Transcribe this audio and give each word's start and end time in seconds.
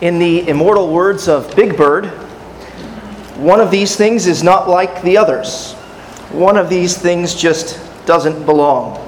In 0.00 0.18
the 0.18 0.48
immortal 0.48 0.90
words 0.90 1.28
of 1.28 1.54
Big 1.54 1.76
Bird, 1.76 2.06
one 3.36 3.60
of 3.60 3.70
these 3.70 3.96
things 3.96 4.26
is 4.26 4.42
not 4.42 4.66
like 4.66 5.02
the 5.02 5.18
others. 5.18 5.74
One 6.32 6.56
of 6.56 6.70
these 6.70 6.96
things 6.96 7.34
just 7.34 7.78
doesn't 8.06 8.46
belong. 8.46 8.98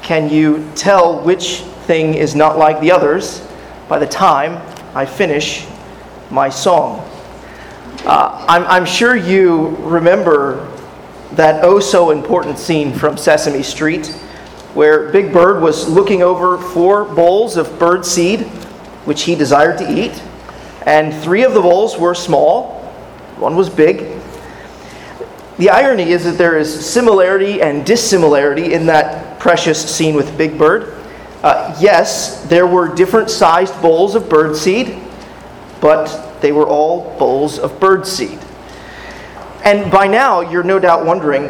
Can 0.00 0.30
you 0.30 0.70
tell 0.76 1.20
which 1.24 1.62
thing 1.86 2.14
is 2.14 2.36
not 2.36 2.56
like 2.56 2.80
the 2.80 2.92
others 2.92 3.44
by 3.88 3.98
the 3.98 4.06
time 4.06 4.62
I 4.94 5.06
finish 5.06 5.66
my 6.30 6.48
song? 6.48 7.00
Uh, 8.04 8.46
I'm, 8.48 8.64
I'm 8.66 8.86
sure 8.86 9.16
you 9.16 9.70
remember 9.78 10.70
that 11.32 11.64
oh 11.64 11.80
so 11.80 12.12
important 12.12 12.60
scene 12.60 12.92
from 12.92 13.16
Sesame 13.16 13.64
Street 13.64 14.06
where 14.74 15.10
Big 15.10 15.32
Bird 15.32 15.60
was 15.60 15.88
looking 15.88 16.22
over 16.22 16.58
four 16.58 17.04
bowls 17.06 17.56
of 17.56 17.76
bird 17.80 18.06
seed 18.06 18.48
which 19.04 19.22
he 19.22 19.34
desired 19.34 19.78
to 19.78 19.90
eat. 19.90 20.22
And 20.86 21.14
three 21.14 21.44
of 21.44 21.54
the 21.54 21.60
bowls 21.60 21.98
were 21.98 22.14
small, 22.14 22.80
one 23.36 23.56
was 23.56 23.68
big. 23.68 24.20
The 25.58 25.70
irony 25.70 26.10
is 26.10 26.24
that 26.24 26.38
there 26.38 26.58
is 26.58 26.86
similarity 26.86 27.60
and 27.60 27.84
dissimilarity 27.84 28.72
in 28.72 28.86
that 28.86 29.38
precious 29.38 29.94
scene 29.94 30.14
with 30.14 30.36
Big 30.38 30.58
Bird. 30.58 30.94
Uh, 31.42 31.76
yes, 31.80 32.44
there 32.46 32.66
were 32.66 32.92
different 32.94 33.30
sized 33.30 33.80
bowls 33.82 34.14
of 34.14 34.28
bird 34.28 34.56
seed, 34.56 34.98
but 35.80 36.40
they 36.40 36.52
were 36.52 36.66
all 36.66 37.16
bowls 37.18 37.58
of 37.58 37.78
bird 37.80 38.06
seed. 38.06 38.38
And 39.64 39.90
by 39.90 40.06
now, 40.06 40.40
you're 40.40 40.62
no 40.62 40.78
doubt 40.78 41.04
wondering 41.04 41.48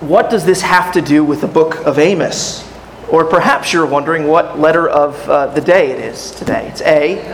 what 0.00 0.30
does 0.30 0.44
this 0.44 0.62
have 0.62 0.92
to 0.92 1.00
do 1.00 1.24
with 1.24 1.40
the 1.40 1.48
book 1.48 1.76
of 1.86 1.98
Amos? 1.98 2.67
Or 3.10 3.24
perhaps 3.24 3.72
you're 3.72 3.86
wondering 3.86 4.26
what 4.26 4.58
letter 4.58 4.88
of 4.88 5.28
uh, 5.28 5.46
the 5.48 5.60
day 5.60 5.90
it 5.90 5.98
is 5.98 6.30
today. 6.32 6.68
It's 6.68 6.82
A, 6.82 7.26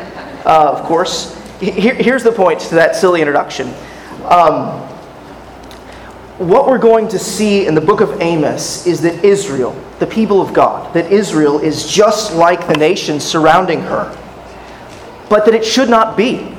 uh, 0.44 0.72
of 0.72 0.84
course. 0.84 1.36
Here, 1.58 1.94
here's 1.94 2.22
the 2.22 2.32
point 2.32 2.60
to 2.60 2.74
that 2.76 2.94
silly 2.94 3.20
introduction. 3.20 3.68
Um, 4.24 4.80
what 6.38 6.66
we're 6.66 6.78
going 6.78 7.08
to 7.08 7.18
see 7.18 7.66
in 7.66 7.74
the 7.74 7.80
book 7.80 8.00
of 8.00 8.20
Amos 8.20 8.86
is 8.86 9.00
that 9.02 9.24
Israel, 9.24 9.72
the 9.98 10.06
people 10.06 10.40
of 10.40 10.52
God, 10.52 10.92
that 10.94 11.10
Israel 11.10 11.58
is 11.58 11.90
just 11.90 12.34
like 12.34 12.66
the 12.66 12.74
nations 12.74 13.24
surrounding 13.24 13.80
her, 13.82 14.16
but 15.28 15.44
that 15.44 15.54
it 15.54 15.64
should 15.64 15.88
not 15.88 16.16
be. 16.16 16.54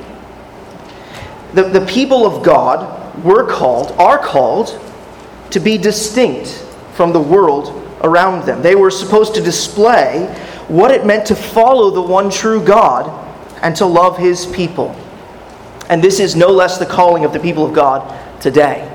The, 1.54 1.64
the 1.64 1.84
people 1.86 2.26
of 2.26 2.42
God 2.42 3.22
were 3.22 3.46
called, 3.46 3.92
are 3.92 4.18
called, 4.18 4.80
to 5.50 5.60
be 5.60 5.78
distinct 5.78 6.48
from 6.94 7.12
the 7.12 7.20
world 7.20 7.85
around 8.02 8.46
them. 8.46 8.62
They 8.62 8.74
were 8.74 8.90
supposed 8.90 9.34
to 9.34 9.40
display 9.40 10.26
what 10.68 10.90
it 10.90 11.06
meant 11.06 11.26
to 11.26 11.36
follow 11.36 11.90
the 11.90 12.02
one 12.02 12.30
true 12.30 12.64
God 12.64 13.24
and 13.62 13.74
to 13.76 13.86
love 13.86 14.18
his 14.18 14.46
people. 14.46 14.94
And 15.88 16.02
this 16.02 16.20
is 16.20 16.34
no 16.34 16.48
less 16.48 16.78
the 16.78 16.86
calling 16.86 17.24
of 17.24 17.32
the 17.32 17.40
people 17.40 17.64
of 17.64 17.72
God 17.72 18.12
today. 18.40 18.92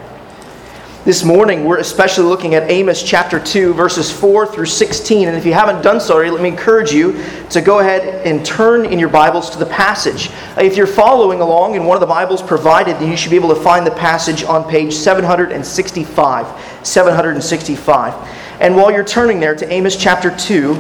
This 1.03 1.23
morning, 1.23 1.65
we're 1.65 1.79
especially 1.79 2.25
looking 2.25 2.53
at 2.53 2.69
Amos 2.69 3.01
chapter 3.01 3.39
2, 3.39 3.73
verses 3.73 4.11
4 4.11 4.45
through 4.45 4.67
16. 4.67 5.27
And 5.27 5.35
if 5.35 5.47
you 5.47 5.53
haven't 5.53 5.81
done 5.81 5.99
so 5.99 6.13
already, 6.13 6.29
let 6.29 6.43
me 6.43 6.49
encourage 6.49 6.91
you 6.91 7.23
to 7.49 7.59
go 7.59 7.79
ahead 7.79 8.23
and 8.23 8.45
turn 8.45 8.85
in 8.85 8.99
your 8.99 9.09
Bibles 9.09 9.49
to 9.49 9.57
the 9.57 9.65
passage. 9.65 10.29
If 10.57 10.77
you're 10.77 10.85
following 10.85 11.41
along 11.41 11.73
in 11.73 11.85
one 11.85 11.95
of 11.95 12.01
the 12.01 12.05
Bibles 12.05 12.43
provided, 12.43 12.97
then 12.97 13.09
you 13.09 13.17
should 13.17 13.31
be 13.31 13.35
able 13.35 13.49
to 13.49 13.59
find 13.59 13.87
the 13.87 13.91
passage 13.91 14.43
on 14.43 14.69
page 14.69 14.93
765. 14.93 16.85
765. 16.85 18.40
And 18.61 18.75
while 18.75 18.91
you're 18.91 19.03
turning 19.03 19.39
there 19.39 19.55
to 19.55 19.73
Amos 19.73 19.97
chapter 19.97 20.29
2, 20.37 20.75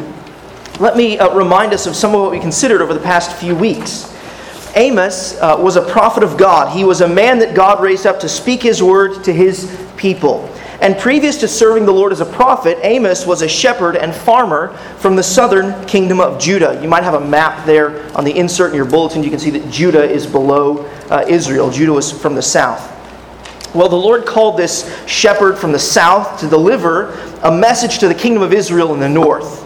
let 0.79 0.95
me 0.95 1.17
uh, 1.17 1.33
remind 1.33 1.73
us 1.73 1.87
of 1.87 1.95
some 1.95 2.13
of 2.13 2.21
what 2.21 2.29
we 2.29 2.39
considered 2.39 2.79
over 2.79 2.93
the 2.93 2.99
past 2.99 3.35
few 3.37 3.55
weeks. 3.55 4.15
Amos 4.75 5.35
uh, 5.39 5.57
was 5.59 5.77
a 5.77 5.81
prophet 5.81 6.21
of 6.21 6.37
God. 6.37 6.77
He 6.77 6.83
was 6.83 7.01
a 7.01 7.07
man 7.07 7.39
that 7.39 7.55
God 7.55 7.81
raised 7.81 8.05
up 8.05 8.19
to 8.19 8.29
speak 8.29 8.61
his 8.61 8.83
word 8.83 9.23
to 9.23 9.33
his 9.33 9.75
people. 9.97 10.47
And 10.79 10.95
previous 10.95 11.37
to 11.39 11.47
serving 11.47 11.87
the 11.87 11.91
Lord 11.91 12.11
as 12.11 12.21
a 12.21 12.25
prophet, 12.25 12.77
Amos 12.83 13.25
was 13.25 13.41
a 13.41 13.47
shepherd 13.47 13.95
and 13.95 14.13
farmer 14.13 14.77
from 14.99 15.15
the 15.15 15.23
southern 15.23 15.83
kingdom 15.87 16.19
of 16.19 16.39
Judah. 16.39 16.79
You 16.83 16.87
might 16.87 17.03
have 17.03 17.15
a 17.15 17.27
map 17.27 17.65
there 17.65 18.15
on 18.15 18.23
the 18.23 18.37
insert 18.37 18.69
in 18.69 18.75
your 18.75 18.85
bulletin. 18.85 19.23
You 19.23 19.31
can 19.31 19.39
see 19.39 19.49
that 19.49 19.71
Judah 19.71 20.03
is 20.03 20.27
below 20.27 20.85
uh, 21.09 21.25
Israel. 21.27 21.71
Judah 21.71 21.93
was 21.93 22.11
from 22.11 22.35
the 22.35 22.43
south. 22.43 22.90
Well, 23.73 23.87
the 23.87 23.95
Lord 23.95 24.25
called 24.25 24.57
this 24.57 24.91
shepherd 25.07 25.57
from 25.57 25.71
the 25.71 25.79
south 25.79 26.39
to 26.41 26.49
deliver 26.49 27.11
a 27.41 27.51
message 27.51 27.99
to 27.99 28.07
the 28.07 28.15
kingdom 28.15 28.43
of 28.43 28.53
Israel 28.53 28.93
in 28.93 28.99
the 28.99 29.09
north. 29.09 29.65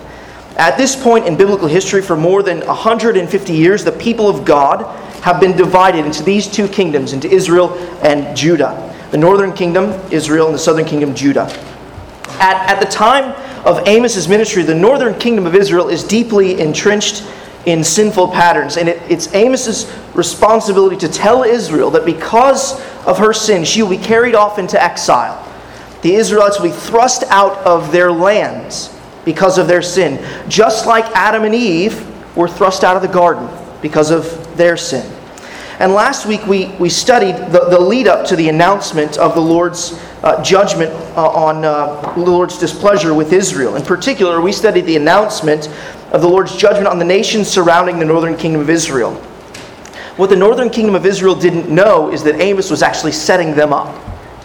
At 0.58 0.78
this 0.78 0.96
point 0.96 1.26
in 1.26 1.36
biblical 1.36 1.68
history, 1.68 2.02
for 2.02 2.16
more 2.16 2.42
than 2.44 2.66
150 2.66 3.54
years, 3.54 3.84
the 3.84 3.92
people 3.92 4.30
of 4.30 4.46
God 4.46 4.86
have 5.22 5.40
been 5.40 5.58
divided 5.58 6.06
into 6.06 6.24
these 6.24 6.48
two 6.48 6.68
kingdoms, 6.68 7.14
into 7.14 7.28
Israel 7.28 7.74
and 8.04 8.38
Judah. 8.38 8.94
The 9.12 9.18
northern 9.18 9.54
kingdom, 9.54 9.90
Israel, 10.12 10.46
and 10.46 10.56
the 10.56 10.60
southern 10.60 10.86
kingdom, 10.86 11.16
Judah. 11.16 11.46
At, 12.40 12.70
at 12.70 12.80
the 12.80 12.86
time 12.86 13.34
of 13.66 13.86
Amos's 13.88 14.28
ministry, 14.28 14.62
the 14.62 14.76
northern 14.76 15.18
kingdom 15.18 15.48
of 15.48 15.56
Israel 15.56 15.90
is 15.90 16.04
deeply 16.04 16.62
entrenched 16.62 17.24
in 17.66 17.84
sinful 17.84 18.30
patterns. 18.30 18.78
And 18.78 18.90
it, 18.90 19.02
it's 19.10 19.34
Amos's 19.34 19.92
responsibility 20.14 20.98
to 20.98 21.08
tell 21.08 21.44
Israel 21.44 21.92
that 21.92 22.06
because 22.06 22.80
of 23.06 23.18
her 23.18 23.34
sin, 23.34 23.64
she 23.64 23.82
will 23.82 23.90
be 23.90 23.98
carried 23.98 24.36
off 24.36 24.60
into 24.60 24.82
exile. 24.82 25.42
The 26.02 26.16
Israelites 26.16 26.60
will 26.60 26.70
be 26.70 26.76
thrust 26.76 27.24
out 27.30 27.58
of 27.66 27.92
their 27.92 28.12
lands 28.12 28.96
because 29.26 29.58
of 29.58 29.68
their 29.68 29.82
sin, 29.82 30.24
just 30.48 30.86
like 30.86 31.06
Adam 31.16 31.44
and 31.44 31.56
Eve 31.56 32.06
were 32.36 32.48
thrust 32.48 32.84
out 32.84 32.96
of 32.96 33.02
the 33.02 33.08
garden 33.08 33.50
because 33.82 34.12
of 34.12 34.56
their 34.56 34.78
sin. 34.78 35.12
And 35.80 35.92
last 35.94 36.26
week 36.26 36.46
we, 36.48 36.68
we 36.80 36.90
studied 36.90 37.36
the, 37.52 37.68
the 37.70 37.80
lead 37.80 38.08
up 38.08 38.26
to 38.28 38.36
the 38.36 38.48
announcement 38.48 39.18
of 39.18 39.36
the 39.36 39.42
Lord's 39.42 40.00
uh, 40.24 40.42
judgment 40.42 40.92
uh, 41.18 41.28
on 41.28 41.66
uh, 41.66 42.14
the 42.14 42.22
Lord's 42.22 42.58
displeasure 42.58 43.14
with 43.14 43.34
Israel. 43.34 43.76
In 43.76 43.84
particular, 43.84 44.40
we 44.40 44.52
studied 44.52 44.86
the 44.86 44.96
announcement 44.96 45.68
of 46.12 46.22
the 46.22 46.28
Lord's 46.28 46.56
judgment 46.56 46.88
on 46.88 47.00
the 47.00 47.06
nations 47.06 47.48
surrounding 47.48 48.00
the 48.00 48.06
northern 48.06 48.38
kingdom 48.38 48.62
of 48.62 48.70
Israel. 48.70 49.16
What 50.18 50.30
the 50.30 50.36
northern 50.36 50.70
kingdom 50.70 50.96
of 50.96 51.06
Israel 51.06 51.36
didn't 51.36 51.70
know 51.70 52.12
is 52.12 52.24
that 52.24 52.40
Amos 52.40 52.70
was 52.70 52.82
actually 52.82 53.12
setting 53.12 53.54
them 53.54 53.74
up 53.74 53.94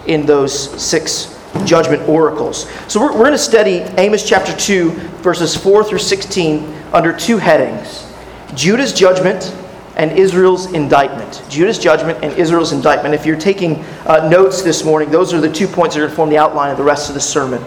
in 0.07 0.27
those 0.27 0.83
six 0.83 1.39
judgment 1.65 2.09
oracles. 2.09 2.69
So 2.89 3.01
we're, 3.01 3.13
we're 3.13 3.19
going 3.19 3.33
to 3.33 3.39
study 3.39 3.79
Amos 3.99 4.29
chapter 4.29 4.57
2, 4.57 4.91
verses 5.23 5.57
4 5.57 5.85
through 5.85 5.99
16, 5.99 6.75
under 6.93 7.17
two 7.17 7.39
headings 7.39 8.13
Judah's 8.55 8.93
judgment 8.93 9.55
and 9.97 10.13
Israel's 10.13 10.73
indictment. 10.73 11.43
Judah's 11.49 11.79
judgment 11.79 12.19
and 12.25 12.33
Israel's 12.39 12.73
indictment. 12.73 13.15
If 13.15 13.27
you're 13.27 13.39
taking 13.39 13.85
uh, 14.07 14.29
notes 14.29 14.63
this 14.63 14.85
morning, 14.85 15.11
those 15.11 15.35
are 15.35 15.41
the 15.41 15.53
two 15.53 15.69
points 15.69 15.95
that 15.95 16.01
are 16.01 16.07
going 16.07 16.11
to 16.11 16.17
form 16.17 16.31
the 16.31 16.39
outline 16.39 16.71
of 16.71 16.79
the 16.79 16.85
rest 16.85 17.09
of 17.09 17.15
the 17.15 17.21
sermon. 17.21 17.63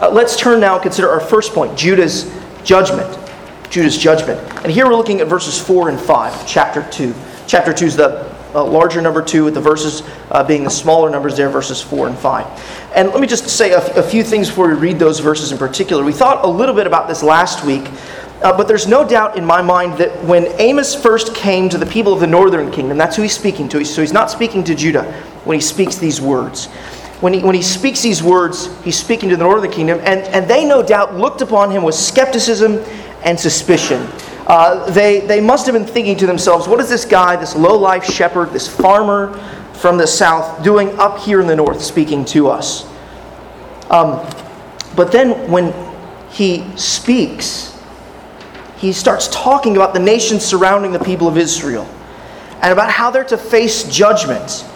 Uh, 0.00 0.10
let's 0.10 0.36
turn 0.36 0.60
now 0.60 0.74
and 0.74 0.82
consider 0.82 1.10
our 1.10 1.20
first 1.20 1.52
point 1.52 1.76
Judah's 1.76 2.30
judgment. 2.66 3.08
Judah's 3.70 3.96
judgment. 3.96 4.40
And 4.64 4.72
here 4.72 4.86
we're 4.86 4.96
looking 4.96 5.20
at 5.20 5.28
verses 5.28 5.58
4 5.58 5.88
and 5.88 6.00
5, 6.00 6.46
chapter 6.46 6.86
2. 6.90 7.14
Chapter 7.46 7.72
2 7.72 7.86
is 7.86 7.96
the 7.96 8.34
uh, 8.54 8.64
larger 8.64 9.00
number 9.00 9.22
2, 9.22 9.44
with 9.44 9.54
the 9.54 9.60
verses 9.60 10.02
uh, 10.30 10.42
being 10.42 10.64
the 10.64 10.70
smaller 10.70 11.08
numbers 11.08 11.36
there, 11.36 11.48
verses 11.48 11.80
4 11.80 12.08
and 12.08 12.18
5. 12.18 12.92
And 12.94 13.10
let 13.10 13.20
me 13.20 13.26
just 13.26 13.48
say 13.48 13.72
a, 13.72 13.78
f- 13.78 13.96
a 13.96 14.02
few 14.02 14.24
things 14.24 14.48
before 14.48 14.68
we 14.68 14.74
read 14.74 14.98
those 14.98 15.20
verses 15.20 15.52
in 15.52 15.58
particular. 15.58 16.04
We 16.04 16.12
thought 16.12 16.44
a 16.44 16.48
little 16.48 16.74
bit 16.74 16.86
about 16.86 17.08
this 17.08 17.22
last 17.22 17.64
week. 17.64 17.88
Uh, 18.42 18.54
but 18.54 18.68
there's 18.68 18.86
no 18.86 19.06
doubt 19.06 19.38
in 19.38 19.46
my 19.46 19.62
mind 19.62 19.96
that 19.96 20.22
when 20.24 20.46
Amos 20.60 20.94
first 20.94 21.34
came 21.34 21.70
to 21.70 21.78
the 21.78 21.86
people 21.86 22.12
of 22.12 22.20
the 22.20 22.26
northern 22.26 22.70
kingdom, 22.70 22.98
that's 22.98 23.16
who 23.16 23.22
he's 23.22 23.34
speaking 23.34 23.66
to. 23.70 23.82
So 23.84 24.02
he's 24.02 24.12
not 24.12 24.30
speaking 24.30 24.62
to 24.64 24.74
Judah 24.74 25.10
when 25.44 25.56
he 25.56 25.60
speaks 25.62 25.96
these 25.96 26.20
words. 26.20 26.68
When 27.20 27.32
he, 27.32 27.40
when 27.40 27.54
he 27.54 27.62
speaks 27.62 28.02
these 28.02 28.22
words, 28.22 28.68
he's 28.82 28.98
speaking 28.98 29.30
to 29.30 29.36
the 29.36 29.42
northern 29.42 29.70
kingdom, 29.70 30.00
and, 30.02 30.20
and 30.34 30.48
they 30.48 30.66
no 30.66 30.82
doubt 30.82 31.16
looked 31.16 31.40
upon 31.40 31.70
him 31.70 31.82
with 31.82 31.94
skepticism 31.94 32.84
and 33.24 33.40
suspicion. 33.40 34.06
Uh, 34.46 34.88
they, 34.90 35.20
they 35.20 35.40
must 35.40 35.66
have 35.66 35.72
been 35.72 35.86
thinking 35.86 36.16
to 36.18 36.26
themselves, 36.26 36.68
what 36.68 36.78
is 36.78 36.88
this 36.88 37.04
guy, 37.04 37.34
this 37.34 37.56
low 37.56 37.76
life 37.76 38.04
shepherd, 38.04 38.50
this 38.50 38.68
farmer 38.68 39.32
from 39.72 39.96
the 39.96 40.06
south, 40.06 40.62
doing 40.62 40.96
up 40.98 41.18
here 41.18 41.40
in 41.40 41.46
the 41.46 41.56
north 41.56 41.82
speaking 41.82 42.24
to 42.24 42.48
us? 42.48 42.86
Um, 43.90 44.24
but 44.94 45.10
then 45.10 45.50
when 45.50 45.74
he 46.30 46.64
speaks, 46.76 47.76
he 48.76 48.92
starts 48.92 49.28
talking 49.28 49.74
about 49.76 49.94
the 49.94 50.00
nations 50.00 50.44
surrounding 50.44 50.92
the 50.92 51.02
people 51.02 51.28
of 51.28 51.38
Israel 51.38 51.88
and 52.60 52.72
about 52.72 52.90
how 52.90 53.10
they're 53.10 53.24
to 53.24 53.38
face 53.38 53.84
judgment. 53.84 54.66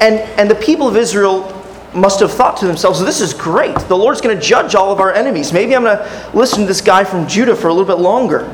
And, 0.00 0.18
and 0.38 0.50
the 0.50 0.54
people 0.54 0.88
of 0.88 0.96
Israel 0.96 1.61
must 1.94 2.20
have 2.20 2.32
thought 2.32 2.56
to 2.58 2.66
themselves, 2.66 3.00
this 3.00 3.20
is 3.20 3.34
great. 3.34 3.78
The 3.80 3.96
Lord's 3.96 4.20
going 4.20 4.36
to 4.36 4.42
judge 4.42 4.74
all 4.74 4.92
of 4.92 5.00
our 5.00 5.12
enemies. 5.12 5.52
Maybe 5.52 5.76
I'm 5.76 5.82
going 5.82 5.98
to 5.98 6.30
listen 6.32 6.60
to 6.60 6.66
this 6.66 6.80
guy 6.80 7.04
from 7.04 7.26
Judah 7.28 7.54
for 7.54 7.68
a 7.68 7.74
little 7.74 7.96
bit 7.96 8.02
longer. 8.02 8.48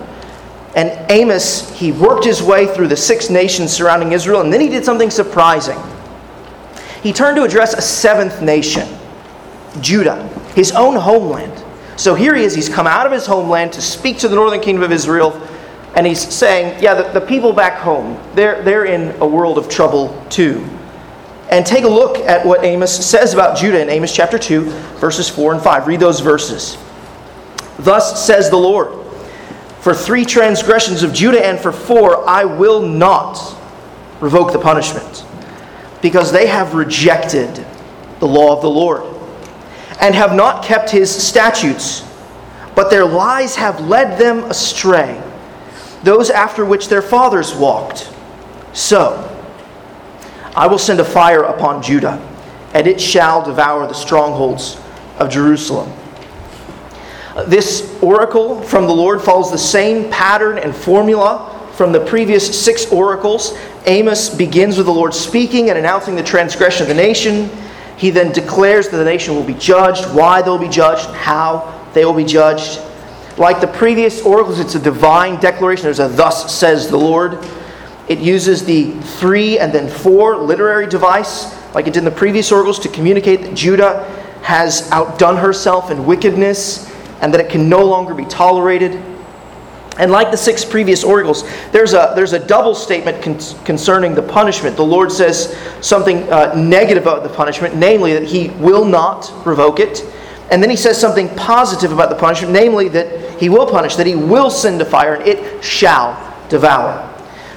And 0.75 1.11
Amos, 1.11 1.70
he 1.70 1.93
worked 1.93 2.25
his 2.25 2.43
way 2.43 2.67
through 2.75 2.88
the 2.88 2.96
six 2.96 3.31
nations 3.31 3.73
surrounding 3.73 4.12
Israel, 4.12 4.40
and 4.40 4.52
then 4.52 4.61
he 4.61 4.69
did 4.69 4.85
something 4.85 5.11
surprising. 5.11 5.79
He 7.02 7.12
turned 7.12 7.37
to 7.37 7.44
address 7.44 7.75
a 7.75 7.81
seventh 7.81 8.43
nation, 8.43 8.88
Judah, 9.81 10.26
his 10.55 10.73
own 10.73 10.96
homeland. 10.96 11.64
So 11.96 12.14
here 12.14 12.35
he 12.35 12.44
is, 12.44 12.55
he's 12.55 12.69
come 12.69 12.87
out 12.87 13.06
of 13.06 13.12
his 13.12 13.25
homeland 13.26 13.73
to 13.75 13.82
speak 13.82 14.19
to 14.19 14.29
the 14.29 14.35
northern 14.35 14.61
kingdom 14.61 14.82
of 14.82 14.93
Israel, 14.93 15.40
And 15.99 16.06
he's 16.06 16.20
saying, 16.20 16.81
yeah, 16.81 16.94
the, 16.94 17.19
the 17.19 17.26
people 17.26 17.52
back 17.52 17.81
home, 17.81 18.20
they're, 18.35 18.62
they're 18.62 18.85
in 18.85 19.20
a 19.20 19.26
world 19.26 19.58
of 19.58 19.69
trouble 19.69 20.25
too. 20.31 20.64
And 21.50 21.64
take 21.64 21.84
a 21.84 21.88
look 21.88 22.18
at 22.18 22.44
what 22.44 22.64
Amos 22.64 23.04
says 23.04 23.32
about 23.32 23.56
Judah 23.56 23.80
in 23.80 23.88
Amos 23.88 24.14
chapter 24.14 24.38
2, 24.38 24.64
verses 25.00 25.28
4 25.28 25.54
and 25.54 25.62
5. 25.62 25.86
Read 25.86 26.00
those 26.00 26.20
verses. 26.20 26.76
Thus 27.78 28.26
says 28.26 28.50
the 28.50 28.56
Lord 28.56 29.06
For 29.80 29.94
three 29.94 30.24
transgressions 30.24 31.02
of 31.02 31.12
Judah 31.12 31.44
and 31.44 31.58
for 31.58 31.72
four, 31.72 32.28
I 32.28 32.44
will 32.44 32.82
not 32.82 33.56
revoke 34.20 34.52
the 34.52 34.58
punishment, 34.58 35.24
because 36.02 36.32
they 36.32 36.48
have 36.48 36.74
rejected 36.74 37.64
the 38.18 38.26
law 38.26 38.54
of 38.54 38.62
the 38.62 38.70
Lord 38.70 39.04
and 40.00 40.14
have 40.14 40.34
not 40.34 40.64
kept 40.64 40.90
his 40.90 41.10
statutes, 41.10 42.04
but 42.74 42.90
their 42.90 43.04
lies 43.04 43.56
have 43.56 43.80
led 43.80 44.18
them 44.18 44.44
astray, 44.44 45.22
those 46.02 46.30
after 46.30 46.64
which 46.64 46.88
their 46.88 47.02
fathers 47.02 47.54
walked. 47.54 48.12
So, 48.72 49.27
I 50.58 50.66
will 50.66 50.78
send 50.78 50.99
a 50.99 51.05
fire 51.05 51.44
upon 51.44 51.84
Judah, 51.84 52.20
and 52.75 52.88
it 52.88 53.00
shall 53.00 53.44
devour 53.44 53.87
the 53.87 53.94
strongholds 53.94 54.76
of 55.20 55.31
Jerusalem. 55.31 55.93
This 57.46 57.96
oracle 58.02 58.60
from 58.62 58.88
the 58.88 58.93
Lord 58.93 59.22
follows 59.22 59.52
the 59.52 59.56
same 59.56 60.10
pattern 60.10 60.58
and 60.58 60.75
formula 60.75 61.55
from 61.75 61.93
the 61.93 62.05
previous 62.05 62.60
six 62.60 62.90
oracles. 62.90 63.56
Amos 63.87 64.31
begins 64.31 64.76
with 64.76 64.87
the 64.87 64.93
Lord 64.93 65.14
speaking 65.14 65.70
and 65.70 65.78
announcing 65.78 66.16
the 66.16 66.25
transgression 66.25 66.82
of 66.82 66.88
the 66.88 66.94
nation. 66.94 67.49
He 67.96 68.11
then 68.11 68.32
declares 68.32 68.88
that 68.88 68.96
the 68.96 69.04
nation 69.04 69.37
will 69.37 69.44
be 69.44 69.54
judged, 69.54 70.12
why 70.12 70.43
they'll 70.43 70.58
be 70.58 70.69
judged, 70.69 71.08
how 71.11 71.88
they 71.94 72.04
will 72.04 72.14
be 72.14 72.25
judged. 72.25 72.81
Like 73.37 73.61
the 73.61 73.69
previous 73.69 74.22
oracles, 74.22 74.58
it's 74.58 74.75
a 74.75 74.81
divine 74.81 75.38
declaration. 75.38 75.84
There's 75.84 76.00
a 76.00 76.08
thus 76.08 76.52
says 76.52 76.88
the 76.90 76.99
Lord. 76.99 77.38
It 78.08 78.19
uses 78.20 78.64
the 78.64 78.93
three 78.93 79.58
and 79.58 79.72
then 79.72 79.88
four 79.88 80.37
literary 80.37 80.87
device, 80.87 81.55
like 81.75 81.87
it 81.87 81.93
did 81.93 82.00
in 82.00 82.05
the 82.05 82.10
previous 82.10 82.50
oracles, 82.50 82.78
to 82.81 82.88
communicate 82.88 83.43
that 83.43 83.55
Judah 83.55 84.05
has 84.43 84.90
outdone 84.90 85.37
herself 85.37 85.90
in 85.90 86.06
wickedness 86.06 86.90
and 87.20 87.34
that 87.34 87.40
it 87.40 87.50
can 87.50 87.69
no 87.69 87.84
longer 87.84 88.14
be 88.14 88.25
tolerated. 88.25 88.93
And 89.99 90.12
like 90.12 90.31
the 90.31 90.37
six 90.37 90.64
previous 90.64 91.02
oracles, 91.02 91.43
there's 91.72 91.93
a, 91.93 92.12
there's 92.14 92.32
a 92.32 92.38
double 92.38 92.75
statement 92.75 93.20
con- 93.20 93.64
concerning 93.64 94.14
the 94.14 94.22
punishment. 94.22 94.76
The 94.76 94.84
Lord 94.84 95.11
says 95.11 95.58
something 95.81 96.32
uh, 96.32 96.54
negative 96.54 97.02
about 97.02 97.25
the 97.25 97.28
punishment, 97.28 97.75
namely 97.75 98.12
that 98.12 98.22
He 98.22 98.50
will 98.50 98.84
not 98.84 99.32
revoke 99.44 99.81
it. 99.81 100.04
And 100.52 100.62
then 100.62 100.70
He 100.70 100.76
says 100.76 100.99
something 100.99 101.28
positive 101.34 101.93
about 101.93 102.11
the 102.11 102.16
punishment, 102.16 102.52
namely 102.52 102.88
that 102.90 103.40
He 103.40 103.49
will 103.49 103.66
punish, 103.66 103.96
that 103.96 104.06
He 104.06 104.14
will 104.14 104.50
send 104.50 104.81
a 104.81 104.84
fire, 104.84 105.16
and 105.16 105.26
it 105.26 105.62
shall 105.64 106.16
devour. 106.49 107.07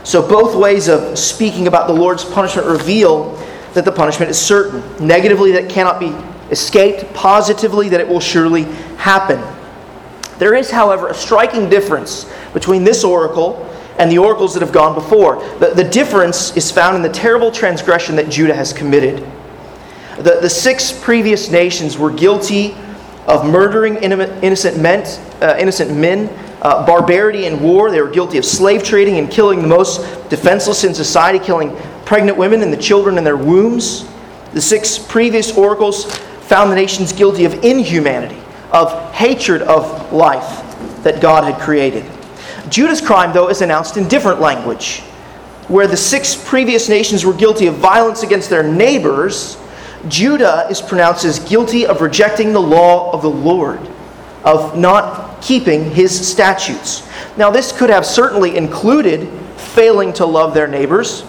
So 0.04 0.28
both 0.28 0.56
ways 0.56 0.88
of 0.88 1.18
speaking 1.18 1.68
about 1.68 1.88
the 1.88 1.94
Lord's 1.94 2.26
punishment 2.26 2.68
reveal 2.68 3.36
that 3.74 3.86
the 3.86 3.92
punishment 3.92 4.30
is 4.30 4.40
certain. 4.40 4.84
Negatively, 5.06 5.52
that 5.52 5.66
it 5.66 5.70
cannot 5.70 6.00
be 6.00 6.16
escaped. 6.50 7.14
Positively, 7.14 7.90
that 7.90 8.02
it 8.02 8.08
will 8.08 8.20
surely 8.20 8.64
happen. 8.98 9.42
There 10.40 10.56
is, 10.56 10.72
however, 10.72 11.10
a 11.10 11.14
striking 11.14 11.70
difference 11.70 12.32
between 12.54 12.84
this 12.84 13.04
oracle 13.04 13.68
and 14.00 14.12
the 14.12 14.18
oracles 14.18 14.54
that 14.56 14.62
have 14.62 14.72
gone 14.72 14.96
before. 14.96 15.36
The, 15.60 15.74
the 15.76 15.84
difference 15.84 16.58
is 16.58 16.72
found 16.72 16.96
in 16.96 17.04
the 17.04 17.10
terrible 17.10 17.52
transgression 17.52 18.16
that 18.16 18.30
Judah 18.30 18.56
has 18.56 18.74
committed. 18.74 19.24
The, 20.18 20.40
the 20.42 20.50
six 20.50 20.92
previous 20.92 21.52
nations 21.52 21.98
were 21.98 22.12
guilty 22.12 22.76
of 23.28 23.46
murdering 23.46 23.98
innocent 23.98 24.82
men, 24.82 25.06
uh, 25.42 25.56
innocent 25.60 25.96
men 25.96 26.28
uh, 26.62 26.86
barbarity 26.86 27.46
in 27.46 27.62
war. 27.62 27.92
They 27.92 28.02
were 28.02 28.10
guilty 28.10 28.38
of 28.38 28.46
slave 28.46 28.84
trading 28.84 29.18
and 29.18 29.30
killing 29.30 29.62
the 29.62 29.68
most 29.68 30.00
defenseless 30.30 30.84
in 30.84 30.94
society, 30.94 31.40
killing 31.40 31.76
pregnant 32.06 32.38
women 32.38 32.62
and 32.62 32.72
the 32.72 32.78
children 32.78 33.18
in 33.18 33.24
their 33.24 33.38
wombs. 33.38 34.08
The 34.54 34.62
six 34.62 35.00
previous 35.00 35.58
oracles 35.58 36.16
found 36.16 36.72
the 36.72 36.76
nations 36.76 37.14
guilty 37.14 37.46
of 37.46 37.64
inhumanity 37.64 38.42
of 38.72 39.14
hatred 39.14 39.62
of 39.62 40.12
life 40.14 40.64
that 41.04 41.22
God 41.22 41.44
had 41.44 41.62
created. 41.62 42.06
Judah's 42.70 43.02
crime, 43.02 43.34
though, 43.34 43.50
is 43.50 43.62
announced 43.62 43.98
in 43.98 44.08
different 44.08 44.40
language. 44.40 45.02
Where 45.68 45.88
the 45.88 45.98
six 45.98 46.36
previous 46.36 46.90
nations 46.90 47.26
were 47.26 47.34
guilty 47.34 47.68
of 47.68 47.76
violence 47.76 48.24
against 48.24 48.50
their 48.50 48.64
neighbors, 48.64 49.58
Judah 50.08 50.68
is 50.70 50.82
pronounced 50.82 51.26
as 51.26 51.40
guilty 51.40 51.86
of 51.86 52.02
rejecting 52.02 52.54
the 52.54 52.62
law 52.62 53.12
of 53.12 53.22
the 53.22 53.30
Lord, 53.30 53.80
of 54.44 54.78
not 54.78 55.31
keeping 55.42 55.92
his 55.92 56.28
statutes. 56.28 57.08
Now, 57.38 57.50
this 57.50 57.72
could 57.72 57.90
have 57.90 58.06
certainly 58.06 58.56
included 58.56 59.28
failing 59.58 60.14
to 60.14 60.26
love 60.26 60.54
their 60.54 60.68
neighbors. 60.68 61.26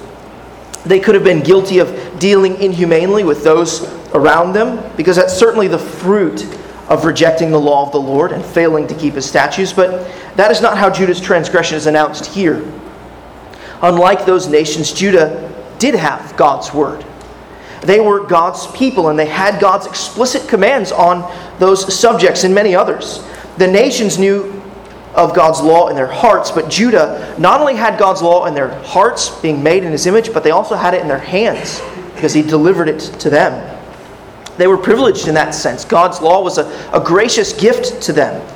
They 0.85 1.01
could 1.01 1.15
have 1.15 1.25
been 1.25 1.43
guilty 1.43 1.79
of 1.79 2.19
dealing 2.19 2.61
inhumanely 2.61 3.25
with 3.25 3.45
those 3.45 3.85
around 4.15 4.53
them, 4.53 4.83
because 4.97 5.17
that's 5.17 5.35
certainly 5.35 5.69
the 5.69 5.79
fruit 5.79 6.45
of 6.89 7.05
rejecting 7.05 7.51
the 7.51 7.61
law 7.61 7.87
of 7.87 7.93
the 7.93 8.01
Lord 8.01 8.33
and 8.33 8.45
failing 8.45 8.87
to 8.89 8.95
keep 8.95 9.15
his 9.15 9.25
statutes, 9.25 9.73
but 9.73 10.07
that 10.37 10.51
is 10.51 10.61
not 10.61 10.77
how 10.77 10.91
Judah's 10.91 11.21
transgression 11.21 11.77
is 11.77 11.87
announced 11.87 12.27
here. 12.27 12.65
Unlike 13.81 14.27
those 14.27 14.49
nations, 14.49 14.93
Judah 14.93 15.51
did 15.79 15.95
have 15.95 16.37
God's 16.37 16.75
word. 16.75 17.05
They 17.83 18.01
were 18.01 18.27
God's 18.27 18.67
people 18.69 19.09
and 19.09 19.19
they 19.19 19.27
had 19.27 19.61
God's 19.61 19.87
explicit 19.87 20.49
commands 20.49 20.93
on 20.93 21.29
those 21.59 21.93
subjects 21.99 22.45
and 22.45 22.55
many 22.55 22.77
others. 22.77 23.25
The 23.59 23.67
nations 23.67 24.19
knew 24.19 24.63
of 25.15 25.35
God's 25.35 25.61
law 25.61 25.89
in 25.89 25.97
their 25.97 26.07
hearts, 26.07 26.51
but 26.51 26.71
Judah 26.71 27.35
not 27.39 27.61
only 27.61 27.75
had 27.75 27.99
God's 27.99 28.23
law 28.23 28.47
in 28.47 28.55
their 28.55 28.75
hearts, 28.83 29.29
being 29.41 29.63
made 29.63 29.85
in 29.85 29.93
his 29.93 30.07
image, 30.07 30.33
but 30.33 30.43
they 30.43 30.51
also 30.51 30.75
had 30.75 30.95
it 30.95 31.03
in 31.03 31.09
their 31.09 31.19
hands 31.19 31.83
because 32.15 32.33
he 32.33 32.43
delivered 32.43 32.89
it 32.89 33.01
to 33.21 33.29
them. 33.29 33.69
They 34.57 34.67
were 34.67 34.79
privileged 34.79 35.29
in 35.29 35.35
that 35.35 35.55
sense. 35.55 35.85
God's 35.85 36.21
law 36.21 36.43
was 36.43 36.59
a, 36.59 36.65
a 36.93 37.01
gracious 37.01 37.53
gift 37.53 38.03
to 38.03 38.13
them, 38.13 38.47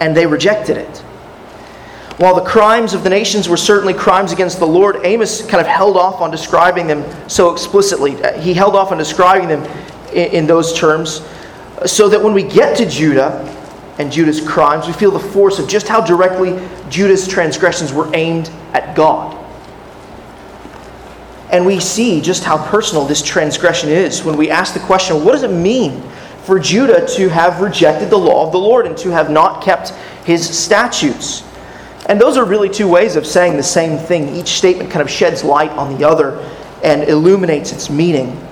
and 0.00 0.16
they 0.16 0.26
rejected 0.26 0.76
it. 0.76 0.98
While 2.18 2.34
the 2.34 2.44
crimes 2.44 2.94
of 2.94 3.04
the 3.04 3.10
nations 3.10 3.48
were 3.48 3.56
certainly 3.56 3.94
crimes 3.94 4.32
against 4.32 4.58
the 4.58 4.66
Lord, 4.66 4.96
Amos 5.04 5.46
kind 5.46 5.60
of 5.60 5.66
held 5.66 5.96
off 5.96 6.20
on 6.20 6.30
describing 6.30 6.86
them 6.86 7.04
so 7.28 7.52
explicitly. 7.52 8.20
Uh, 8.22 8.38
he 8.40 8.52
held 8.52 8.74
off 8.74 8.90
on 8.90 8.98
describing 8.98 9.48
them 9.48 9.62
in, 10.12 10.30
in 10.32 10.46
those 10.46 10.76
terms 10.76 11.22
so 11.86 12.08
that 12.08 12.20
when 12.20 12.34
we 12.34 12.42
get 12.42 12.76
to 12.78 12.86
Judah 12.88 13.54
and 13.98 14.12
Judah's 14.12 14.40
crimes, 14.40 14.86
we 14.86 14.92
feel 14.92 15.10
the 15.10 15.18
force 15.18 15.58
of 15.58 15.68
just 15.68 15.88
how 15.88 16.00
directly 16.00 16.58
Judah's 16.88 17.26
transgressions 17.26 17.92
were 17.92 18.08
aimed 18.14 18.48
at 18.72 18.94
God. 18.94 19.34
And 21.50 21.66
we 21.66 21.80
see 21.80 22.20
just 22.20 22.44
how 22.44 22.64
personal 22.68 23.04
this 23.04 23.22
transgression 23.22 23.88
is 23.90 24.22
when 24.22 24.36
we 24.36 24.50
ask 24.50 24.74
the 24.74 24.80
question 24.80 25.24
what 25.24 25.32
does 25.32 25.42
it 25.42 25.50
mean 25.50 26.02
for 26.42 26.58
Judah 26.58 27.06
to 27.16 27.28
have 27.28 27.60
rejected 27.60 28.10
the 28.10 28.18
law 28.18 28.46
of 28.46 28.52
the 28.52 28.58
Lord 28.58 28.86
and 28.86 28.96
to 28.98 29.10
have 29.10 29.30
not 29.30 29.62
kept 29.62 29.90
his 30.24 30.46
statutes? 30.46 31.42
And 32.06 32.20
those 32.20 32.36
are 32.36 32.44
really 32.44 32.68
two 32.68 32.88
ways 32.88 33.16
of 33.16 33.26
saying 33.26 33.56
the 33.56 33.62
same 33.62 33.98
thing. 33.98 34.34
Each 34.34 34.50
statement 34.50 34.90
kind 34.90 35.02
of 35.02 35.10
sheds 35.10 35.42
light 35.42 35.70
on 35.72 35.96
the 35.96 36.06
other 36.06 36.38
and 36.84 37.02
illuminates 37.04 37.72
its 37.72 37.90
meaning. 37.90 38.47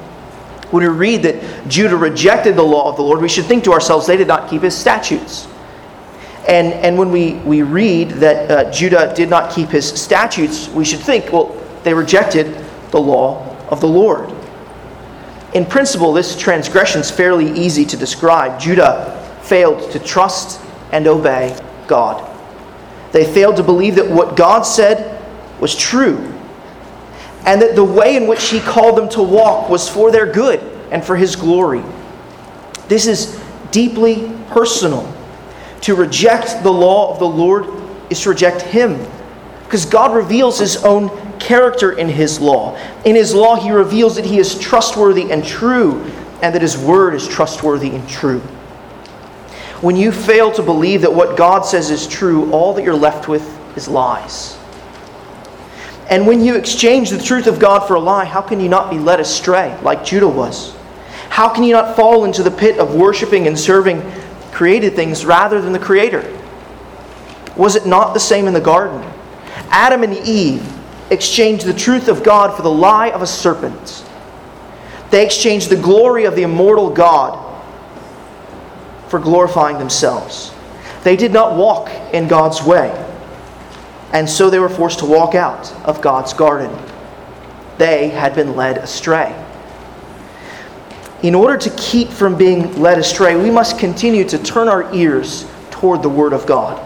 When 0.71 0.83
we 0.83 0.89
read 0.89 1.23
that 1.23 1.69
Judah 1.69 1.97
rejected 1.97 2.57
the 2.57 2.63
law 2.63 2.89
of 2.89 2.97
the 2.97 3.03
Lord, 3.03 3.21
we 3.21 3.29
should 3.29 3.45
think 3.45 3.65
to 3.65 3.73
ourselves, 3.73 4.07
they 4.07 4.17
did 4.17 4.29
not 4.29 4.51
keep 4.51 4.63
his 4.63 4.77
statutes. 4.77 5.47
And, 6.49 6.73
and 6.73 6.97
when 6.97 7.11
we, 7.11 7.35
we 7.35 7.63
read 7.63 8.11
that 8.11 8.51
uh, 8.51 8.71
Judah 8.71 9.13
did 9.15 9.29
not 9.29 9.53
keep 9.53 9.69
his 9.69 9.89
statutes, 9.89 10.69
we 10.69 10.85
should 10.85 11.01
think, 11.01 11.33
well, 11.33 11.57
they 11.83 11.95
rejected 11.95 12.57
the 12.91 13.01
law 13.01 13.57
of 13.69 13.81
the 13.81 13.89
Lord. 13.89 14.33
In 15.55 15.65
principle, 15.65 16.13
this 16.13 16.37
transgression 16.37 17.01
is 17.01 17.11
fairly 17.11 17.51
easy 17.53 17.85
to 17.87 17.97
describe. 17.97 18.61
Judah 18.61 19.13
failed 19.43 19.91
to 19.93 19.99
trust 19.99 20.61
and 20.93 21.07
obey 21.07 21.59
God. 21.87 22.33
They 23.13 23.25
failed 23.25 23.57
to 23.57 23.63
believe 23.63 23.95
that 23.95 24.09
what 24.09 24.37
God 24.37 24.63
said 24.63 25.23
was 25.61 25.75
true, 25.75 26.36
and 27.47 27.63
that 27.63 27.77
the 27.77 27.85
way 27.85 28.17
in 28.17 28.27
which 28.27 28.51
He 28.51 28.61
called 28.61 28.99
them 28.99 29.09
to 29.11 29.23
walk 29.23 29.71
was 29.71 29.89
for 29.89 30.11
their 30.11 30.31
good 30.31 30.61
and 30.91 31.05
for 31.05 31.17
His 31.17 31.37
glory. 31.37 31.83
This 32.89 33.07
is 33.07 33.41
deeply 33.71 34.31
personal. 34.51 35.13
To 35.83 35.95
reject 35.95 36.63
the 36.63 36.73
law 36.73 37.13
of 37.13 37.19
the 37.19 37.27
Lord 37.27 37.67
is 38.11 38.21
to 38.23 38.31
reject 38.31 38.63
Him, 38.63 38.99
because 39.65 39.87
God 39.87 40.15
reveals 40.15 40.59
His 40.59 40.85
own 40.85 41.11
character 41.39 41.93
in 41.93 42.09
His 42.09 42.41
law. 42.41 42.77
In 43.05 43.15
His 43.15 43.35
law, 43.35 43.57
He 43.57 43.71
reveals 43.71 44.17
that 44.17 44.25
He 44.25 44.39
is 44.39 44.59
trustworthy 44.59 45.31
and 45.31 45.45
true, 45.45 46.03
and 46.43 46.55
that 46.55 46.63
His 46.63 46.77
word 46.77 47.15
is 47.15 47.29
trustworthy 47.29 47.91
and 47.91 48.09
true. 48.09 48.41
When 49.81 49.95
you 49.95 50.11
fail 50.11 50.51
to 50.53 50.63
believe 50.63 51.03
that 51.03 51.15
what 51.15 51.37
God 51.37 51.61
says 51.61 51.91
is 51.91 52.09
true, 52.09 52.51
all 52.51 52.73
that 52.75 52.83
you're 52.83 52.95
left 52.95 53.29
with 53.29 53.45
is 53.77 53.87
lies. 53.87 54.56
And 56.09 56.27
when 56.27 56.45
you 56.45 56.57
exchange 56.57 57.11
the 57.11 57.23
truth 57.23 57.47
of 57.47 57.59
God 57.59 57.87
for 57.87 57.95
a 57.95 58.01
lie, 58.01 58.25
how 58.25 58.41
can 58.41 58.61
you 58.61 58.69
not 58.69 58.91
be 58.91 58.99
led 58.99 59.19
astray 59.19 59.77
like 59.83 60.05
Judah 60.05 60.29
was? 60.29 60.75
How 61.29 61.49
can 61.53 61.65
you 61.65 61.73
not 61.73 61.97
fall 61.97 62.25
into 62.25 62.43
the 62.43 62.51
pit 62.51 62.79
of 62.79 62.95
worshiping 62.95 63.47
and 63.47 63.59
serving 63.59 64.01
created 64.53 64.95
things 64.95 65.27
rather 65.27 65.61
than 65.61 65.73
the 65.73 65.79
Creator? 65.79 66.33
Was 67.57 67.75
it 67.77 67.87
not 67.87 68.15
the 68.15 68.21
same 68.21 68.47
in 68.47 68.55
the 68.55 68.61
garden? 68.61 69.03
Adam 69.71 70.03
and 70.03 70.15
Eve 70.17 70.67
exchanged 71.11 71.67
the 71.67 71.75
truth 71.75 72.09
of 72.09 72.23
God 72.23 72.57
for 72.57 72.63
the 72.63 72.71
lie 72.71 73.11
of 73.11 73.23
a 73.23 73.27
serpent. 73.27 74.05
They 75.11 75.25
exchanged 75.25 75.71
the 75.71 75.77
glory 75.77 76.25
of 76.25 76.37
the 76.37 76.43
immortal 76.43 76.91
God 76.91 77.43
for 79.09 79.19
glorifying 79.19 79.79
themselves. 79.79 80.53
They 81.05 81.17
did 81.17 81.33
not 81.33 81.57
walk 81.57 81.91
in 82.13 82.29
God's 82.29 82.63
way, 82.63 82.91
and 84.17 84.27
so 84.31 84.49
they 84.49 84.59
were 84.59 84.71
forced 84.71 85.01
to 85.01 85.05
walk 85.05 85.35
out 85.35 85.71
of 85.85 86.01
God's 86.01 86.33
garden. 86.33 86.75
They 87.77 88.09
had 88.09 88.35
been 88.35 88.57
led 88.57 88.79
astray. 88.79 89.37
In 91.23 91.35
order 91.35 91.59
to 91.59 91.71
keep 91.77 92.09
from 92.09 92.35
being 92.35 92.81
led 92.81 92.97
astray, 92.97 93.37
we 93.37 93.51
must 93.51 93.79
continue 93.79 94.27
to 94.27 94.39
turn 94.39 94.69
our 94.69 94.91
ears 94.95 95.47
toward 95.71 96.03
the 96.03 96.09
Word 96.09 96.33
of 96.33 96.47
God. 96.47 96.83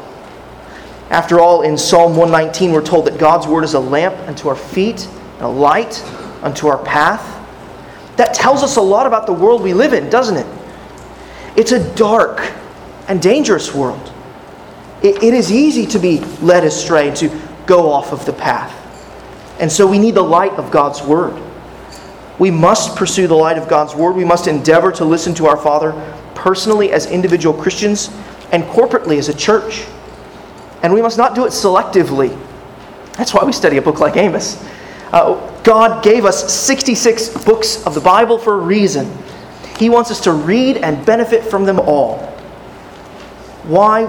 After 1.10 1.38
all, 1.38 1.62
in 1.62 1.78
Psalm 1.78 2.16
119, 2.16 2.72
we're 2.72 2.82
told 2.82 3.06
that 3.06 3.16
God's 3.16 3.46
Word 3.46 3.62
is 3.62 3.74
a 3.74 3.80
lamp 3.80 4.16
unto 4.26 4.48
our 4.48 4.56
feet 4.56 5.06
and 5.34 5.42
a 5.42 5.48
light 5.48 6.02
unto 6.42 6.66
our 6.66 6.82
path. 6.82 7.24
That 8.16 8.34
tells 8.34 8.64
us 8.64 8.74
a 8.74 8.82
lot 8.82 9.06
about 9.06 9.26
the 9.26 9.32
world 9.32 9.62
we 9.62 9.72
live 9.72 9.92
in, 9.92 10.10
doesn't 10.10 10.36
it? 10.36 10.46
It's 11.56 11.70
a 11.70 11.94
dark 11.94 12.52
and 13.06 13.22
dangerous 13.22 13.72
world. 13.72 14.12
It, 15.02 15.22
it 15.22 15.34
is 15.34 15.50
easy 15.50 15.86
to 15.86 15.98
be 15.98 16.20
led 16.40 16.64
astray, 16.64 17.14
to 17.16 17.28
go 17.66 17.90
off 17.90 18.12
of 18.12 18.24
the 18.26 18.32
path. 18.32 18.76
And 19.60 19.70
so 19.70 19.86
we 19.86 19.98
need 19.98 20.14
the 20.14 20.22
light 20.22 20.52
of 20.52 20.70
God's 20.70 21.02
Word. 21.02 21.40
We 22.38 22.50
must 22.50 22.96
pursue 22.96 23.26
the 23.26 23.34
light 23.34 23.58
of 23.58 23.68
God's 23.68 23.94
Word. 23.94 24.16
We 24.16 24.24
must 24.24 24.46
endeavor 24.46 24.90
to 24.92 25.04
listen 25.04 25.34
to 25.34 25.46
our 25.46 25.56
Father 25.56 25.92
personally 26.34 26.92
as 26.92 27.06
individual 27.06 27.60
Christians 27.60 28.10
and 28.52 28.64
corporately 28.64 29.18
as 29.18 29.28
a 29.28 29.34
church. 29.34 29.84
And 30.82 30.94
we 30.94 31.02
must 31.02 31.18
not 31.18 31.34
do 31.34 31.44
it 31.44 31.50
selectively. 31.50 32.36
That's 33.12 33.34
why 33.34 33.44
we 33.44 33.52
study 33.52 33.76
a 33.76 33.82
book 33.82 34.00
like 34.00 34.16
Amos. 34.16 34.62
Uh, 35.12 35.62
God 35.62 36.02
gave 36.02 36.24
us 36.24 36.52
66 36.52 37.44
books 37.44 37.84
of 37.86 37.94
the 37.94 38.00
Bible 38.00 38.38
for 38.38 38.54
a 38.54 38.58
reason. 38.58 39.12
He 39.78 39.90
wants 39.90 40.10
us 40.10 40.20
to 40.22 40.32
read 40.32 40.78
and 40.78 41.04
benefit 41.04 41.44
from 41.44 41.64
them 41.64 41.78
all. 41.80 42.18
Why, 43.64 44.06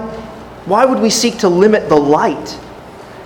why 0.64 0.84
would 0.84 1.00
we 1.00 1.10
seek 1.10 1.38
to 1.38 1.48
limit 1.48 1.88
the 1.88 1.96
light 1.96 2.58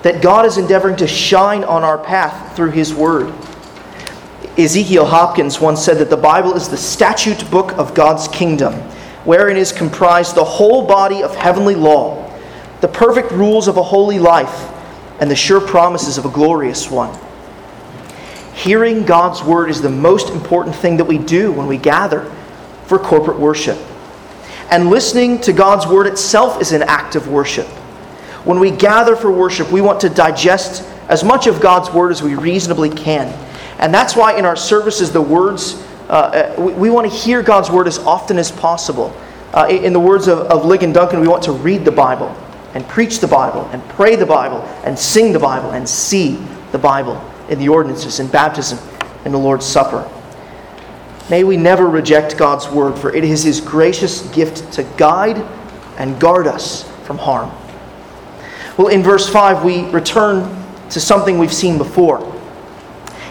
that 0.02 0.23
God 0.23 0.47
is 0.47 0.57
endeavoring 0.57 0.97
to 0.97 1.07
shine 1.07 1.64
on 1.64 1.85
our 1.85 1.99
path 1.99 2.57
through 2.57 2.71
His 2.71 2.95
Word? 2.95 3.35
Ezekiel 4.59 5.05
Hopkins 5.05 5.61
once 5.61 5.85
said 5.85 5.99
that 5.99 6.09
the 6.09 6.16
Bible 6.16 6.55
is 6.55 6.69
the 6.69 6.78
statute 6.78 7.50
book 7.50 7.73
of 7.76 7.95
God's 7.95 8.26
kingdom, 8.28 8.73
wherein 9.25 9.59
is 9.59 9.71
comprised 9.71 10.35
the 10.35 10.45
whole 10.45 10.87
body 10.87 11.23
of 11.23 11.35
heavenly 11.35 11.75
law, 11.75 12.33
the 12.81 12.88
perfect 12.88 13.31
rules 13.33 13.69
of 13.69 13.76
a 13.76 13.83
holy 13.83 14.19
life, 14.19 14.73
and 15.21 15.31
the 15.31 15.37
sure 15.37 15.61
promises 15.61 16.16
of 16.16 16.25
a 16.25 16.31
glorious 16.31 16.90
one. 16.90 17.19
Hearing 18.55 19.05
God's 19.05 19.45
word 19.45 19.69
is 19.69 19.83
the 19.83 19.90
most 19.90 20.31
important 20.31 20.75
thing 20.75 20.97
that 20.97 21.05
we 21.05 21.19
do 21.19 21.52
when 21.52 21.66
we 21.66 21.76
gather 21.76 22.25
for 22.87 22.99
corporate 22.99 23.38
worship. 23.38 23.78
And 24.71 24.91
listening 24.91 25.41
to 25.43 25.53
God's 25.53 25.87
word 25.87 26.07
itself 26.07 26.61
is 26.61 26.73
an 26.73 26.83
act 26.83 27.15
of 27.17 27.29
worship. 27.29 27.67
When 28.45 28.61
we 28.61 28.71
gather 28.71 29.17
for 29.17 29.31
worship, 29.31 29.71
we 29.71 29.81
want 29.81 30.01
to 30.01 30.09
digest 30.09 30.89
as 31.09 31.23
much 31.23 31.47
of 31.47 31.61
God's 31.61 31.91
word 31.91 32.11
as 32.11 32.23
we 32.23 32.35
reasonably 32.35 32.91
can 32.91 33.33
and 33.79 33.93
that's 33.93 34.17
why 34.17 34.39
in 34.39 34.45
our 34.45 34.57
services, 34.57 35.13
the 35.13 35.21
words, 35.21 35.83
uh, 36.09 36.55
uh 36.57 36.61
we, 36.61 36.73
we, 36.75 36.91
want 36.91 37.11
to 37.11 37.17
hear 37.17 37.43
God's 37.43 37.71
word 37.71 37.87
as 37.87 37.99
often 37.99 38.39
as 38.39 38.51
possible. 38.51 39.15
Uh, 39.53 39.67
in 39.69 39.93
the 39.93 40.01
words 40.01 40.29
of, 40.29 40.39
of 40.39 40.63
Ligon 40.63 40.93
Duncan, 40.93 41.21
we 41.21 41.29
want 41.29 41.43
to 41.45 41.53
read 41.53 41.85
the 41.85 41.93
Bible 41.93 42.29
and 42.75 42.87
preach 42.89 43.21
the 43.21 43.29
Bible 43.29 43.69
and 43.73 43.83
pray 43.91 44.17
the 44.17 44.27
Bible 44.27 44.63
and 44.85 44.99
sing 44.99 45.33
the 45.33 45.39
Bible 45.39 45.71
and 45.71 45.89
see 45.89 46.37
the 46.73 46.79
Bible 46.79 47.23
in 47.49 47.59
the 47.59 47.69
ordinances, 47.69 48.19
in 48.19 48.29
baptism, 48.29 48.79
in 49.25 49.33
the 49.33 49.39
Lord's 49.39 49.65
Supper. 49.65 50.11
May 51.28 51.42
we 51.42 51.56
never 51.56 51.88
reject 51.88 52.37
God's 52.37 52.68
word, 52.68 52.97
for 52.99 53.12
it 53.12 53.25
is 53.25 53.42
his 53.42 53.61
gracious 53.61 54.23
gift 54.28 54.73
to 54.75 54.85
guide 54.97 55.38
and 55.99 56.21
guard 56.21 56.47
us 56.47 56.88
from 57.04 57.18
harm. 57.18 57.50
Well, 58.76 58.88
in 58.88 59.02
verse 59.02 59.28
5, 59.28 59.64
we 59.64 59.85
return 59.90 60.64
to 60.90 61.00
something 61.00 61.38
we've 61.38 61.52
seen 61.52 61.78
before. 61.78 62.33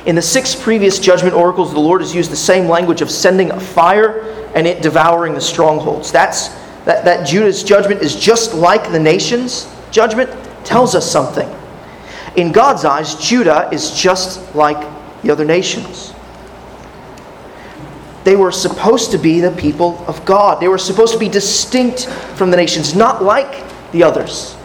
In 0.06 0.16
the 0.16 0.22
six 0.22 0.56
previous 0.56 1.00
judgment 1.00 1.36
oracles, 1.36 1.72
the 1.72 1.80
Lord 1.80 2.02
has 2.02 2.14
used 2.14 2.32
the 2.32 2.36
same 2.36 2.68
language 2.68 3.02
of 3.02 3.10
sending 3.10 3.52
a 3.52 3.60
fire 3.60 4.22
and 4.56 4.68
it 4.68 4.82
devouring 4.82 5.34
the 5.34 5.42
strongholds. 5.42 6.12
That's, 6.12 6.50
that, 6.86 7.06
that 7.06 7.28
Judah's 7.28 7.64
judgment 7.64 8.02
is 8.02 8.16
just 8.16 8.54
like 8.54 8.92
the 8.92 9.00
nation's 9.00 9.74
judgment, 9.92 10.30
tells 10.66 10.96
us 10.96 11.10
something. 11.10 11.50
In 12.36 12.52
God's 12.52 12.84
eyes, 12.84 13.16
Judah 13.16 13.70
is 13.72 13.92
just 13.92 14.54
like 14.56 14.78
the 15.22 15.32
other 15.32 15.46
nations. 15.46 16.15
They 18.26 18.36
were 18.36 18.52
supposed 18.52 19.12
to 19.12 19.20
be 19.20 19.40
the 19.40 19.52
people 19.52 20.04
of 20.08 20.26
God. 20.26 20.60
They 20.60 20.68
were 20.68 20.80
supposed 20.80 21.14
to 21.14 21.20
be 21.20 21.30
distinct 21.30 22.08
from 22.36 22.50
the 22.50 22.58
nations, 22.58 22.96
not 22.96 23.24
like 23.24 23.64
the 23.92 24.02
others. 24.02 24.58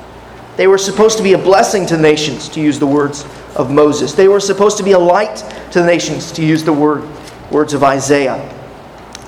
They 0.57 0.67
were 0.67 0.79
supposed 0.79 1.19
to 1.19 1.23
be 1.23 1.35
a 1.35 1.39
blessing 1.39 1.85
to 1.87 1.97
the 1.97 2.03
nations, 2.03 2.49
to 2.51 2.61
use 2.61 2.79
the 2.79 2.87
words 2.87 3.27
of 3.55 3.71
Moses. 3.71 4.15
They 4.15 4.29
were 4.29 4.41
supposed 4.41 4.79
to 4.79 4.83
be 4.83 4.93
a 4.93 4.99
light 4.99 5.37
to 5.73 5.81
the 5.81 5.87
nations, 5.87 6.33
to 6.33 6.45
use 6.45 6.65
the 6.65 6.73
word, 6.73 7.07
words 7.51 7.75
of 7.75 7.85
Isaiah. 7.85 8.39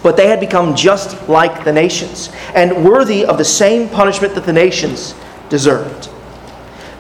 But 0.03 0.17
they 0.17 0.29
had 0.29 0.41
become 0.41 0.75
just 0.75 1.29
like 1.29 1.65
the 1.65 1.73
nations 1.73 2.31
and 2.55 2.87
worthy 2.87 3.27
of 3.27 3.37
the 3.37 3.45
same 3.45 3.89
punishment 3.91 4.35
that 4.35 4.47
the 4.47 4.53
nations 4.53 5.15
deserved. 5.51 6.09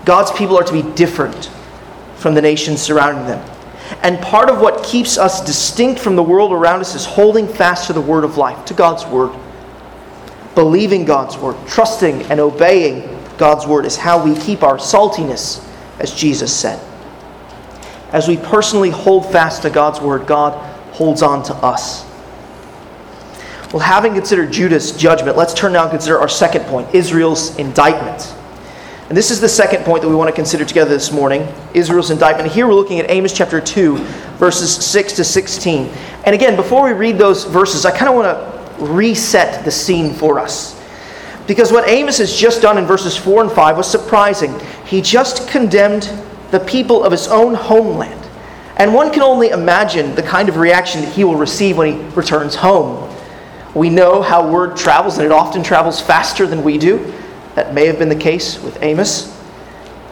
God's 0.04 0.30
people 0.32 0.58
are 0.58 0.64
to 0.64 0.72
be 0.72 0.82
different 0.94 1.50
from 2.16 2.34
the 2.34 2.42
nations 2.42 2.82
surrounding 2.82 3.26
them. 3.26 3.51
And 4.02 4.20
part 4.20 4.50
of 4.50 4.60
what 4.60 4.82
keeps 4.82 5.16
us 5.16 5.44
distinct 5.44 6.00
from 6.00 6.16
the 6.16 6.22
world 6.22 6.52
around 6.52 6.80
us 6.80 6.94
is 6.94 7.04
holding 7.04 7.46
fast 7.46 7.86
to 7.86 7.92
the 7.92 8.00
word 8.00 8.24
of 8.24 8.36
life, 8.36 8.64
to 8.66 8.74
God's 8.74 9.06
word. 9.06 9.32
Believing 10.54 11.04
God's 11.04 11.36
word, 11.36 11.56
trusting 11.66 12.22
and 12.24 12.40
obeying 12.40 13.18
God's 13.38 13.66
word 13.66 13.86
is 13.86 13.96
how 13.96 14.22
we 14.22 14.34
keep 14.36 14.62
our 14.62 14.76
saltiness, 14.76 15.66
as 15.98 16.12
Jesus 16.12 16.54
said. 16.54 16.80
As 18.10 18.28
we 18.28 18.36
personally 18.36 18.90
hold 18.90 19.30
fast 19.32 19.62
to 19.62 19.70
God's 19.70 20.00
word, 20.00 20.26
God 20.26 20.52
holds 20.92 21.22
on 21.22 21.42
to 21.44 21.54
us. 21.54 22.04
Well, 23.72 23.80
having 23.80 24.12
considered 24.12 24.52
Judah's 24.52 24.92
judgment, 24.92 25.36
let's 25.36 25.54
turn 25.54 25.72
now 25.72 25.82
and 25.82 25.90
consider 25.90 26.18
our 26.18 26.28
second 26.28 26.64
point 26.66 26.94
Israel's 26.94 27.56
indictment. 27.56 28.34
And 29.12 29.16
this 29.18 29.30
is 29.30 29.42
the 29.42 29.48
second 29.50 29.84
point 29.84 30.00
that 30.00 30.08
we 30.08 30.14
want 30.14 30.30
to 30.30 30.34
consider 30.34 30.64
together 30.64 30.88
this 30.88 31.12
morning 31.12 31.46
Israel's 31.74 32.10
indictment. 32.10 32.50
Here 32.50 32.66
we're 32.66 32.72
looking 32.72 32.98
at 32.98 33.10
Amos 33.10 33.34
chapter 33.34 33.60
2, 33.60 33.98
verses 34.38 34.74
6 34.74 35.12
to 35.12 35.22
16. 35.22 35.88
And 36.24 36.34
again, 36.34 36.56
before 36.56 36.84
we 36.84 36.92
read 36.92 37.18
those 37.18 37.44
verses, 37.44 37.84
I 37.84 37.90
kind 37.90 38.08
of 38.08 38.14
want 38.14 38.78
to 38.78 38.84
reset 38.86 39.66
the 39.66 39.70
scene 39.70 40.14
for 40.14 40.38
us. 40.38 40.82
Because 41.46 41.70
what 41.70 41.86
Amos 41.90 42.16
has 42.16 42.34
just 42.34 42.62
done 42.62 42.78
in 42.78 42.86
verses 42.86 43.14
4 43.14 43.42
and 43.42 43.52
5 43.52 43.76
was 43.76 43.90
surprising. 43.90 44.58
He 44.86 45.02
just 45.02 45.46
condemned 45.46 46.10
the 46.50 46.60
people 46.60 47.04
of 47.04 47.12
his 47.12 47.28
own 47.28 47.52
homeland. 47.52 48.26
And 48.78 48.94
one 48.94 49.12
can 49.12 49.22
only 49.22 49.50
imagine 49.50 50.14
the 50.14 50.22
kind 50.22 50.48
of 50.48 50.56
reaction 50.56 51.02
that 51.02 51.12
he 51.12 51.22
will 51.22 51.36
receive 51.36 51.76
when 51.76 51.92
he 51.92 52.08
returns 52.16 52.54
home. 52.54 53.14
We 53.74 53.90
know 53.90 54.22
how 54.22 54.50
word 54.50 54.74
travels, 54.74 55.18
and 55.18 55.26
it 55.26 55.32
often 55.32 55.62
travels 55.62 56.00
faster 56.00 56.46
than 56.46 56.62
we 56.62 56.78
do. 56.78 57.12
That 57.54 57.74
may 57.74 57.86
have 57.86 57.98
been 57.98 58.08
the 58.08 58.16
case 58.16 58.62
with 58.62 58.82
Amos. 58.82 59.38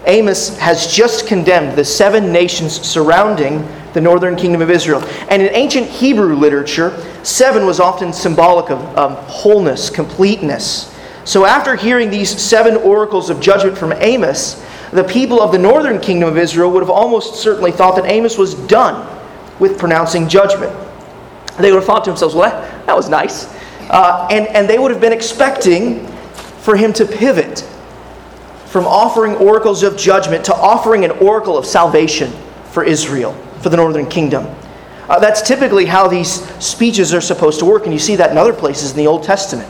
Amos 0.06 0.56
has 0.58 0.86
just 0.86 1.26
condemned 1.26 1.76
the 1.76 1.84
seven 1.84 2.32
nations 2.32 2.72
surrounding 2.80 3.66
the 3.92 4.00
northern 4.00 4.36
kingdom 4.36 4.62
of 4.62 4.70
Israel. 4.70 5.02
And 5.28 5.42
in 5.42 5.54
ancient 5.54 5.86
Hebrew 5.86 6.34
literature, 6.36 6.98
seven 7.22 7.66
was 7.66 7.80
often 7.80 8.12
symbolic 8.12 8.70
of 8.70 8.98
um, 8.98 9.14
wholeness, 9.26 9.90
completeness. 9.90 10.94
So 11.24 11.44
after 11.44 11.76
hearing 11.76 12.10
these 12.10 12.30
seven 12.40 12.76
oracles 12.76 13.30
of 13.30 13.40
judgment 13.40 13.76
from 13.76 13.92
Amos, 13.92 14.64
the 14.92 15.04
people 15.04 15.40
of 15.40 15.52
the 15.52 15.58
northern 15.58 16.00
kingdom 16.00 16.28
of 16.28 16.38
Israel 16.38 16.70
would 16.72 16.82
have 16.82 16.90
almost 16.90 17.36
certainly 17.36 17.72
thought 17.72 17.94
that 17.96 18.06
Amos 18.06 18.38
was 18.38 18.54
done 18.66 19.06
with 19.58 19.78
pronouncing 19.78 20.28
judgment. 20.28 20.72
They 21.58 21.70
would 21.70 21.78
have 21.78 21.84
thought 21.84 22.04
to 22.04 22.10
themselves, 22.10 22.34
well, 22.34 22.50
that, 22.50 22.86
that 22.86 22.96
was 22.96 23.08
nice. 23.08 23.46
Uh, 23.90 24.26
and, 24.30 24.46
and 24.48 24.68
they 24.68 24.78
would 24.78 24.90
have 24.90 25.00
been 25.00 25.12
expecting 25.12 26.09
for 26.70 26.76
him 26.76 26.92
to 26.92 27.04
pivot 27.04 27.68
from 28.66 28.86
offering 28.86 29.34
oracles 29.38 29.82
of 29.82 29.96
judgment 29.96 30.44
to 30.44 30.54
offering 30.54 31.04
an 31.04 31.10
oracle 31.10 31.58
of 31.58 31.66
salvation 31.66 32.30
for 32.66 32.84
Israel, 32.84 33.32
for 33.60 33.70
the 33.70 33.76
northern 33.76 34.06
kingdom. 34.06 34.46
Uh, 35.08 35.18
that's 35.18 35.42
typically 35.42 35.84
how 35.84 36.06
these 36.06 36.30
speeches 36.64 37.12
are 37.12 37.20
supposed 37.20 37.58
to 37.58 37.64
work, 37.64 37.86
and 37.86 37.92
you 37.92 37.98
see 37.98 38.14
that 38.14 38.30
in 38.30 38.38
other 38.38 38.52
places 38.52 38.92
in 38.92 38.96
the 38.98 39.06
Old 39.08 39.24
Testament. 39.24 39.68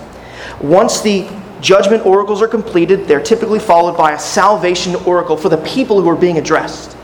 Once 0.61 1.01
the 1.01 1.27
judgment 1.63 2.05
oracles 2.05 2.43
are 2.43 2.49
completed, 2.49 3.09
they're 3.09 3.23
typically 3.23 3.61
followed 3.61 3.97
by 3.97 4.13
a 4.13 4.19
salvation 4.19 4.95
oracle 5.07 5.39
for 5.39 5.49
the 5.49 5.57
people 5.57 6.03
who 6.03 6.09
are 6.11 6.15
being 6.15 6.37
addressed. 6.37 6.99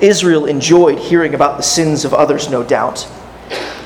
Israel 0.00 0.46
enjoyed 0.46 0.98
hearing 0.98 1.34
about 1.34 1.56
the 1.56 1.62
sins 1.62 2.04
of 2.04 2.12
others, 2.12 2.50
no 2.50 2.64
doubt. 2.64 3.06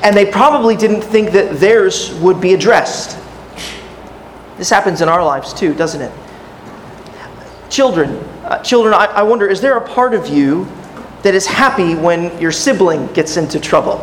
And 0.01 0.17
they 0.17 0.25
probably 0.25 0.75
didn't 0.75 1.01
think 1.03 1.29
that 1.33 1.59
theirs 1.59 2.11
would 2.21 2.41
be 2.41 2.55
addressed. 2.55 3.19
This 4.57 4.69
happens 4.69 5.01
in 5.01 5.09
our 5.09 5.23
lives 5.23 5.53
too, 5.53 5.73
doesn't 5.73 6.01
it? 6.01 6.11
Children, 7.69 8.09
uh, 8.43 8.61
children, 8.61 8.93
I, 8.93 9.05
I 9.05 9.23
wonder, 9.23 9.47
is 9.47 9.61
there 9.61 9.77
a 9.77 9.87
part 9.87 10.13
of 10.13 10.27
you 10.27 10.67
that 11.23 11.33
is 11.33 11.47
happy 11.47 11.95
when 11.95 12.39
your 12.39 12.51
sibling 12.51 13.07
gets 13.13 13.37
into 13.37 13.59
trouble? 13.59 13.97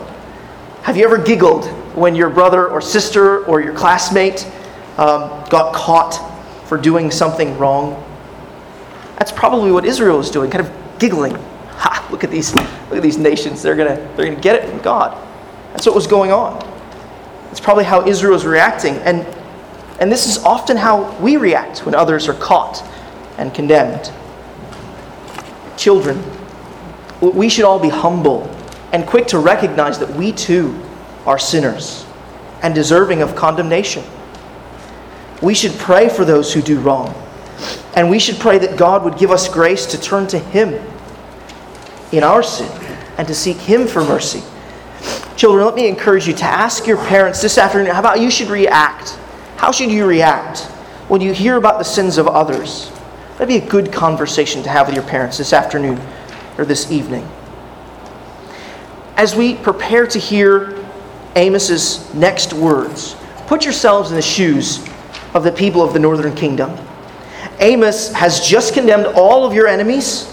Have 0.83 0.97
you 0.97 1.05
ever 1.05 1.19
giggled 1.19 1.67
when 1.95 2.15
your 2.15 2.31
brother 2.31 2.69
or 2.69 2.81
sister 2.81 3.45
or 3.45 3.61
your 3.61 3.75
classmate 3.75 4.47
um, 4.97 5.29
got 5.51 5.75
caught 5.75 6.19
for 6.67 6.79
doing 6.79 7.11
something 7.11 7.57
wrong? 7.59 8.05
That's 9.19 9.31
probably 9.31 9.71
what 9.71 9.85
Israel 9.85 10.17
was 10.17 10.31
doing, 10.31 10.51
kind 10.51 10.67
of 10.67 10.99
giggling. 10.99 11.35
Ha, 11.35 12.09
look 12.11 12.25
at 12.25 12.31
these, 12.31 12.55
look 12.55 12.97
at 12.97 13.03
these 13.03 13.19
nations. 13.19 13.63
They're 13.63 13.77
gonna, 13.77 13.97
they're 14.17 14.27
gonna 14.27 14.41
get 14.41 14.57
it 14.57 14.69
from 14.69 14.81
God. 14.81 15.17
That's 15.73 15.87
what 15.87 15.95
was 15.95 16.07
going 16.07 16.33
on. 16.33 16.67
It's 17.51 17.61
probably 17.61 17.85
how 17.85 18.07
Israel 18.07 18.35
is 18.35 18.45
reacting. 18.45 18.95
And, 18.97 19.27
and 20.01 20.11
this 20.11 20.27
is 20.27 20.43
often 20.45 20.79
how 20.79 21.15
we 21.19 21.37
react 21.37 21.85
when 21.85 21.95
others 21.95 22.27
are 22.27 22.35
caught 22.35 22.83
and 23.37 23.55
condemned. 23.55 24.11
Children, 25.77 26.23
we 27.21 27.51
should 27.51 27.67
all 27.67 27.79
be 27.79 27.91
humble 27.91 28.51
and 28.93 29.07
quick 29.07 29.27
to 29.29 29.39
recognize 29.39 29.99
that 29.99 30.11
we 30.11 30.33
too 30.33 30.81
are 31.27 31.39
sinners 31.39 32.07
and 32.63 32.75
deserving 32.75 33.21
of 33.21 33.37
condemnation. 33.37 34.03
We 35.43 35.55
should 35.55 35.73
pray 35.73 36.09
for 36.09 36.25
those 36.25 36.53
who 36.53 36.63
do 36.63 36.81
wrong. 36.81 37.15
And 37.95 38.09
we 38.09 38.19
should 38.19 38.39
pray 38.39 38.59
that 38.59 38.79
God 38.79 39.05
would 39.05 39.19
give 39.19 39.31
us 39.31 39.49
grace 39.49 39.85
to 39.87 40.01
turn 40.01 40.27
to 40.29 40.39
Him 40.39 40.81
in 42.13 42.23
our 42.23 42.43
sin 42.43 42.71
and 43.19 43.29
to 43.29 43.35
seek 43.35 43.57
Him 43.59 43.87
for 43.87 44.03
mercy. 44.03 44.43
Children, 45.37 45.67
let 45.67 45.75
me 45.75 45.89
encourage 45.89 46.27
you 46.27 46.35
to 46.35 46.45
ask 46.45 46.87
your 46.87 46.99
parents 47.07 47.43
this 47.43 47.59
afternoon 47.59 47.93
how 47.93 48.01
about 48.01 48.21
you 48.21 48.31
should 48.31 48.49
react? 48.49 49.19
How 49.61 49.73
should 49.73 49.93
you 49.93 50.07
react 50.07 50.61
when 51.11 51.21
you 51.21 51.35
hear 51.35 51.59
about 51.59 51.77
the 51.77 51.85
sins 51.85 52.17
of 52.17 52.27
others? 52.27 52.91
That'd 53.33 53.49
be 53.49 53.59
a 53.59 53.69
good 53.69 53.93
conversation 53.93 54.63
to 54.63 54.71
have 54.71 54.87
with 54.87 54.97
your 54.97 55.05
parents 55.05 55.37
this 55.37 55.53
afternoon 55.53 56.01
or 56.57 56.65
this 56.65 56.91
evening. 56.91 57.29
As 59.19 59.37
we 59.37 59.57
prepare 59.57 60.07
to 60.07 60.19
hear 60.19 60.83
Amos's 61.37 62.15
next 62.15 62.55
words, 62.55 63.17
put 63.49 63.67
yourselves 63.67 64.09
in 64.09 64.17
the 64.17 64.23
shoes 64.23 64.83
of 65.35 65.45
the 65.45 65.53
people 65.53 65.83
of 65.83 65.93
the 65.93 65.99
northern 65.99 66.35
kingdom. 66.35 66.75
Amos 67.59 68.15
has 68.15 68.41
just 68.41 68.73
condemned 68.73 69.09
all 69.09 69.45
of 69.45 69.53
your 69.53 69.67
enemies, 69.67 70.25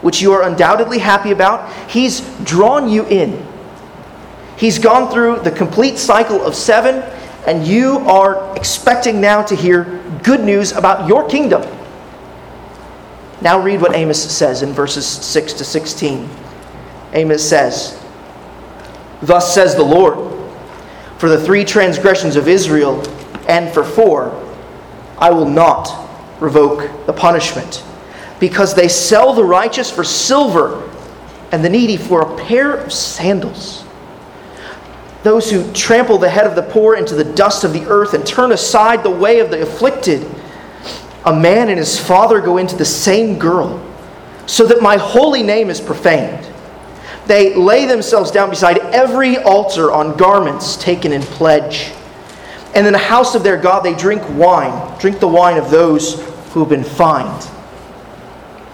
which 0.00 0.22
you 0.22 0.30
are 0.30 0.44
undoubtedly 0.44 1.00
happy 1.00 1.32
about. 1.32 1.72
He's 1.90 2.20
drawn 2.44 2.88
you 2.88 3.04
in 3.06 3.44
He's 4.56 4.78
gone 4.78 5.10
through 5.10 5.40
the 5.40 5.50
complete 5.50 5.98
cycle 5.98 6.42
of 6.42 6.54
seven, 6.54 7.02
and 7.46 7.66
you 7.66 7.98
are 8.00 8.56
expecting 8.56 9.20
now 9.20 9.42
to 9.42 9.54
hear 9.54 9.84
good 10.22 10.40
news 10.40 10.72
about 10.72 11.08
your 11.08 11.28
kingdom. 11.28 11.62
Now, 13.42 13.60
read 13.60 13.82
what 13.82 13.94
Amos 13.94 14.22
says 14.22 14.62
in 14.62 14.72
verses 14.72 15.06
6 15.06 15.52
to 15.54 15.64
16. 15.64 16.28
Amos 17.12 17.46
says, 17.46 18.02
Thus 19.20 19.54
says 19.54 19.74
the 19.74 19.82
Lord, 19.82 20.32
for 21.18 21.28
the 21.28 21.42
three 21.42 21.64
transgressions 21.64 22.36
of 22.36 22.48
Israel, 22.48 23.02
and 23.46 23.72
for 23.72 23.84
four, 23.84 24.40
I 25.18 25.30
will 25.30 25.48
not 25.48 26.08
revoke 26.40 27.06
the 27.06 27.12
punishment, 27.12 27.84
because 28.40 28.74
they 28.74 28.88
sell 28.88 29.34
the 29.34 29.44
righteous 29.44 29.90
for 29.90 30.04
silver 30.04 30.90
and 31.52 31.62
the 31.62 31.68
needy 31.68 31.98
for 31.98 32.22
a 32.22 32.44
pair 32.46 32.74
of 32.74 32.92
sandals 32.92 33.83
those 35.24 35.50
who 35.50 35.72
trample 35.72 36.18
the 36.18 36.28
head 36.28 36.46
of 36.46 36.54
the 36.54 36.62
poor 36.62 36.94
into 36.94 37.14
the 37.14 37.24
dust 37.24 37.64
of 37.64 37.72
the 37.72 37.84
earth 37.86 38.12
and 38.12 38.24
turn 38.24 38.52
aside 38.52 39.02
the 39.02 39.10
way 39.10 39.40
of 39.40 39.50
the 39.50 39.62
afflicted. 39.62 40.24
A 41.24 41.34
man 41.34 41.70
and 41.70 41.78
his 41.78 41.98
father 41.98 42.40
go 42.42 42.58
into 42.58 42.76
the 42.76 42.84
same 42.84 43.38
girl, 43.38 43.82
so 44.46 44.66
that 44.66 44.82
my 44.82 44.98
holy 44.98 45.42
name 45.42 45.70
is 45.70 45.80
profaned. 45.80 46.46
They 47.26 47.54
lay 47.54 47.86
themselves 47.86 48.30
down 48.30 48.50
beside 48.50 48.76
every 48.76 49.38
altar 49.38 49.90
on 49.90 50.14
garments 50.18 50.76
taken 50.76 51.10
in 51.10 51.22
pledge. 51.22 51.90
And 52.74 52.86
in 52.86 52.92
the 52.92 52.98
house 52.98 53.34
of 53.34 53.42
their 53.42 53.56
God 53.56 53.80
they 53.80 53.94
drink 53.94 54.22
wine, 54.30 54.98
drink 54.98 55.20
the 55.20 55.28
wine 55.28 55.56
of 55.56 55.70
those 55.70 56.20
who 56.52 56.60
have 56.60 56.68
been 56.68 56.84
fined. 56.84 57.48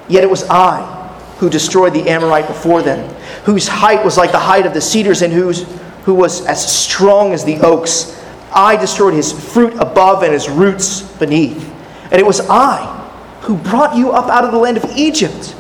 Yet 0.08 0.24
it 0.24 0.30
was 0.30 0.42
I 0.50 0.96
who 1.38 1.48
destroyed 1.48 1.94
the 1.94 2.10
Amorite 2.10 2.48
before 2.48 2.82
them, 2.82 3.08
whose 3.44 3.68
height 3.68 4.04
was 4.04 4.18
like 4.18 4.32
the 4.32 4.38
height 4.40 4.66
of 4.66 4.74
the 4.74 4.80
cedars, 4.80 5.22
and 5.22 5.32
whose 5.32 5.64
who 6.10 6.16
was 6.16 6.44
as 6.46 6.60
strong 6.60 7.32
as 7.32 7.44
the 7.44 7.60
oaks. 7.60 8.20
I 8.52 8.74
destroyed 8.74 9.14
his 9.14 9.30
fruit 9.30 9.74
above 9.74 10.24
and 10.24 10.32
his 10.32 10.48
roots 10.48 11.02
beneath. 11.02 11.72
And 12.10 12.14
it 12.14 12.26
was 12.26 12.40
I 12.50 12.96
who 13.42 13.56
brought 13.56 13.94
you 13.94 14.10
up 14.10 14.28
out 14.28 14.44
of 14.44 14.50
the 14.50 14.58
land 14.58 14.76
of 14.76 14.84
Egypt 14.96 15.54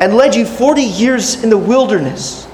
and 0.00 0.14
led 0.14 0.34
you 0.34 0.44
40 0.44 0.82
years 0.82 1.44
in 1.44 1.50
the 1.50 1.56
wilderness 1.56 2.48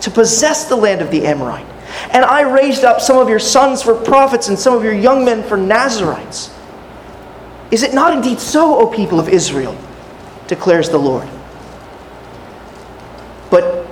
to 0.00 0.10
possess 0.10 0.64
the 0.64 0.76
land 0.76 1.02
of 1.02 1.10
the 1.10 1.26
Amorite. 1.26 1.66
And 2.10 2.24
I 2.24 2.40
raised 2.40 2.84
up 2.84 3.02
some 3.02 3.18
of 3.18 3.28
your 3.28 3.38
sons 3.38 3.82
for 3.82 3.94
prophets 3.94 4.48
and 4.48 4.58
some 4.58 4.74
of 4.74 4.82
your 4.82 4.94
young 4.94 5.26
men 5.26 5.42
for 5.42 5.58
Nazarites. 5.58 6.50
Is 7.70 7.82
it 7.82 7.92
not 7.92 8.14
indeed 8.14 8.40
so, 8.40 8.80
O 8.80 8.86
people 8.86 9.20
of 9.20 9.28
Israel? 9.28 9.76
declares 10.46 10.88
the 10.88 10.96
Lord. 10.96 11.28
But 13.50 13.86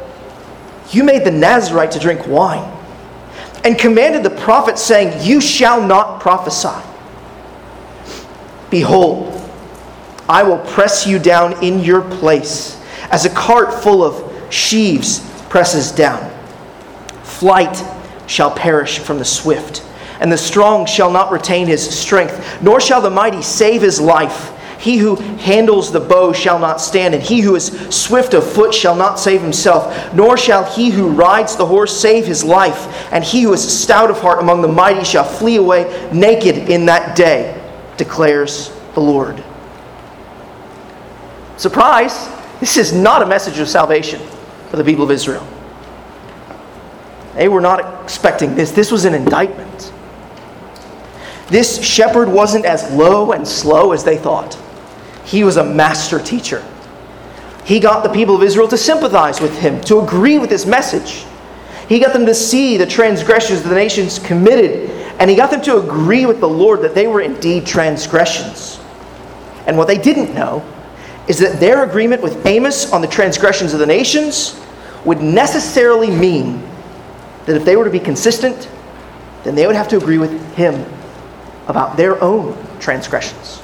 you 0.92 1.04
made 1.04 1.24
the 1.24 1.30
Nazarite 1.30 1.90
to 1.90 1.98
drink 1.98 2.26
wine 2.26 2.72
and 3.66 3.76
commanded 3.76 4.22
the 4.22 4.30
prophet, 4.30 4.78
saying, 4.78 5.26
You 5.26 5.40
shall 5.40 5.84
not 5.84 6.20
prophesy. 6.20 6.86
Behold, 8.70 9.32
I 10.28 10.44
will 10.44 10.58
press 10.58 11.04
you 11.04 11.18
down 11.18 11.64
in 11.64 11.80
your 11.80 12.00
place, 12.00 12.80
as 13.10 13.24
a 13.24 13.30
cart 13.30 13.74
full 13.82 14.04
of 14.04 14.54
sheaves 14.54 15.18
presses 15.48 15.90
down. 15.90 16.30
Flight 17.24 17.82
shall 18.28 18.52
perish 18.52 19.00
from 19.00 19.18
the 19.18 19.24
swift, 19.24 19.84
and 20.20 20.30
the 20.30 20.38
strong 20.38 20.86
shall 20.86 21.10
not 21.10 21.32
retain 21.32 21.66
his 21.66 21.90
strength, 21.90 22.62
nor 22.62 22.80
shall 22.80 23.00
the 23.00 23.10
mighty 23.10 23.42
save 23.42 23.82
his 23.82 24.00
life. 24.00 24.52
He 24.78 24.98
who 24.98 25.16
handles 25.16 25.90
the 25.90 26.00
bow 26.00 26.32
shall 26.32 26.58
not 26.58 26.80
stand, 26.80 27.14
and 27.14 27.22
he 27.22 27.40
who 27.40 27.56
is 27.56 27.66
swift 27.94 28.34
of 28.34 28.48
foot 28.48 28.74
shall 28.74 28.94
not 28.94 29.18
save 29.18 29.40
himself, 29.40 30.14
nor 30.14 30.36
shall 30.36 30.64
he 30.64 30.90
who 30.90 31.08
rides 31.08 31.56
the 31.56 31.66
horse 31.66 31.98
save 31.98 32.26
his 32.26 32.44
life. 32.44 33.12
And 33.12 33.24
he 33.24 33.42
who 33.42 33.52
is 33.52 33.82
stout 33.82 34.10
of 34.10 34.20
heart 34.20 34.40
among 34.40 34.62
the 34.62 34.68
mighty 34.68 35.04
shall 35.04 35.24
flee 35.24 35.56
away 35.56 36.10
naked 36.12 36.68
in 36.70 36.86
that 36.86 37.16
day, 37.16 37.60
declares 37.96 38.70
the 38.94 39.00
Lord. 39.00 39.42
Surprise! 41.56 42.28
This 42.60 42.76
is 42.76 42.92
not 42.92 43.22
a 43.22 43.26
message 43.26 43.58
of 43.58 43.68
salvation 43.68 44.20
for 44.70 44.76
the 44.76 44.84
people 44.84 45.04
of 45.04 45.10
Israel. 45.10 45.46
They 47.34 47.48
were 47.48 47.60
not 47.60 48.02
expecting 48.02 48.54
this. 48.54 48.70
This 48.70 48.90
was 48.90 49.04
an 49.04 49.14
indictment. 49.14 49.92
This 51.48 51.82
shepherd 51.84 52.28
wasn't 52.28 52.64
as 52.64 52.90
low 52.92 53.32
and 53.32 53.46
slow 53.46 53.92
as 53.92 54.04
they 54.04 54.16
thought. 54.16 54.58
He 55.26 55.44
was 55.44 55.56
a 55.56 55.64
master 55.64 56.18
teacher. 56.18 56.64
He 57.64 57.80
got 57.80 58.04
the 58.04 58.08
people 58.08 58.36
of 58.36 58.44
Israel 58.44 58.68
to 58.68 58.78
sympathize 58.78 59.40
with 59.40 59.58
him, 59.58 59.80
to 59.82 59.98
agree 59.98 60.38
with 60.38 60.50
his 60.50 60.64
message. 60.64 61.26
He 61.88 61.98
got 61.98 62.12
them 62.12 62.26
to 62.26 62.34
see 62.34 62.76
the 62.76 62.86
transgressions 62.86 63.62
the 63.62 63.74
nations 63.74 64.20
committed, 64.20 64.88
and 65.18 65.28
he 65.28 65.34
got 65.34 65.50
them 65.50 65.60
to 65.62 65.78
agree 65.78 66.26
with 66.26 66.38
the 66.38 66.48
Lord 66.48 66.80
that 66.82 66.94
they 66.94 67.08
were 67.08 67.20
indeed 67.20 67.66
transgressions. 67.66 68.78
And 69.66 69.76
what 69.76 69.88
they 69.88 69.98
didn't 69.98 70.32
know 70.32 70.64
is 71.26 71.38
that 71.40 71.58
their 71.58 71.82
agreement 71.82 72.22
with 72.22 72.46
Amos 72.46 72.92
on 72.92 73.00
the 73.00 73.08
transgressions 73.08 73.72
of 73.72 73.80
the 73.80 73.86
nations 73.86 74.60
would 75.04 75.20
necessarily 75.20 76.10
mean 76.10 76.62
that 77.46 77.56
if 77.56 77.64
they 77.64 77.74
were 77.74 77.84
to 77.84 77.90
be 77.90 77.98
consistent, 77.98 78.68
then 79.42 79.56
they 79.56 79.66
would 79.66 79.76
have 79.76 79.88
to 79.88 79.96
agree 79.96 80.18
with 80.18 80.54
him 80.54 80.84
about 81.66 81.96
their 81.96 82.22
own 82.22 82.56
transgressions. 82.78 83.60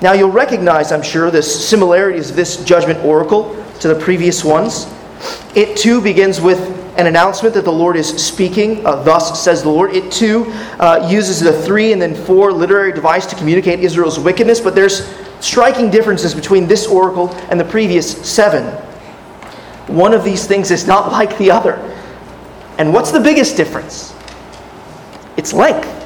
Now, 0.00 0.12
you'll 0.12 0.30
recognize, 0.30 0.92
I'm 0.92 1.02
sure, 1.02 1.30
the 1.30 1.42
similarities 1.42 2.30
of 2.30 2.36
this 2.36 2.62
judgment 2.64 3.04
oracle 3.04 3.54
to 3.80 3.88
the 3.88 3.96
previous 3.96 4.44
ones. 4.44 4.86
It 5.56 5.76
too 5.76 6.00
begins 6.00 6.40
with 6.40 6.60
an 6.96 7.08
announcement 7.08 7.54
that 7.54 7.64
the 7.64 7.72
Lord 7.72 7.96
is 7.96 8.08
speaking. 8.08 8.86
Uh, 8.86 9.02
Thus 9.02 9.42
says 9.42 9.62
the 9.62 9.70
Lord. 9.70 9.92
It 9.92 10.12
too 10.12 10.46
uh, 10.78 11.08
uses 11.10 11.40
the 11.40 11.52
three 11.62 11.92
and 11.92 12.00
then 12.00 12.14
four 12.14 12.52
literary 12.52 12.92
device 12.92 13.26
to 13.26 13.36
communicate 13.36 13.80
Israel's 13.80 14.20
wickedness, 14.20 14.60
but 14.60 14.76
there's 14.76 15.12
striking 15.40 15.90
differences 15.90 16.32
between 16.32 16.68
this 16.68 16.86
oracle 16.86 17.30
and 17.50 17.58
the 17.58 17.64
previous 17.64 18.28
seven. 18.28 18.64
One 19.88 20.14
of 20.14 20.22
these 20.22 20.46
things 20.46 20.70
is 20.70 20.86
not 20.86 21.10
like 21.12 21.36
the 21.38 21.50
other. 21.50 21.74
And 22.78 22.94
what's 22.94 23.10
the 23.10 23.20
biggest 23.20 23.56
difference? 23.56 24.14
It's 25.36 25.52
length 25.52 25.97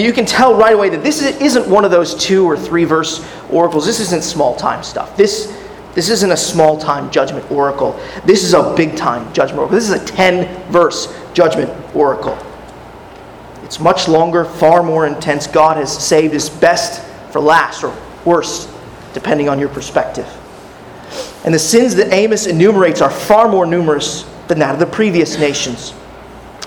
you 0.00 0.12
can 0.12 0.26
tell 0.26 0.54
right 0.54 0.74
away 0.74 0.88
that 0.90 1.02
this 1.02 1.22
isn't 1.22 1.68
one 1.68 1.84
of 1.84 1.90
those 1.90 2.14
two 2.14 2.44
or 2.44 2.56
three 2.56 2.84
verse 2.84 3.26
oracles. 3.50 3.86
This 3.86 4.00
isn't 4.00 4.22
small 4.22 4.56
time 4.56 4.82
stuff. 4.82 5.16
This, 5.16 5.56
this 5.94 6.10
isn't 6.10 6.30
a 6.30 6.36
small 6.36 6.78
time 6.78 7.10
judgment 7.10 7.50
oracle. 7.50 7.98
This 8.24 8.44
is 8.44 8.52
a 8.52 8.74
big 8.76 8.96
time 8.96 9.32
judgment 9.32 9.58
oracle. 9.58 9.76
This 9.76 9.88
is 9.88 10.02
a 10.02 10.04
10 10.04 10.70
verse 10.70 11.14
judgment 11.32 11.70
oracle. 11.94 12.36
It's 13.62 13.80
much 13.80 14.06
longer, 14.06 14.44
far 14.44 14.82
more 14.82 15.06
intense. 15.06 15.46
God 15.46 15.76
has 15.76 15.96
saved 16.04 16.34
his 16.34 16.50
best 16.50 17.02
for 17.32 17.40
last 17.40 17.82
or 17.82 17.96
worst, 18.24 18.68
depending 19.14 19.48
on 19.48 19.58
your 19.58 19.68
perspective. 19.68 20.26
And 21.44 21.54
the 21.54 21.58
sins 21.58 21.94
that 21.94 22.12
Amos 22.12 22.46
enumerates 22.46 23.00
are 23.00 23.10
far 23.10 23.48
more 23.48 23.66
numerous 23.66 24.28
than 24.48 24.58
that 24.58 24.74
of 24.74 24.78
the 24.80 24.86
previous 24.86 25.38
nations. 25.38 25.94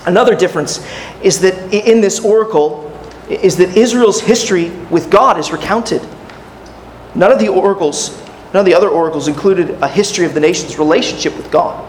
Another 0.06 0.34
difference 0.34 0.84
is 1.22 1.40
that 1.40 1.72
in 1.72 2.00
this 2.00 2.20
oracle 2.20 2.89
is 3.30 3.56
that 3.56 3.76
Israel's 3.76 4.20
history 4.20 4.70
with 4.90 5.10
God 5.10 5.38
is 5.38 5.52
recounted. 5.52 6.06
None 7.14 7.30
of 7.30 7.38
the 7.38 7.48
oracles, 7.48 8.18
none 8.52 8.56
of 8.56 8.66
the 8.66 8.74
other 8.74 8.88
oracles 8.88 9.28
included 9.28 9.70
a 9.82 9.88
history 9.88 10.26
of 10.26 10.34
the 10.34 10.40
nation's 10.40 10.78
relationship 10.78 11.36
with 11.36 11.50
God. 11.50 11.86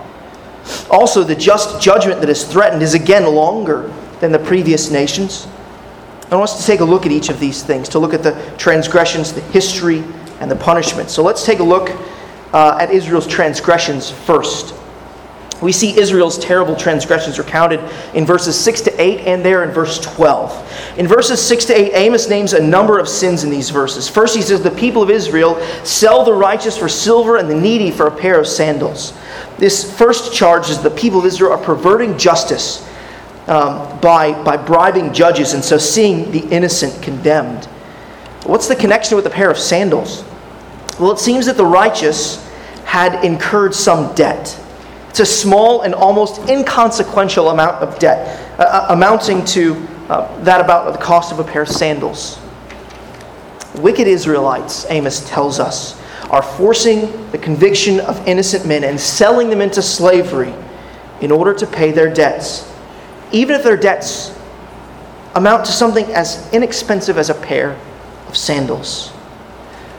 Also, 0.89 1.23
the 1.23 1.35
just 1.35 1.81
judgment 1.81 2.19
that 2.21 2.29
is 2.29 2.43
threatened 2.43 2.83
is 2.83 2.93
again 2.93 3.25
longer 3.25 3.91
than 4.19 4.31
the 4.31 4.39
previous 4.39 4.91
nations. 4.91 5.47
I 6.29 6.35
want 6.35 6.49
us 6.49 6.61
to 6.61 6.65
take 6.65 6.79
a 6.79 6.85
look 6.85 7.05
at 7.05 7.11
each 7.11 7.29
of 7.29 7.39
these 7.39 7.63
things, 7.63 7.89
to 7.89 7.99
look 7.99 8.13
at 8.13 8.23
the 8.23 8.55
transgressions, 8.57 9.33
the 9.33 9.41
history, 9.41 10.03
and 10.39 10.49
the 10.49 10.55
punishment. 10.55 11.09
So 11.09 11.23
let's 11.23 11.45
take 11.45 11.59
a 11.59 11.63
look 11.63 11.91
uh, 12.53 12.77
at 12.79 12.91
Israel's 12.91 13.27
transgressions 13.27 14.09
first. 14.09 14.73
We 15.61 15.71
see 15.71 15.97
Israel's 15.97 16.39
terrible 16.39 16.75
transgressions 16.75 17.37
recounted 17.37 17.79
in 18.15 18.25
verses 18.25 18.59
6 18.59 18.81
to 18.81 19.01
8 19.01 19.27
and 19.27 19.45
there 19.45 19.63
in 19.63 19.69
verse 19.69 19.99
12. 19.99 20.97
In 20.97 21.07
verses 21.07 21.39
6 21.39 21.65
to 21.65 21.73
8, 21.73 21.91
Amos 21.93 22.27
names 22.27 22.53
a 22.53 22.61
number 22.61 22.97
of 22.97 23.07
sins 23.07 23.43
in 23.43 23.51
these 23.51 23.69
verses. 23.69 24.09
First, 24.09 24.35
he 24.35 24.41
says, 24.41 24.63
The 24.63 24.71
people 24.71 25.03
of 25.03 25.11
Israel 25.11 25.61
sell 25.85 26.25
the 26.25 26.33
righteous 26.33 26.75
for 26.75 26.89
silver 26.89 27.37
and 27.37 27.47
the 27.47 27.55
needy 27.55 27.91
for 27.91 28.07
a 28.07 28.11
pair 28.11 28.39
of 28.39 28.47
sandals. 28.47 29.13
This 29.59 29.95
first 29.95 30.33
charge 30.33 30.69
is 30.71 30.81
the 30.81 30.89
people 30.89 31.19
of 31.19 31.25
Israel 31.25 31.51
are 31.51 31.63
perverting 31.63 32.17
justice 32.17 32.87
um, 33.47 33.99
by, 33.99 34.41
by 34.43 34.57
bribing 34.57 35.13
judges 35.13 35.53
and 35.53 35.63
so 35.63 35.77
seeing 35.77 36.31
the 36.31 36.47
innocent 36.49 37.03
condemned. 37.03 37.65
What's 38.45 38.67
the 38.67 38.75
connection 38.75 39.15
with 39.15 39.27
a 39.27 39.29
pair 39.29 39.51
of 39.51 39.59
sandals? 39.59 40.23
Well, 40.99 41.11
it 41.11 41.19
seems 41.19 41.45
that 41.45 41.57
the 41.57 41.65
righteous 41.65 42.47
had 42.85 43.23
incurred 43.23 43.75
some 43.75 44.13
debt. 44.15 44.59
It's 45.11 45.19
a 45.19 45.25
small 45.25 45.81
and 45.81 45.93
almost 45.93 46.47
inconsequential 46.49 47.49
amount 47.49 47.83
of 47.83 47.99
debt, 47.99 48.39
uh, 48.57 48.63
uh, 48.63 48.85
amounting 48.91 49.43
to 49.43 49.75
uh, 50.07 50.41
that 50.43 50.61
about 50.61 50.93
the 50.93 50.99
cost 50.99 51.33
of 51.33 51.39
a 51.39 51.43
pair 51.43 51.63
of 51.63 51.67
sandals. 51.67 52.39
Wicked 53.79 54.07
Israelites, 54.07 54.85
Amos 54.89 55.29
tells 55.29 55.59
us, 55.59 56.01
are 56.29 56.41
forcing 56.41 57.29
the 57.31 57.37
conviction 57.37 57.99
of 57.99 58.25
innocent 58.25 58.65
men 58.65 58.85
and 58.85 58.97
selling 58.97 59.49
them 59.49 59.59
into 59.59 59.81
slavery 59.81 60.53
in 61.19 61.29
order 61.29 61.53
to 61.55 61.67
pay 61.67 61.91
their 61.91 62.13
debts, 62.13 62.73
even 63.33 63.57
if 63.57 63.63
their 63.63 63.75
debts 63.75 64.33
amount 65.35 65.65
to 65.65 65.73
something 65.73 66.05
as 66.13 66.49
inexpensive 66.53 67.17
as 67.17 67.29
a 67.29 67.35
pair 67.35 67.77
of 68.29 68.37
sandals. 68.37 69.11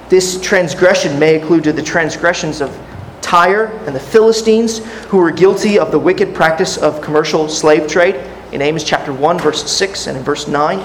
This 0.09 0.40
transgression 0.40 1.18
may 1.18 1.38
include 1.38 1.64
the 1.64 1.83
transgressions 1.83 2.62
of 2.62 2.75
Tyre 3.22 3.66
and 3.87 3.96
the 3.96 4.00
Philistines, 4.00 4.78
who 5.06 5.16
were 5.16 5.30
guilty 5.30 5.78
of 5.78 5.90
the 5.90 5.98
wicked 5.98 6.35
practice 6.35 6.76
of 6.76 7.00
commercial 7.00 7.48
slave 7.48 7.88
trade 7.88 8.16
in 8.52 8.61
Amos 8.61 8.85
chapter 8.85 9.12
1, 9.12 9.38
verse 9.38 9.70
6, 9.70 10.08
and 10.08 10.18
in 10.18 10.22
verse 10.22 10.46
9. 10.46 10.78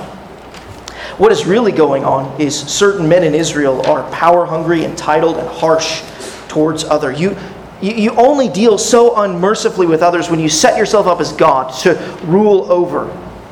What 1.18 1.32
is 1.32 1.46
really 1.46 1.72
going 1.72 2.06
on 2.06 2.40
is 2.40 2.58
certain 2.58 3.10
men 3.10 3.24
in 3.24 3.36
Israel 3.36 3.86
are 3.88 4.10
power 4.12 4.46
hungry, 4.46 4.86
entitled, 4.86 5.38
and 5.38 5.48
harsh 5.48 6.04
towards 6.48 6.84
other. 6.84 7.12
You, 7.12 7.36
you, 7.82 7.94
you 7.94 8.12
only 8.12 8.48
deal 8.48 8.78
so 8.78 9.22
unmercifully 9.22 9.88
with 9.88 10.02
others 10.02 10.30
when 10.30 10.40
you 10.40 10.48
set 10.48 10.78
yourself 10.78 11.08
up 11.08 11.20
as 11.20 11.34
God 11.34 11.74
to 11.82 11.96
rule 12.24 12.72
over 12.72 13.06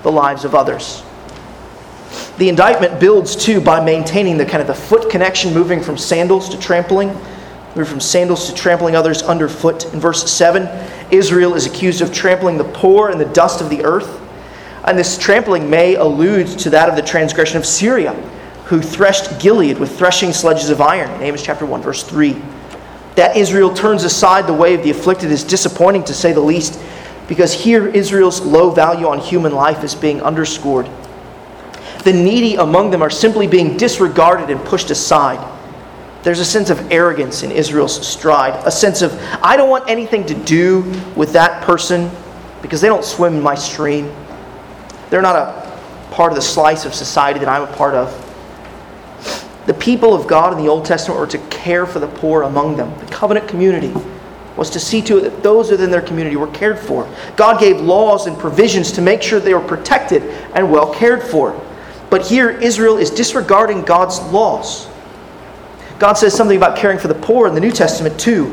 the 0.04 0.12
lives 0.12 0.46
of 0.46 0.54
others. 0.54 1.04
The 2.38 2.50
indictment 2.50 3.00
builds 3.00 3.36
too 3.36 3.60
by 3.60 3.84
maintaining 3.84 4.38
the 4.38 4.46
kind 4.46 4.62
of 4.62 4.68
the 4.68 4.76
foot 4.76 5.10
connection, 5.10 5.54
moving 5.54 5.82
from 5.82 5.98
sandals 5.98 6.50
to 6.50 6.60
trampling 6.60 7.10
move 7.76 7.88
from 7.88 8.00
sandals 8.00 8.48
to 8.48 8.56
trampling 8.56 8.96
others 8.96 9.22
underfoot. 9.22 9.94
In 9.94 10.00
verse 10.00 10.32
7, 10.32 10.68
Israel 11.12 11.56
is 11.56 11.66
accused 11.66 12.02
of 12.02 12.14
trampling 12.14 12.58
the 12.58 12.64
poor 12.64 13.10
in 13.10 13.18
the 13.18 13.26
dust 13.26 13.62
of 13.62 13.70
the 13.70 13.84
earth. 13.84 14.22
And 14.86 14.98
this 14.98 15.18
trampling 15.18 15.70
may 15.70 15.96
allude 15.96 16.48
to 16.60 16.70
that 16.72 16.90
of 16.90 16.96
the 16.96 17.02
transgression 17.02 17.58
of 17.58 17.66
Syria, 17.66 18.14
who 18.66 18.82
threshed 18.82 19.40
Gilead 19.40 19.78
with 19.78 19.98
threshing 19.98 20.32
sledges 20.32 20.70
of 20.70 20.80
iron. 20.80 21.12
In 21.12 21.24
Amos 21.24 21.44
chapter 21.44 21.66
1, 21.66 21.82
verse 21.82 22.04
3. 22.04 22.42
That 23.16 23.36
Israel 23.36 23.74
turns 23.74 24.04
aside 24.04 24.46
the 24.46 24.54
way 24.54 24.74
of 24.74 24.84
the 24.84 24.92
afflicted 24.92 25.32
is 25.32 25.44
disappointing 25.44 26.04
to 26.06 26.14
say 26.14 26.34
the 26.34 26.42
least, 26.42 26.80
because 27.28 27.54
here 27.54 27.88
Israel's 27.88 28.42
low 28.42 28.70
value 28.70 29.08
on 29.08 29.20
human 29.20 29.54
life 29.54 29.84
is 29.84 29.96
being 29.96 30.22
underscored. 30.22 30.88
The 32.04 32.14
needy 32.14 32.56
among 32.56 32.92
them 32.92 33.02
are 33.02 33.10
simply 33.10 33.48
being 33.48 33.78
disregarded 33.78 34.52
and 34.52 34.64
pushed 34.64 34.92
aside. 34.92 35.40
There's 36.26 36.40
a 36.40 36.46
sense 36.46 36.72
of 36.72 36.92
arrogance 36.92 37.44
in 37.44 37.52
Israel's 37.52 38.04
stride, 38.06 38.60
a 38.66 38.72
sense 38.72 39.04
of, 39.04 39.14
I 39.44 39.56
don't 39.56 39.70
want 39.70 39.88
anything 39.88 40.26
to 40.26 40.34
do 40.34 40.82
with 41.16 41.34
that 41.34 41.64
person 41.64 42.10
because 42.64 42.82
they 42.82 42.88
don't 42.88 43.06
swim 43.06 43.36
in 43.36 43.44
my 43.44 43.54
stream. 43.54 44.12
They're 45.12 45.22
not 45.22 45.36
a 45.36 46.10
part 46.10 46.32
of 46.32 46.36
the 46.36 46.42
slice 46.42 46.84
of 46.84 46.96
society 46.96 47.40
that 47.42 47.48
I'm 47.48 47.62
a 47.62 47.78
part 47.78 47.94
of. 47.94 48.12
The 49.68 49.76
people 49.76 50.16
of 50.16 50.26
God 50.26 50.52
in 50.52 50.58
the 50.58 50.68
Old 50.68 50.84
Testament 50.84 51.20
were 51.20 51.28
to 51.28 51.38
care 51.50 51.86
for 51.86 52.00
the 52.00 52.08
poor 52.08 52.42
among 52.42 52.76
them. 52.76 52.92
The 52.98 53.12
covenant 53.12 53.48
community 53.48 53.94
was 54.58 54.72
to 54.72 54.80
see 54.80 55.04
to 55.04 55.20
it 55.20 55.22
that 55.22 55.44
those 55.44 55.70
within 55.70 55.92
their 55.92 56.02
community 56.02 56.38
were 56.38 56.48
cared 56.48 56.80
for. 56.80 57.08
God 57.36 57.60
gave 57.60 57.80
laws 57.80 58.26
and 58.26 58.36
provisions 58.36 58.92
to 58.94 59.02
make 59.04 59.22
sure 59.22 59.40
they 59.40 59.54
were 59.54 59.60
protected 59.60 60.24
and 60.56 60.72
well 60.72 60.92
cared 60.92 61.22
for. 61.22 61.54
But 62.10 62.26
here, 62.26 62.50
Israel 62.50 62.98
is 62.98 63.12
disregarding 63.12 63.84
God's 63.84 64.20
laws. 64.32 64.88
God 66.00 66.14
says 66.14 66.36
something 66.36 66.58
about 66.58 66.78
caring 66.78 67.00
for 67.00 67.08
the 67.08 67.16
poor 67.16 67.48
in 67.48 67.54
the 67.54 67.60
New 67.60 67.72
Testament 67.72 68.20
too. 68.20 68.52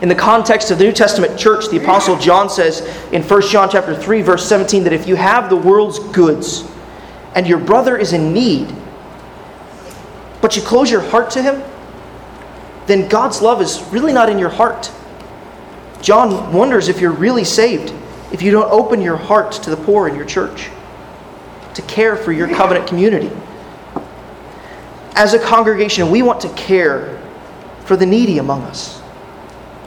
In 0.00 0.08
the 0.08 0.14
context 0.14 0.70
of 0.72 0.78
the 0.78 0.84
New 0.84 0.92
Testament 0.92 1.38
church, 1.38 1.68
the 1.68 1.80
apostle 1.80 2.18
John 2.18 2.50
says 2.50 2.80
in 3.12 3.22
1 3.22 3.42
John 3.42 3.70
chapter 3.70 3.94
3 3.94 4.22
verse 4.22 4.48
17 4.48 4.84
that 4.84 4.92
if 4.92 5.06
you 5.06 5.14
have 5.14 5.48
the 5.48 5.56
world's 5.56 6.00
goods 6.12 6.68
and 7.34 7.46
your 7.46 7.58
brother 7.58 7.96
is 7.96 8.12
in 8.12 8.32
need, 8.32 8.74
but 10.40 10.56
you 10.56 10.62
close 10.62 10.90
your 10.90 11.00
heart 11.00 11.30
to 11.30 11.42
him, 11.42 11.62
then 12.86 13.08
God's 13.08 13.40
love 13.40 13.62
is 13.62 13.80
really 13.92 14.12
not 14.12 14.28
in 14.28 14.40
your 14.40 14.48
heart. 14.48 14.90
John 16.00 16.52
wonders 16.52 16.88
if 16.88 17.00
you're 17.00 17.12
really 17.12 17.44
saved 17.44 17.94
if 18.32 18.40
you 18.40 18.50
don't 18.50 18.70
open 18.72 19.02
your 19.02 19.16
heart 19.16 19.52
to 19.52 19.70
the 19.70 19.76
poor 19.76 20.08
in 20.08 20.16
your 20.16 20.24
church, 20.24 20.70
to 21.74 21.82
care 21.82 22.16
for 22.16 22.32
your 22.32 22.48
covenant 22.48 22.88
community 22.88 23.30
as 25.14 25.34
a 25.34 25.38
congregation, 25.38 26.10
we 26.10 26.22
want 26.22 26.40
to 26.40 26.48
care 26.50 27.20
for 27.84 27.96
the 27.96 28.06
needy 28.06 28.38
among 28.38 28.62
us. 28.62 29.02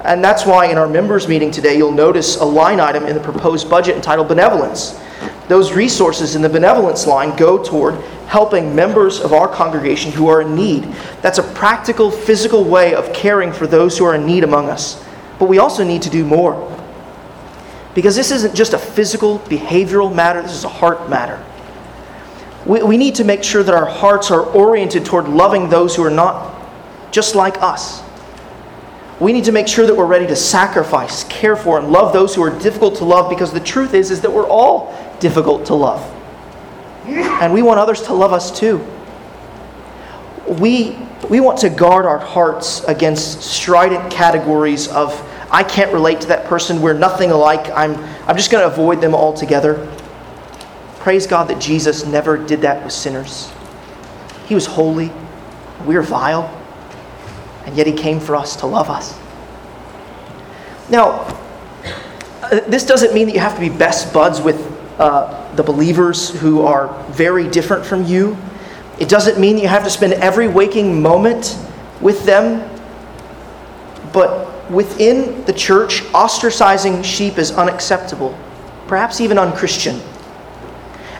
And 0.04 0.24
that's 0.24 0.46
why 0.46 0.68
in 0.68 0.78
our 0.78 0.88
members' 0.88 1.28
meeting 1.28 1.50
today, 1.50 1.78
you'll 1.78 1.92
notice 1.92 2.38
a 2.38 2.46
line 2.46 2.80
item 2.80 3.06
in 3.06 3.16
the 3.16 3.22
proposed 3.22 3.70
budget 3.70 3.96
entitled 3.96 4.28
Benevolence. 4.28 5.00
Those 5.48 5.74
resources 5.74 6.36
in 6.36 6.42
the 6.42 6.50
benevolence 6.50 7.08
line 7.08 7.36
go 7.36 7.64
toward 7.64 7.96
helping 8.28 8.76
members 8.76 9.20
of 9.20 9.34
our 9.34 9.48
congregation 9.48 10.12
who 10.12 10.28
are 10.28 10.42
in 10.42 10.56
need. 10.56 10.84
That's 11.22 11.38
a 11.38 11.44
practical, 11.44 12.12
physical 12.12 12.64
way 12.64 12.94
of 12.94 13.14
caring 13.14 13.52
for 13.52 13.66
those 13.68 13.98
who 13.98 14.06
are 14.06 14.16
in 14.16 14.26
need 14.26 14.44
among 14.44 14.70
us. 14.70 15.04
But 15.40 15.50
we 15.50 15.58
also 15.58 15.84
need 15.84 16.02
to 16.04 16.10
do 16.10 16.24
more. 16.24 16.72
Because 17.94 18.16
this 18.16 18.32
isn't 18.32 18.56
just 18.56 18.74
a 18.74 18.78
physical, 18.78 19.40
behavioral 19.40 20.14
matter, 20.14 20.42
this 20.42 20.54
is 20.54 20.66
a 20.66 20.70
heart 20.70 21.10
matter. 21.10 21.44
We, 22.66 22.82
we 22.82 22.98
need 22.98 23.16
to 23.16 23.24
make 23.24 23.44
sure 23.44 23.64
that 23.64 23.76
our 23.76 23.86
hearts 23.86 24.32
are 24.32 24.42
oriented 24.42 25.06
toward 25.06 25.28
loving 25.28 25.70
those 25.70 25.96
who 25.96 26.04
are 26.04 26.10
not 26.10 26.54
just 27.12 27.36
like 27.36 27.62
us. 27.62 28.04
We 29.20 29.32
need 29.32 29.46
to 29.46 29.52
make 29.52 29.68
sure 29.68 29.86
that 29.86 29.96
we're 29.96 30.06
ready 30.06 30.28
to 30.28 30.36
sacrifice, 30.36 31.24
care 31.26 31.56
for, 31.56 31.80
and 31.80 31.92
love 31.92 32.12
those 32.12 32.36
who 32.36 32.44
are 32.44 32.60
difficult 32.60 32.98
to 32.98 33.06
love 33.06 33.30
because 33.30 33.54
the 33.54 33.62
truth 33.62 33.94
is, 33.94 34.12
is 34.12 34.22
that 34.22 34.32
we're 34.32 34.48
all 34.48 34.94
difficult 35.20 35.66
to 35.68 35.76
love. 35.76 36.02
And 37.06 37.54
we 37.54 37.62
want 37.62 37.80
others 37.80 38.02
to 38.04 38.14
love 38.14 38.34
us 38.34 38.58
too. 38.58 38.86
We, 40.48 40.98
we 41.30 41.40
want 41.40 41.60
to 41.60 41.70
guard 41.70 42.06
our 42.06 42.18
hearts 42.18 42.84
against 42.86 43.42
strident 43.42 44.12
categories 44.12 44.88
of, 44.90 45.14
I 45.52 45.64
can't 45.64 45.94
relate 45.94 46.22
to 46.22 46.28
that 46.28 46.46
person, 46.48 46.82
we're 46.82 46.94
nothing 46.94 47.32
alike, 47.32 47.72
I'm, 47.74 47.96
I'm 48.28 48.36
just 48.36 48.52
going 48.52 48.68
to 48.68 48.74
avoid 48.74 49.02
them 49.02 49.16
altogether. 49.16 49.76
Praise 51.06 51.28
God 51.28 51.50
that 51.50 51.62
Jesus 51.62 52.04
never 52.04 52.36
did 52.36 52.62
that 52.62 52.84
with 52.84 52.92
sinners. 52.92 53.54
He 54.48 54.56
was 54.56 54.66
holy, 54.66 55.12
we 55.86 55.98
are 55.98 56.02
vile, 56.02 56.46
and 57.64 57.78
yet 57.78 57.86
He 57.86 57.94
came 57.94 58.20
for 58.20 58.36
us 58.36 58.56
to 58.56 58.66
love 58.66 58.90
us. 58.90 59.16
Now, 60.90 61.20
uh, 62.42 62.62
this 62.62 62.88
doesn't 62.88 63.14
mean 63.14 63.28
that 63.28 63.36
you 63.36 63.40
have 63.40 63.54
to 63.54 63.60
be 63.60 63.70
best 63.70 64.16
buds 64.16 64.42
with 64.42 64.60
uh, 65.00 65.54
the 65.54 65.62
believers 65.62 66.32
who 66.40 66.64
are 66.64 66.88
very 67.12 67.48
different 67.50 67.86
from 67.86 68.04
you. 68.06 68.36
It 69.00 69.08
doesn't 69.08 69.40
mean 69.40 69.58
that 69.58 69.62
you 69.62 69.68
have 69.68 69.84
to 69.84 69.92
spend 69.92 70.14
every 70.14 70.48
waking 70.48 71.04
moment 71.04 71.56
with 72.02 72.26
them. 72.26 72.68
But 74.12 74.72
within 74.72 75.46
the 75.46 75.54
church, 75.54 76.02
ostracizing 76.16 77.04
sheep 77.06 77.38
is 77.38 77.52
unacceptable, 77.52 78.36
perhaps 78.88 79.22
even 79.22 79.38
unchristian. 79.38 80.02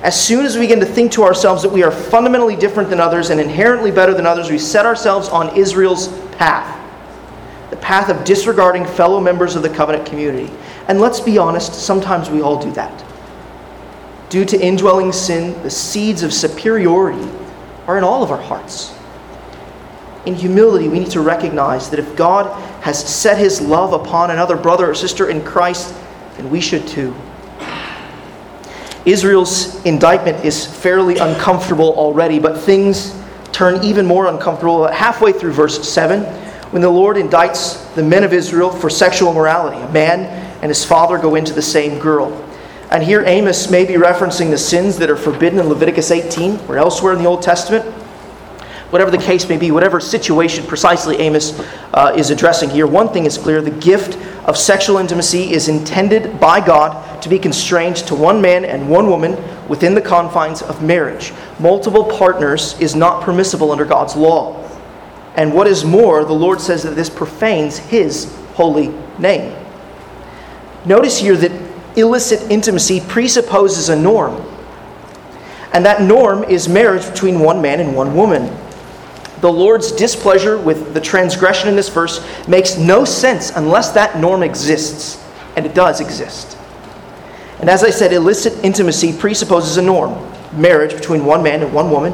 As 0.06 0.24
soon 0.24 0.46
as 0.46 0.54
we 0.56 0.62
begin 0.62 0.80
to 0.82 0.86
think 0.86 1.12
to 1.14 1.24
ourselves 1.24 1.64
that 1.64 1.72
we 1.72 1.82
are 1.82 1.90
fundamentally 1.90 2.56
different 2.56 2.92
than 2.92 3.00
others 3.00 3.32
and 3.32 3.42
inherently 3.42 3.90
better 3.90 4.14
than 4.14 4.28
others, 4.28 4.52
we 4.52 4.60
set 4.60 4.86
ourselves 4.86 5.30
on 5.30 5.58
Israel's 5.58 6.08
path 6.34 6.74
the 7.72 7.76
path 7.78 8.10
of 8.10 8.24
disregarding 8.24 8.86
fellow 8.86 9.20
members 9.20 9.56
of 9.56 9.64
the 9.64 9.70
covenant 9.70 10.06
community. 10.06 10.52
And 10.88 11.02
let's 11.02 11.20
be 11.20 11.40
honest, 11.40 11.74
sometimes 11.74 12.30
we 12.30 12.42
all 12.42 12.62
do 12.62 12.72
that. 12.74 13.04
Due 14.30 14.46
to 14.46 14.60
indwelling 14.60 15.12
sin, 15.12 15.62
the 15.64 15.70
seeds 15.72 16.22
of 16.22 16.32
superiority 16.32 17.28
are 17.88 17.98
in 17.98 18.04
all 18.04 18.24
of 18.24 18.30
our 18.30 18.42
hearts. 18.42 18.94
In 20.28 20.36
humility, 20.36 20.88
we 20.88 21.00
need 21.00 21.12
to 21.12 21.22
recognize 21.22 21.90
that 21.90 22.00
if 22.00 22.16
God 22.16 22.46
has 22.84 23.04
set 23.04 23.38
his 23.38 23.60
love 23.60 23.94
upon 23.94 24.30
another 24.30 24.56
brother 24.56 24.92
or 24.92 24.96
sister 24.96 25.30
in 25.30 25.44
Christ, 25.44 25.96
then 26.38 26.50
we 26.52 26.62
should 26.62 26.88
too. 26.88 27.16
Israel's 29.06 29.84
indictment 29.86 30.44
is 30.44 30.66
fairly 30.66 31.18
uncomfortable 31.18 31.94
already, 31.94 32.40
but 32.40 32.60
things 32.60 33.16
turn 33.52 33.84
even 33.84 34.06
more 34.06 34.28
uncomfortable 34.28 34.88
halfway 34.88 35.32
through 35.32 35.54
verse 35.54 35.88
7 35.88 36.24
when 36.72 36.82
the 36.82 36.90
Lord 36.90 37.16
indicts 37.16 37.94
the 37.96 38.04
men 38.04 38.24
of 38.24 38.34
Israel 38.34 38.70
for 38.70 38.90
sexual 38.90 39.32
immorality. 39.32 39.78
A 39.78 39.92
man 39.92 40.22
and 40.62 40.70
his 40.70 40.84
father 40.84 41.18
go 41.18 41.36
into 41.36 41.54
the 41.54 41.62
same 41.62 42.00
girl. 42.00 42.34
And 42.92 43.04
here 43.04 43.24
Amos 43.26 43.70
may 43.70 43.86
be 43.86 43.94
referencing 43.94 44.50
the 44.50 44.58
sins 44.58 44.98
that 44.98 45.10
are 45.10 45.16
forbidden 45.16 45.60
in 45.60 45.68
Leviticus 45.68 46.12
18 46.12 46.62
or 46.68 46.78
elsewhere 46.78 47.14
in 47.14 47.20
the 47.20 47.26
Old 47.26 47.42
Testament. 47.42 47.86
Whatever 48.92 49.12
the 49.12 49.18
case 49.18 49.48
may 49.48 49.58
be, 49.58 49.72
whatever 49.72 50.00
situation 50.00 50.66
precisely 50.66 51.18
Amos 51.18 51.60
uh, 51.94 52.14
is 52.16 52.30
addressing 52.30 52.70
here, 52.70 52.88
one 52.88 53.10
thing 53.10 53.26
is 53.26 53.38
clear 53.38 53.62
the 53.62 53.72
gift 53.72 54.18
of 54.46 54.58
sexual 54.58 54.98
intimacy 54.98 55.52
is 55.52 55.68
intended 55.68 56.40
by 56.40 56.64
God 56.64 57.22
to 57.22 57.30
be 57.30 57.40
constrained 57.40 57.98
to 57.98 58.16
one 58.16 58.42
man 58.42 58.64
and 58.64 58.90
one 58.90 59.08
woman 59.08 59.36
within 59.68 59.96
the 59.96 60.02
confines 60.02 60.62
of 60.62 60.84
marriage. 60.84 61.34
Multiple 61.60 62.04
partners 62.04 62.80
is 62.80 62.96
not 62.96 63.24
permissible 63.24 63.72
under 63.72 63.86
God's 63.86 64.16
law. 64.16 64.62
And 65.36 65.54
what 65.54 65.68
is 65.68 65.84
more, 65.84 66.24
the 66.24 66.34
Lord 66.34 66.62
says 66.62 66.84
that 66.84 66.96
this 66.96 67.10
profanes 67.10 67.78
His 67.78 68.34
holy 68.54 68.94
name. 69.20 69.56
Notice 70.86 71.18
here 71.18 71.36
that 71.38 71.52
illicit 71.98 72.52
intimacy 72.52 73.02
presupposes 73.02 73.90
a 73.90 73.96
norm. 73.96 74.42
And 75.74 75.86
that 75.86 76.02
norm 76.02 76.44
is 76.44 76.70
marriage 76.70 77.10
between 77.10 77.40
one 77.40 77.62
man 77.62 77.80
and 77.80 77.96
one 77.96 78.16
woman. 78.16 78.56
The 79.46 79.52
Lord's 79.52 79.92
displeasure 79.92 80.58
with 80.58 80.96
the 80.96 81.00
transgression 81.00 81.70
in 81.70 81.76
this 81.76 81.88
verse 81.88 82.26
makes 82.48 82.80
no 82.80 83.06
sense 83.06 83.52
unless 83.52 83.92
that 83.92 84.18
norm 84.18 84.42
exists. 84.42 85.24
And 85.56 85.68
it 85.68 85.76
does 85.76 86.02
exist. 86.02 86.58
And 87.60 87.70
as 87.70 87.84
I 87.84 87.92
said, 87.92 88.12
illicit 88.12 88.66
intimacy 88.66 89.16
presupposes 89.16 89.78
a 89.78 89.84
norm 89.84 90.14
marriage 90.60 90.96
between 90.96 91.26
one 91.26 91.44
man 91.44 91.62
and 91.62 91.72
one 91.72 91.92
woman. 91.92 92.14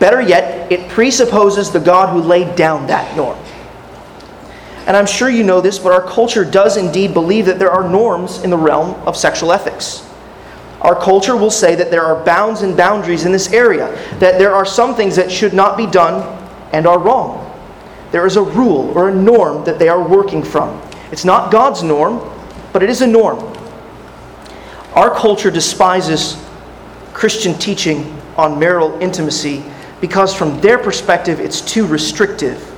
Better 0.00 0.20
yet, 0.20 0.72
it 0.72 0.90
presupposes 0.90 1.70
the 1.70 1.78
God 1.78 2.12
who 2.12 2.20
laid 2.20 2.56
down 2.56 2.88
that 2.88 3.16
norm. 3.16 3.38
And 4.88 4.96
I'm 4.96 5.06
sure 5.06 5.30
you 5.30 5.44
know 5.44 5.60
this, 5.60 5.78
but 5.78 5.92
our 5.92 6.02
culture 6.02 6.44
does 6.44 6.76
indeed 6.76 7.14
believe 7.14 7.46
that 7.46 7.60
there 7.60 7.70
are 7.70 7.88
norms 7.88 8.42
in 8.42 8.50
the 8.50 8.58
realm 8.58 8.94
of 9.06 9.16
sexual 9.16 9.52
ethics. 9.52 10.04
Our 10.80 11.00
culture 11.00 11.36
will 11.36 11.52
say 11.52 11.76
that 11.76 11.92
there 11.92 12.02
are 12.02 12.24
bounds 12.24 12.62
and 12.62 12.76
boundaries 12.76 13.24
in 13.24 13.30
this 13.30 13.52
area, 13.52 13.86
that 14.18 14.40
there 14.40 14.52
are 14.52 14.66
some 14.66 14.96
things 14.96 15.14
that 15.14 15.30
should 15.30 15.54
not 15.54 15.76
be 15.76 15.86
done 15.86 16.41
and 16.72 16.86
are 16.86 16.98
wrong. 16.98 17.48
There 18.10 18.26
is 18.26 18.36
a 18.36 18.42
rule 18.42 18.92
or 18.96 19.08
a 19.08 19.14
norm 19.14 19.64
that 19.64 19.78
they 19.78 19.88
are 19.88 20.02
working 20.06 20.42
from. 20.42 20.80
It's 21.10 21.24
not 21.24 21.50
God's 21.50 21.82
norm, 21.82 22.20
but 22.72 22.82
it 22.82 22.90
is 22.90 23.02
a 23.02 23.06
norm. 23.06 23.38
Our 24.94 25.14
culture 25.14 25.50
despises 25.50 26.36
Christian 27.12 27.58
teaching 27.58 28.18
on 28.36 28.58
marital 28.58 28.98
intimacy 29.00 29.64
because, 30.00 30.34
from 30.34 30.60
their 30.60 30.78
perspective, 30.78 31.40
it's 31.40 31.60
too 31.60 31.86
restrictive. 31.86 32.68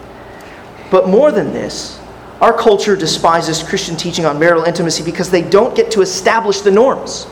But 0.90 1.08
more 1.08 1.32
than 1.32 1.52
this, 1.52 2.00
our 2.40 2.52
culture 2.52 2.94
despises 2.94 3.62
Christian 3.62 3.96
teaching 3.96 4.26
on 4.26 4.38
marital 4.38 4.64
intimacy 4.64 5.02
because 5.02 5.30
they 5.30 5.42
don't 5.42 5.74
get 5.74 5.90
to 5.92 6.02
establish 6.02 6.60
the 6.60 6.70
norms. 6.70 7.26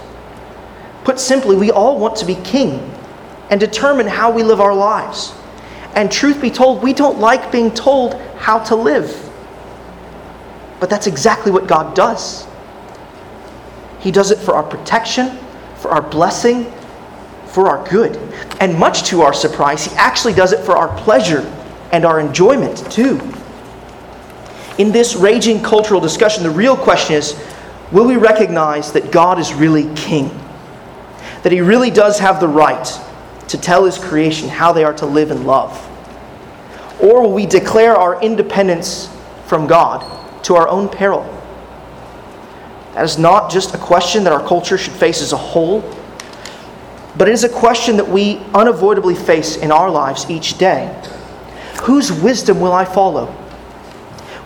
Put 1.05 1.21
simply, 1.21 1.57
we 1.57 1.71
all 1.71 1.99
want 1.99 2.17
to 2.17 2.25
be 2.25 2.37
king 2.37 2.91
and 3.51 3.61
determine 3.61 4.07
how 4.07 4.31
we 4.31 4.43
live 4.43 4.61
our 4.61 4.75
lives. 4.75 5.35
And 5.95 6.11
truth 6.11 6.41
be 6.41 6.51
told, 6.51 6.83
we 6.83 6.93
don't 6.93 7.19
like 7.19 7.53
being 7.53 7.73
told 7.73 8.15
how 8.39 8.59
to 8.65 8.75
live. 8.75 9.31
But 10.81 10.91
that's 10.91 11.07
exactly 11.07 11.53
what 11.53 11.67
God 11.67 11.95
does. 11.95 12.47
He 14.01 14.11
does 14.11 14.31
it 14.31 14.39
for 14.39 14.55
our 14.55 14.65
protection, 14.65 15.39
for 15.77 15.91
our 15.91 16.03
blessing, 16.03 16.73
for 17.47 17.69
our 17.69 17.87
good. 17.89 18.17
And 18.61 18.77
much 18.79 19.05
to 19.05 19.23
our 19.23 19.33
surprise, 19.33 19.85
He 19.85 19.95
actually 19.97 20.33
does 20.33 20.53
it 20.53 20.65
for 20.65 20.77
our 20.77 20.97
pleasure 21.03 21.41
and 21.93 22.05
our 22.05 22.19
enjoyment 22.19 22.91
too. 22.91 23.21
In 24.79 24.91
this 24.91 25.15
raging 25.15 25.63
cultural 25.63 26.01
discussion, 26.01 26.43
the 26.43 26.51
real 26.51 26.77
question 26.77 27.15
is 27.15 27.39
will 27.93 28.07
we 28.07 28.17
recognize 28.17 28.93
that 28.93 29.13
God 29.13 29.39
is 29.39 29.53
really 29.53 29.93
king? 29.95 30.29
That 31.43 31.53
He 31.53 31.61
really 31.61 31.91
does 31.91 32.19
have 32.19 32.41
the 32.41 32.49
right 32.49 32.89
to 33.49 33.59
tell 33.59 33.85
His 33.85 33.99
creation 33.99 34.49
how 34.49 34.73
they 34.73 34.85
are 34.85 34.95
to 34.95 35.07
live 35.07 35.31
and 35.31 35.47
love? 35.47 35.89
Or 37.01 37.23
will 37.23 37.33
we 37.33 37.47
declare 37.47 37.97
our 37.97 38.21
independence 38.23 39.09
from 39.47 39.67
God 39.67 40.05
to 40.45 40.55
our 40.55 40.69
own 40.69 40.89
peril? 40.89 41.23
That 42.95 43.05
is 43.05 43.19
not 43.19 43.51
just 43.51 43.75
a 43.75 43.79
question 43.79 44.25
that 44.25 44.33
our 44.33 44.47
culture 44.47 44.79
should 44.79 44.93
face 44.93 45.23
as 45.23 45.33
a 45.33 45.37
whole, 45.37 45.81
but 47.17 47.29
it 47.29 47.33
is 47.33 47.45
a 47.45 47.49
question 47.49 47.97
that 47.97 48.09
we 48.09 48.39
unavoidably 48.55 49.15
face 49.15 49.57
in 49.57 49.73
our 49.73 49.91
lives 49.91 50.31
each 50.31 50.59
day. 50.59 50.95
Whose 51.83 52.13
wisdom 52.13 52.61
will 52.61 52.73
I 52.73 52.85
follow? 52.85 53.35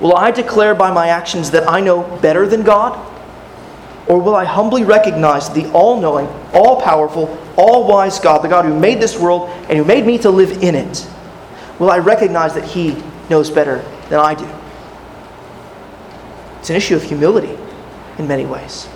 Will 0.01 0.17
I 0.17 0.31
declare 0.31 0.75
by 0.75 0.91
my 0.91 1.09
actions 1.09 1.51
that 1.53 1.69
I 1.69 1.81
know 1.81 2.03
better 2.19 2.47
than 2.47 2.63
God? 2.63 2.99
Or 4.09 4.21
will 4.21 4.37
I 4.37 4.45
humbly 4.45 4.85
recognize 4.85 5.51
the 5.51 5.71
all 5.73 6.01
knowing, 6.01 6.29
all 6.53 6.81
powerful, 6.81 7.27
all 7.57 7.89
wise 7.89 8.19
God, 8.19 8.43
the 8.43 8.49
God 8.49 8.65
who 8.65 8.79
made 8.79 9.01
this 9.01 9.19
world 9.19 9.49
and 9.69 9.79
who 9.79 9.85
made 9.85 10.07
me 10.07 10.19
to 10.19 10.31
live 10.31 10.63
in 10.63 10.75
it? 10.75 11.07
Will 11.79 11.91
I 11.91 11.99
recognize 11.99 12.55
that 12.55 12.65
He 12.65 12.97
knows 13.31 13.51
better 13.51 13.79
than 14.09 14.21
I 14.21 14.35
do? 14.35 14.49
It's 16.61 16.71
an 16.71 16.77
issue 16.77 16.97
of 16.97 17.03
humility 17.03 17.57
in 18.19 18.27
many 18.27 18.47
ways. 18.47 18.89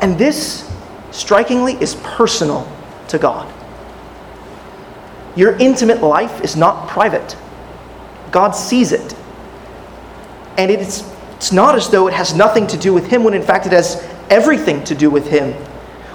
And 0.00 0.18
this 0.18 0.70
strikingly, 1.16 1.74
is 1.80 1.94
personal 1.96 2.70
to 3.08 3.18
God. 3.18 3.52
Your 5.34 5.56
intimate 5.56 6.02
life 6.02 6.42
is 6.42 6.56
not 6.56 6.88
private, 6.88 7.36
God 8.30 8.52
sees 8.52 8.92
it. 8.92 9.14
And 10.58 10.70
it's, 10.70 11.10
it's 11.36 11.52
not 11.52 11.74
as 11.74 11.90
though 11.90 12.08
it 12.08 12.14
has 12.14 12.34
nothing 12.34 12.66
to 12.68 12.78
do 12.78 12.94
with 12.94 13.06
Him, 13.06 13.24
when 13.24 13.34
in 13.34 13.42
fact 13.42 13.66
it 13.66 13.72
has 13.72 14.02
everything 14.30 14.82
to 14.84 14.94
do 14.94 15.10
with 15.10 15.26
Him. 15.26 15.54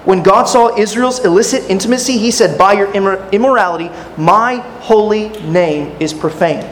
When 0.03 0.23
God 0.23 0.45
saw 0.45 0.75
Israel's 0.75 1.23
illicit 1.23 1.69
intimacy, 1.69 2.17
He 2.17 2.31
said, 2.31 2.57
By 2.57 2.73
your 2.73 2.91
immorality, 2.91 3.89
my 4.17 4.57
holy 4.79 5.29
name 5.41 5.95
is 5.99 6.13
profaned. 6.13 6.67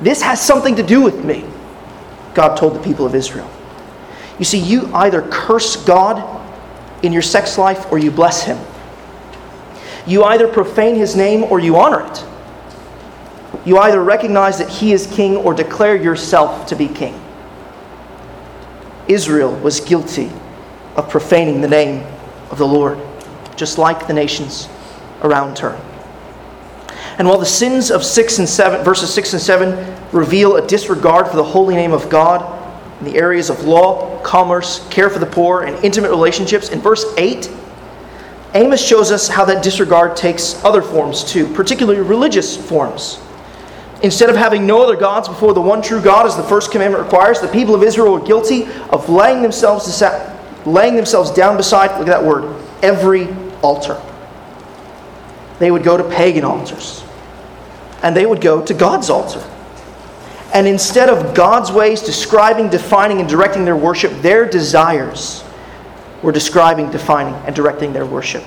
This 0.00 0.22
has 0.22 0.40
something 0.40 0.76
to 0.76 0.82
do 0.82 1.02
with 1.02 1.24
me, 1.24 1.44
God 2.34 2.56
told 2.56 2.74
the 2.74 2.82
people 2.82 3.04
of 3.04 3.14
Israel. 3.14 3.50
You 4.38 4.44
see, 4.44 4.58
you 4.58 4.94
either 4.94 5.22
curse 5.22 5.76
God 5.76 6.42
in 7.02 7.12
your 7.12 7.22
sex 7.22 7.58
life 7.58 7.90
or 7.92 7.98
you 7.98 8.10
bless 8.10 8.42
him. 8.42 8.58
You 10.06 10.24
either 10.24 10.48
profane 10.48 10.94
his 10.94 11.16
name 11.16 11.44
or 11.44 11.58
you 11.60 11.76
honor 11.76 12.06
it. 12.06 12.24
You 13.66 13.78
either 13.78 14.02
recognize 14.02 14.58
that 14.58 14.68
he 14.68 14.92
is 14.92 15.06
king 15.06 15.36
or 15.36 15.52
declare 15.52 15.96
yourself 15.96 16.66
to 16.68 16.76
be 16.76 16.88
king. 16.88 17.20
Israel 19.08 19.54
was 19.56 19.80
guilty 19.80 20.30
of 20.96 21.08
profaning 21.08 21.60
the 21.60 21.68
name 21.68 22.04
of 22.50 22.58
the 22.58 22.66
Lord, 22.66 22.98
just 23.56 23.78
like 23.78 24.06
the 24.06 24.14
nations 24.14 24.68
around 25.22 25.58
her. 25.58 25.80
And 27.18 27.26
while 27.26 27.38
the 27.38 27.46
sins 27.46 27.90
of 27.90 28.04
6 28.04 28.38
and 28.38 28.48
7 28.48 28.84
verses 28.84 29.12
6 29.12 29.34
and 29.34 29.42
7 29.42 29.96
reveal 30.12 30.56
a 30.56 30.66
disregard 30.66 31.28
for 31.28 31.36
the 31.36 31.44
holy 31.44 31.74
name 31.74 31.92
of 31.92 32.10
God, 32.10 32.54
in 33.00 33.06
the 33.06 33.16
areas 33.16 33.50
of 33.50 33.64
law, 33.64 34.20
commerce, 34.22 34.86
care 34.88 35.10
for 35.10 35.18
the 35.18 35.26
poor, 35.26 35.64
and 35.64 35.82
intimate 35.84 36.10
relationships. 36.10 36.70
In 36.70 36.80
verse 36.80 37.04
8, 37.18 37.50
Amos 38.54 38.84
shows 38.84 39.10
us 39.10 39.28
how 39.28 39.44
that 39.44 39.62
disregard 39.62 40.16
takes 40.16 40.62
other 40.64 40.80
forms 40.80 41.24
too, 41.24 41.52
particularly 41.52 42.00
religious 42.00 42.56
forms. 42.56 43.20
Instead 44.02 44.30
of 44.30 44.36
having 44.36 44.66
no 44.66 44.82
other 44.82 44.96
gods 44.96 45.28
before 45.28 45.52
the 45.52 45.60
one 45.60 45.82
true 45.82 46.00
God, 46.00 46.26
as 46.26 46.36
the 46.36 46.42
first 46.42 46.70
commandment 46.70 47.02
requires, 47.02 47.40
the 47.40 47.48
people 47.48 47.74
of 47.74 47.82
Israel 47.82 48.12
were 48.12 48.20
guilty 48.20 48.66
of 48.90 49.08
laying 49.08 49.42
themselves, 49.42 49.86
laying 50.66 50.96
themselves 50.96 51.30
down 51.30 51.56
beside, 51.56 51.90
look 51.98 52.08
at 52.08 52.20
that 52.20 52.24
word, 52.24 52.60
every 52.82 53.28
altar. 53.62 54.00
They 55.58 55.70
would 55.70 55.84
go 55.84 55.96
to 55.96 56.04
pagan 56.04 56.44
altars, 56.44 57.04
and 58.02 58.14
they 58.14 58.26
would 58.26 58.40
go 58.40 58.64
to 58.64 58.74
God's 58.74 59.08
altar. 59.08 59.42
And 60.52 60.66
instead 60.66 61.08
of 61.08 61.34
God's 61.34 61.72
ways 61.72 62.02
describing, 62.02 62.68
defining, 62.68 63.20
and 63.20 63.28
directing 63.28 63.64
their 63.64 63.76
worship, 63.76 64.12
their 64.22 64.48
desires 64.48 65.44
were 66.22 66.32
describing, 66.32 66.90
defining, 66.90 67.34
and 67.46 67.54
directing 67.54 67.92
their 67.92 68.06
worship. 68.06 68.42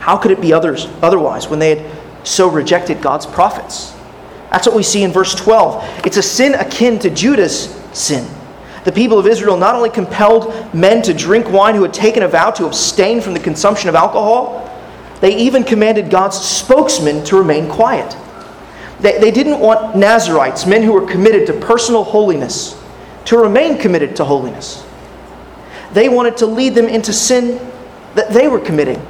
How 0.00 0.16
could 0.16 0.30
it 0.30 0.40
be 0.40 0.52
others 0.52 0.86
otherwise 1.02 1.48
when 1.48 1.58
they 1.58 1.76
had 1.76 2.26
so 2.26 2.48
rejected 2.48 3.00
God's 3.00 3.26
prophets? 3.26 3.94
That's 4.50 4.66
what 4.66 4.76
we 4.76 4.82
see 4.82 5.02
in 5.02 5.10
verse 5.10 5.34
12. 5.34 6.06
It's 6.06 6.16
a 6.16 6.22
sin 6.22 6.54
akin 6.54 6.98
to 7.00 7.10
Judah's 7.10 7.74
sin. 7.92 8.28
The 8.84 8.92
people 8.92 9.18
of 9.18 9.26
Israel 9.26 9.56
not 9.56 9.74
only 9.74 9.90
compelled 9.90 10.74
men 10.74 11.02
to 11.02 11.14
drink 11.14 11.50
wine 11.50 11.74
who 11.74 11.82
had 11.82 11.94
taken 11.94 12.22
a 12.22 12.28
vow 12.28 12.50
to 12.52 12.66
abstain 12.66 13.20
from 13.20 13.32
the 13.32 13.40
consumption 13.40 13.88
of 13.88 13.94
alcohol, 13.94 14.70
they 15.20 15.36
even 15.36 15.64
commanded 15.64 16.10
God's 16.10 16.38
spokesman 16.38 17.24
to 17.24 17.36
remain 17.36 17.68
quiet. 17.68 18.14
They, 19.00 19.18
they 19.18 19.30
didn't 19.30 19.58
want 19.58 19.96
Nazarites, 19.96 20.66
men 20.66 20.82
who 20.82 20.92
were 20.92 21.06
committed 21.06 21.46
to 21.46 21.54
personal 21.54 22.04
holiness, 22.04 22.80
to 23.24 23.38
remain 23.38 23.78
committed 23.78 24.16
to 24.16 24.24
holiness. 24.24 24.86
They 25.92 26.10
wanted 26.10 26.36
to 26.38 26.46
lead 26.46 26.74
them 26.74 26.86
into 26.86 27.12
sin 27.12 27.58
that 28.14 28.32
they 28.32 28.48
were 28.48 28.60
committing. 28.60 29.04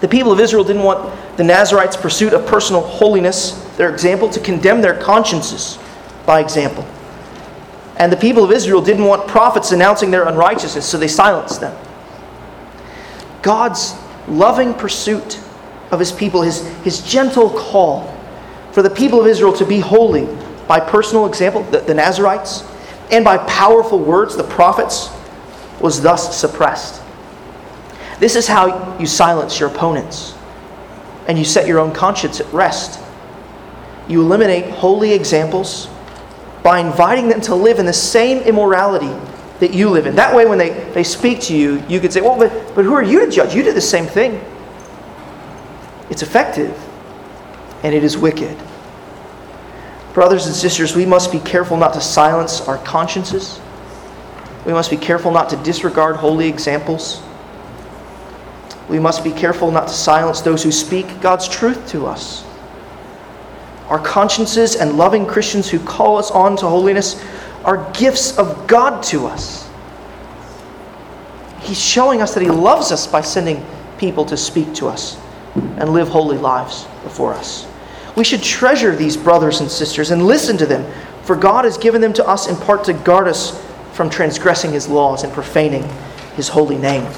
The 0.00 0.08
people 0.08 0.32
of 0.32 0.40
Israel 0.40 0.64
didn't 0.64 0.82
want 0.82 1.12
the 1.36 1.44
Nazarites' 1.44 1.96
pursuit 1.96 2.32
of 2.32 2.44
personal 2.46 2.82
holiness, 2.82 3.52
their 3.76 3.90
example, 3.90 4.28
to 4.30 4.40
condemn 4.40 4.80
their 4.80 5.00
consciences 5.00 5.78
by 6.26 6.40
example. 6.40 6.84
And 7.96 8.12
the 8.12 8.16
people 8.16 8.42
of 8.42 8.50
Israel 8.50 8.82
didn't 8.82 9.04
want 9.04 9.28
prophets 9.28 9.72
announcing 9.72 10.10
their 10.10 10.26
unrighteousness, 10.26 10.86
so 10.86 10.98
they 10.98 11.08
silenced 11.08 11.60
them. 11.60 11.76
God's 13.42 13.94
loving 14.26 14.74
pursuit 14.74 15.40
of 15.90 16.00
his 16.00 16.10
people, 16.10 16.42
his, 16.42 16.66
his 16.78 17.02
gentle 17.02 17.50
call 17.50 18.12
for 18.72 18.82
the 18.82 18.90
people 18.90 19.20
of 19.20 19.26
Israel 19.26 19.52
to 19.52 19.64
be 19.64 19.78
holy 19.78 20.26
by 20.66 20.80
personal 20.80 21.26
example, 21.26 21.62
the, 21.64 21.80
the 21.80 21.94
Nazarites, 21.94 22.64
and 23.10 23.24
by 23.24 23.38
powerful 23.38 23.98
words, 23.98 24.36
the 24.36 24.44
prophets, 24.44 25.10
was 25.80 26.02
thus 26.02 26.36
suppressed. 26.36 27.02
This 28.18 28.36
is 28.36 28.46
how 28.46 28.98
you 28.98 29.06
silence 29.06 29.60
your 29.60 29.68
opponents 29.68 30.34
and 31.28 31.38
you 31.38 31.44
set 31.44 31.66
your 31.66 31.78
own 31.78 31.92
conscience 31.92 32.40
at 32.40 32.52
rest. 32.52 33.00
You 34.08 34.22
eliminate 34.22 34.70
holy 34.70 35.12
examples 35.12 35.88
by 36.64 36.80
inviting 36.80 37.28
them 37.28 37.42
to 37.42 37.54
live 37.54 37.78
in 37.78 37.84
the 37.84 37.92
same 37.92 38.38
immorality 38.38 39.12
that 39.60 39.74
you 39.74 39.90
live 39.90 40.06
in. 40.06 40.16
That 40.16 40.34
way, 40.34 40.46
when 40.46 40.58
they, 40.58 40.70
they 40.92 41.04
speak 41.04 41.40
to 41.42 41.56
you, 41.56 41.84
you 41.88 42.00
could 42.00 42.12
say, 42.12 42.22
Well, 42.22 42.38
but, 42.38 42.74
but 42.74 42.84
who 42.84 42.94
are 42.94 43.02
you 43.02 43.24
to 43.24 43.30
judge? 43.30 43.54
You 43.54 43.62
did 43.62 43.76
the 43.76 43.82
same 43.82 44.06
thing. 44.06 44.42
It's 46.10 46.22
effective, 46.22 46.76
and 47.82 47.94
it 47.94 48.02
is 48.02 48.16
wicked. 48.16 48.58
Brothers 50.14 50.46
and 50.46 50.54
sisters, 50.54 50.96
we 50.96 51.04
must 51.04 51.30
be 51.30 51.40
careful 51.40 51.76
not 51.76 51.92
to 51.94 52.00
silence 52.00 52.62
our 52.62 52.78
consciences. 52.78 53.60
We 54.64 54.72
must 54.72 54.90
be 54.90 54.96
careful 54.96 55.32
not 55.32 55.50
to 55.50 55.56
disregard 55.56 56.16
holy 56.16 56.48
examples. 56.48 57.22
We 58.88 58.98
must 58.98 59.22
be 59.22 59.32
careful 59.32 59.70
not 59.70 59.88
to 59.88 59.94
silence 59.94 60.40
those 60.40 60.62
who 60.62 60.72
speak 60.72 61.20
God's 61.20 61.46
truth 61.46 61.88
to 61.88 62.06
us. 62.06 62.44
Our 63.88 63.98
consciences 63.98 64.76
and 64.76 64.96
loving 64.96 65.26
Christians 65.26 65.68
who 65.68 65.78
call 65.78 66.16
us 66.16 66.30
on 66.30 66.56
to 66.58 66.66
holiness 66.66 67.22
are 67.64 67.90
gifts 67.92 68.38
of 68.38 68.66
God 68.66 69.02
to 69.04 69.26
us. 69.26 69.68
He's 71.60 71.80
showing 71.80 72.20
us 72.20 72.34
that 72.34 72.42
He 72.42 72.50
loves 72.50 72.92
us 72.92 73.06
by 73.06 73.20
sending 73.20 73.64
people 73.98 74.24
to 74.26 74.36
speak 74.36 74.74
to 74.74 74.88
us 74.88 75.18
and 75.54 75.92
live 75.92 76.08
holy 76.08 76.38
lives 76.38 76.84
before 77.02 77.34
us. 77.34 77.66
We 78.16 78.24
should 78.24 78.42
treasure 78.42 78.94
these 78.94 79.16
brothers 79.16 79.60
and 79.60 79.70
sisters 79.70 80.10
and 80.10 80.26
listen 80.26 80.56
to 80.58 80.66
them, 80.66 80.90
for 81.22 81.36
God 81.36 81.64
has 81.64 81.78
given 81.78 82.00
them 82.00 82.12
to 82.14 82.26
us 82.26 82.48
in 82.48 82.56
part 82.56 82.84
to 82.84 82.92
guard 82.92 83.28
us 83.28 83.62
from 83.92 84.10
transgressing 84.10 84.72
His 84.72 84.88
laws 84.88 85.24
and 85.24 85.32
profaning 85.32 85.88
His 86.36 86.48
holy 86.48 86.76
name. 86.76 87.10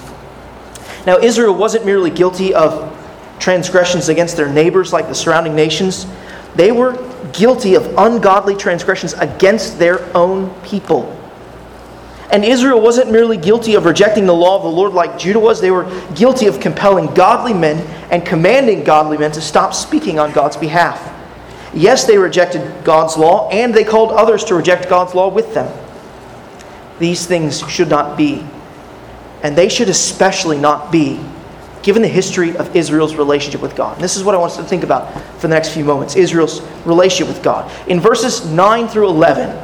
Now, 1.06 1.18
Israel 1.18 1.54
wasn't 1.54 1.86
merely 1.86 2.10
guilty 2.10 2.54
of 2.54 2.92
transgressions 3.38 4.08
against 4.08 4.36
their 4.36 4.48
neighbors 4.48 4.92
like 4.92 5.08
the 5.08 5.14
surrounding 5.14 5.54
nations, 5.54 6.06
they 6.56 6.72
were 6.72 6.96
guilty 7.32 7.74
of 7.74 7.86
ungodly 7.98 8.56
transgressions 8.56 9.12
against 9.14 9.78
their 9.78 10.14
own 10.16 10.50
people. 10.62 11.12
And 12.30 12.44
Israel 12.44 12.80
wasn't 12.80 13.12
merely 13.12 13.36
guilty 13.36 13.74
of 13.74 13.84
rejecting 13.84 14.26
the 14.26 14.34
law 14.34 14.56
of 14.56 14.62
the 14.62 14.68
Lord 14.68 14.92
like 14.92 15.18
Judah 15.18 15.38
was, 15.38 15.60
they 15.60 15.70
were 15.70 15.84
guilty 16.14 16.46
of 16.46 16.58
compelling 16.58 17.06
godly 17.14 17.54
men 17.54 17.86
and 18.10 18.26
commanding 18.26 18.82
godly 18.82 19.16
men 19.16 19.30
to 19.32 19.40
stop 19.40 19.74
speaking 19.74 20.18
on 20.18 20.32
God's 20.32 20.56
behalf. 20.56 21.12
Yes, 21.72 22.04
they 22.04 22.18
rejected 22.18 22.84
God's 22.84 23.16
law, 23.16 23.48
and 23.50 23.72
they 23.72 23.84
called 23.84 24.10
others 24.10 24.44
to 24.44 24.54
reject 24.54 24.88
God's 24.88 25.14
law 25.14 25.28
with 25.28 25.54
them. 25.54 25.72
These 26.98 27.26
things 27.26 27.60
should 27.68 27.88
not 27.88 28.16
be 28.16 28.44
and 29.42 29.56
they 29.56 29.68
should 29.68 29.88
especially 29.88 30.58
not 30.58 30.90
be, 30.90 31.20
given 31.86 32.02
the 32.02 32.08
history 32.08 32.56
of 32.56 32.74
Israel's 32.74 33.14
relationship 33.14 33.62
with 33.62 33.76
God. 33.76 33.94
And 33.94 34.02
this 34.02 34.16
is 34.16 34.24
what 34.24 34.34
I 34.34 34.38
want 34.38 34.50
us 34.50 34.56
to 34.56 34.64
think 34.64 34.82
about 34.82 35.14
for 35.36 35.42
the 35.42 35.54
next 35.54 35.68
few 35.68 35.84
moments 35.84 36.16
Israel's 36.16 36.60
relationship 36.84 37.32
with 37.32 37.44
God. 37.44 37.70
In 37.88 38.00
verses 38.00 38.44
9 38.44 38.88
through 38.88 39.06
11, 39.06 39.56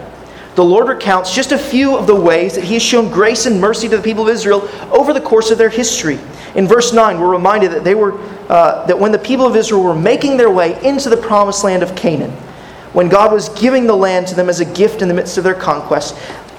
the 0.55 0.63
Lord 0.63 0.87
recounts 0.87 1.35
just 1.35 1.51
a 1.51 1.59
few 1.59 1.97
of 1.97 2.07
the 2.07 2.15
ways 2.15 2.55
that 2.55 2.63
He 2.63 2.75
has 2.75 2.83
shown 2.83 3.11
grace 3.11 3.47
and 3.47 3.61
mercy 3.61 3.89
to 3.89 3.97
the 3.97 4.03
people 4.03 4.29
of 4.29 4.29
Israel 4.29 4.69
over 4.93 5.13
the 5.13 5.21
course 5.21 5.51
of 5.51 5.59
their 5.59 5.69
history. 5.69 6.21
In 6.55 6.69
verse 6.69 6.93
9, 6.93 7.19
we're 7.19 7.33
reminded 7.33 7.73
that, 7.73 7.83
they 7.83 7.97
were, 7.97 8.17
uh, 8.49 8.87
that 8.87 8.97
when 8.97 9.11
the 9.11 9.19
people 9.19 9.45
of 9.45 9.57
Israel 9.57 9.83
were 9.83 9.93
making 9.93 10.37
their 10.37 10.51
way 10.51 10.81
into 10.87 11.11
the 11.11 11.17
promised 11.17 11.65
land 11.65 11.83
of 11.83 11.97
Canaan, 11.97 12.31
when 12.93 13.09
God 13.09 13.33
was 13.33 13.49
giving 13.49 13.89
the 13.89 13.97
land 13.97 14.29
to 14.29 14.37
them 14.37 14.49
as 14.49 14.61
a 14.61 14.65
gift 14.65 15.03
in 15.03 15.09
the 15.09 15.15
midst 15.15 15.39
of 15.39 15.45
their 15.45 15.57
conquest, 15.57 16.17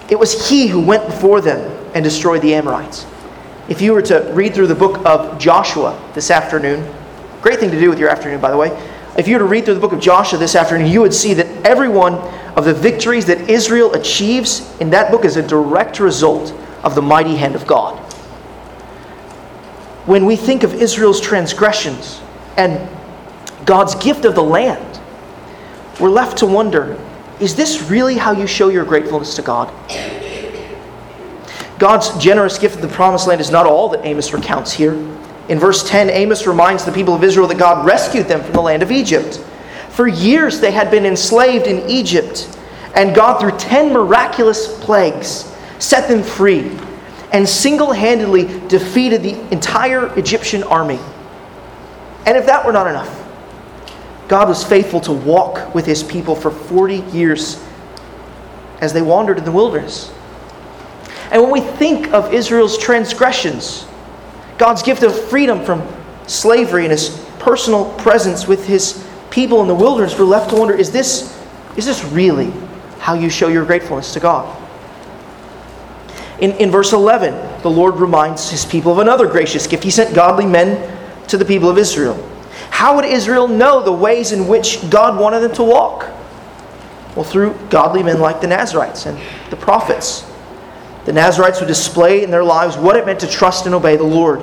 it 0.10 0.20
was 0.20 0.50
He 0.50 0.68
who 0.68 0.82
went 0.82 1.06
before 1.06 1.40
them 1.40 1.62
and 1.96 2.04
destroyed 2.04 2.42
the 2.42 2.54
Amorites. 2.54 3.06
If 3.70 3.82
you 3.82 3.94
were 3.94 4.02
to 4.04 4.30
read 4.34 4.54
through 4.54 4.68
the 4.68 4.76
book 4.76 5.06
of 5.06 5.40
Joshua 5.40 5.98
this 6.14 6.30
afternoon, 6.30 6.94
great 7.42 7.60
thing 7.60 7.72
to 7.72 7.80
do 7.80 7.90
with 7.90 7.98
your 7.98 8.10
afternoon, 8.10 8.42
by 8.42 8.52
the 8.52 8.58
way. 8.58 8.70
If 9.18 9.28
you 9.28 9.36
were 9.36 9.40
to 9.40 9.46
read 9.46 9.64
through 9.66 9.76
the 9.76 9.80
book 9.80 9.94
of 9.94 10.02
Joshua 10.02 10.38
this 10.38 10.56
afternoon, 10.56 10.92
you 10.92 11.00
would 11.00 11.14
see 11.14 11.34
that 11.36 11.48
every 11.66 11.88
one 11.88 12.16
of 12.56 12.66
the 12.66 12.74
victories 12.74 13.26
that 13.28 13.50
Israel 13.50 13.94
achieves 13.94 14.76
in 14.80 14.90
that 14.90 15.12
book 15.12 15.24
is 15.24 15.38
a 15.38 15.48
direct 15.48 16.00
result 16.00 16.52
of 16.84 16.96
the 16.96 17.02
mighty 17.02 17.36
hand 17.36 17.56
of 17.56 17.66
God. 17.66 17.98
When 20.06 20.26
we 20.26 20.36
think 20.36 20.64
of 20.64 20.74
Israel's 20.74 21.22
transgressions 21.22 22.22
and 22.58 22.90
God's 23.66 23.96
gift 23.96 24.26
of 24.26 24.36
the 24.36 24.44
land, 24.44 25.00
we're 26.00 26.10
left 26.10 26.40
to 26.40 26.46
wonder 26.46 27.00
is 27.40 27.56
this 27.56 27.90
really 27.90 28.16
how 28.16 28.32
you 28.32 28.48
show 28.48 28.70
your 28.70 28.86
gratefulness 28.86 29.36
to 29.36 29.42
God? 29.42 29.74
God's 31.80 32.16
generous 32.18 32.58
gift 32.58 32.76
of 32.76 32.82
the 32.82 32.88
promised 32.88 33.28
land 33.28 33.42
is 33.42 33.52
not 33.52 33.66
all 33.66 33.90
that 33.90 34.06
Amos 34.06 34.34
recounts 34.34 34.72
here. 34.72 34.94
In 35.50 35.60
verse 35.60 35.88
10, 35.88 36.10
Amos 36.10 36.48
reminds 36.48 36.86
the 36.86 36.92
people 36.92 37.14
of 37.14 37.24
Israel 37.24 37.48
that 37.48 37.58
God 37.58 37.86
rescued 37.86 38.28
them 38.28 38.42
from 38.42 38.54
the 38.54 38.62
land 38.62 38.84
of 38.84 38.92
Egypt. 38.92 39.44
For 39.90 40.08
years 40.08 40.60
they 40.60 40.72
had 40.72 40.90
been 40.90 41.06
enslaved 41.06 41.68
in 41.68 41.90
Egypt, 41.90 42.58
and 42.96 43.16
God, 43.16 43.40
through 43.40 43.58
10 43.58 43.92
miraculous 43.92 44.80
plagues, 44.84 45.54
set 45.80 46.08
them 46.08 46.24
free 46.24 46.72
and 47.34 47.50
single 47.50 47.92
handedly 47.92 48.46
defeated 48.68 49.24
the 49.24 49.40
entire 49.52 50.18
Egyptian 50.18 50.64
army. 50.64 51.00
And 52.28 52.38
if 52.38 52.46
that 52.46 52.64
were 52.64 52.72
not 52.72 52.88
enough, 52.88 53.20
God 54.28 54.48
was 54.48 54.64
faithful 54.64 55.02
to 55.02 55.12
walk 55.12 55.74
with 55.74 55.86
his 55.86 56.04
people 56.04 56.36
for 56.36 56.52
40 56.52 56.98
years 57.12 57.62
as 58.80 58.94
they 58.94 59.02
wandered 59.02 59.40
in 59.40 59.46
the 59.46 59.52
wilderness. 59.52 60.13
And 61.34 61.42
when 61.42 61.52
we 61.52 61.62
think 61.62 62.14
of 62.14 62.32
Israel's 62.32 62.78
transgressions, 62.78 63.88
God's 64.60 64.84
gift 64.84 65.02
of 65.02 65.20
freedom 65.30 65.66
from 65.66 65.82
slavery 66.28 66.84
and 66.84 66.92
his 66.92 67.10
personal 67.40 67.92
presence 67.96 68.48
with 68.48 68.68
his 68.68 69.04
people 69.32 69.60
in 69.64 69.68
the 69.68 69.74
wilderness, 69.74 70.18
we're 70.18 70.26
left 70.26 70.52
to 70.52 70.56
wonder 70.56 70.76
is 70.76 70.92
this, 70.92 71.36
is 71.76 71.88
this 71.88 72.04
really 72.06 72.54
how 73.00 73.16
you 73.16 73.32
show 73.32 73.48
your 73.48 73.66
gratefulness 73.66 74.14
to 74.14 74.20
God? 74.20 74.60
In, 76.40 76.52
in 76.52 76.70
verse 76.70 76.94
11, 76.94 77.64
the 77.64 77.70
Lord 77.70 77.96
reminds 77.96 78.52
his 78.52 78.64
people 78.64 78.92
of 78.92 79.00
another 79.00 79.28
gracious 79.28 79.66
gift. 79.66 79.84
He 79.84 79.90
sent 79.90 80.14
godly 80.14 80.46
men 80.46 81.00
to 81.30 81.38
the 81.38 81.46
people 81.46 81.68
of 81.68 81.80
Israel. 81.80 82.30
How 82.70 82.96
would 82.96 83.06
Israel 83.06 83.48
know 83.48 83.82
the 83.82 83.92
ways 83.92 84.34
in 84.34 84.48
which 84.48 84.88
God 84.92 85.20
wanted 85.20 85.40
them 85.40 85.54
to 85.54 85.64
walk? 85.64 86.04
Well, 87.16 87.24
through 87.24 87.58
godly 87.72 88.04
men 88.04 88.20
like 88.20 88.40
the 88.40 88.48
Nazarites 88.48 89.08
and 89.08 89.20
the 89.50 89.56
prophets. 89.56 90.30
The 91.06 91.14
Nazarites 91.14 91.60
would 91.60 91.68
display 91.68 92.24
in 92.24 92.32
their 92.32 92.44
lives 92.44 92.78
what 92.78 92.96
it 92.96 93.06
meant 93.06 93.20
to 93.22 93.28
trust 93.28 93.66
and 93.66 93.76
obey 93.76 93.98
the 93.98 94.04
Lord. 94.04 94.42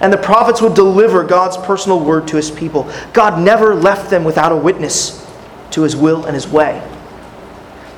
And 0.00 0.12
the 0.12 0.18
prophets 0.18 0.60
would 0.60 0.74
deliver 0.74 1.24
God's 1.24 1.56
personal 1.56 2.00
word 2.00 2.28
to 2.28 2.36
his 2.36 2.50
people. 2.50 2.90
God 3.12 3.40
never 3.40 3.74
left 3.74 4.10
them 4.10 4.24
without 4.24 4.52
a 4.52 4.56
witness 4.56 5.26
to 5.70 5.82
his 5.82 5.96
will 5.96 6.26
and 6.26 6.34
his 6.34 6.46
way. 6.46 6.86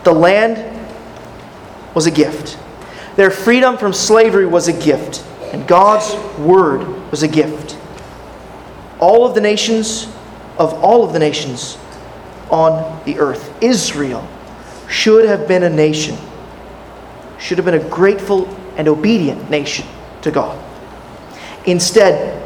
The 0.04 0.12
land 0.12 0.78
was 1.94 2.06
a 2.06 2.11
gift. 2.11 2.59
Their 3.16 3.30
freedom 3.30 3.76
from 3.76 3.92
slavery 3.92 4.46
was 4.46 4.68
a 4.68 4.72
gift. 4.72 5.24
And 5.52 5.66
God's 5.66 6.14
word 6.38 7.11
was 7.11 7.22
a 7.22 7.28
gift. 7.28 7.76
All 9.00 9.26
of 9.26 9.34
the 9.34 9.40
nations, 9.40 10.06
of 10.59 10.72
all 10.74 11.04
of 11.04 11.12
the 11.12 11.18
nations 11.18 11.78
on 12.50 13.02
the 13.04 13.18
earth, 13.18 13.52
Israel 13.62 14.26
should 14.88 15.26
have 15.26 15.48
been 15.48 15.62
a 15.62 15.70
nation 15.70 16.16
should 17.39 17.59
have 17.59 17.64
been 17.64 17.74
a 17.74 17.89
grateful 17.89 18.47
and 18.76 18.89
obedient 18.89 19.51
nation 19.51 19.86
to 20.22 20.30
God. 20.30 20.62
Instead, 21.66 22.45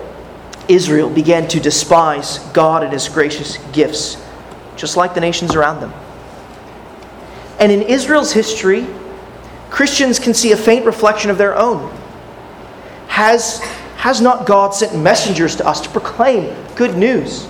Israel 0.68 1.10
began 1.10 1.48
to 1.48 1.60
despise 1.60 2.38
God 2.52 2.82
and 2.82 2.92
his 2.92 3.08
gracious 3.08 3.58
gifts, 3.72 4.22
just 4.76 4.96
like 4.96 5.14
the 5.14 5.20
nations 5.20 5.54
around 5.54 5.80
them. 5.80 5.92
And 7.58 7.70
in 7.70 7.82
Israel's 7.82 8.32
history, 8.32 8.86
Christians 9.70 10.18
can 10.18 10.34
see 10.34 10.52
a 10.52 10.56
faint 10.56 10.84
reflection 10.84 11.30
of 11.30 11.38
their 11.38 11.56
own. 11.56 11.90
Has, 13.08 13.60
has 13.96 14.20
not 14.20 14.46
God 14.46 14.74
sent 14.74 15.00
messengers 15.00 15.56
to 15.56 15.66
us 15.66 15.80
to 15.82 15.88
proclaim 15.88 16.54
good 16.74 16.96
news? 16.96 17.46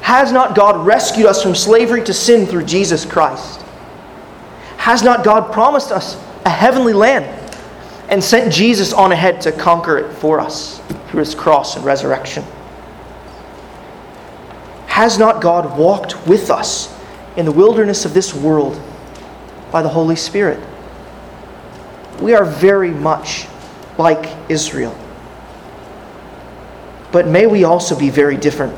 Has 0.00 0.32
not 0.32 0.56
God 0.56 0.86
rescued 0.86 1.26
us 1.26 1.42
from 1.42 1.54
slavery 1.54 2.02
to 2.04 2.14
sin 2.14 2.46
through 2.46 2.64
Jesus 2.64 3.04
Christ? 3.04 3.60
Has 4.78 5.02
not 5.02 5.24
God 5.24 5.52
promised 5.52 5.92
us 5.92 6.16
a 6.44 6.50
heavenly 6.50 6.92
land 6.92 7.24
and 8.08 8.22
sent 8.22 8.52
Jesus 8.52 8.92
on 8.92 9.12
ahead 9.12 9.40
to 9.42 9.52
conquer 9.52 9.98
it 9.98 10.12
for 10.14 10.40
us 10.40 10.80
through 11.08 11.20
his 11.20 11.34
cross 11.34 11.76
and 11.76 11.84
resurrection? 11.84 12.44
Has 14.86 15.18
not 15.18 15.40
God 15.40 15.78
walked 15.78 16.26
with 16.26 16.50
us 16.50 16.94
in 17.36 17.44
the 17.44 17.52
wilderness 17.52 18.04
of 18.04 18.14
this 18.14 18.34
world 18.34 18.80
by 19.70 19.82
the 19.82 19.88
Holy 19.88 20.16
Spirit? 20.16 20.58
We 22.20 22.34
are 22.34 22.44
very 22.44 22.90
much 22.90 23.46
like 23.96 24.34
Israel. 24.48 24.96
But 27.12 27.26
may 27.26 27.46
we 27.46 27.64
also 27.64 27.98
be 27.98 28.10
very 28.10 28.36
different 28.36 28.76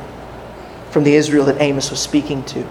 from 0.91 1.05
the 1.05 1.15
Israel 1.15 1.45
that 1.47 1.61
Amos 1.61 1.91
was 1.91 2.01
speaking 2.01 2.45
to. 2.45 2.67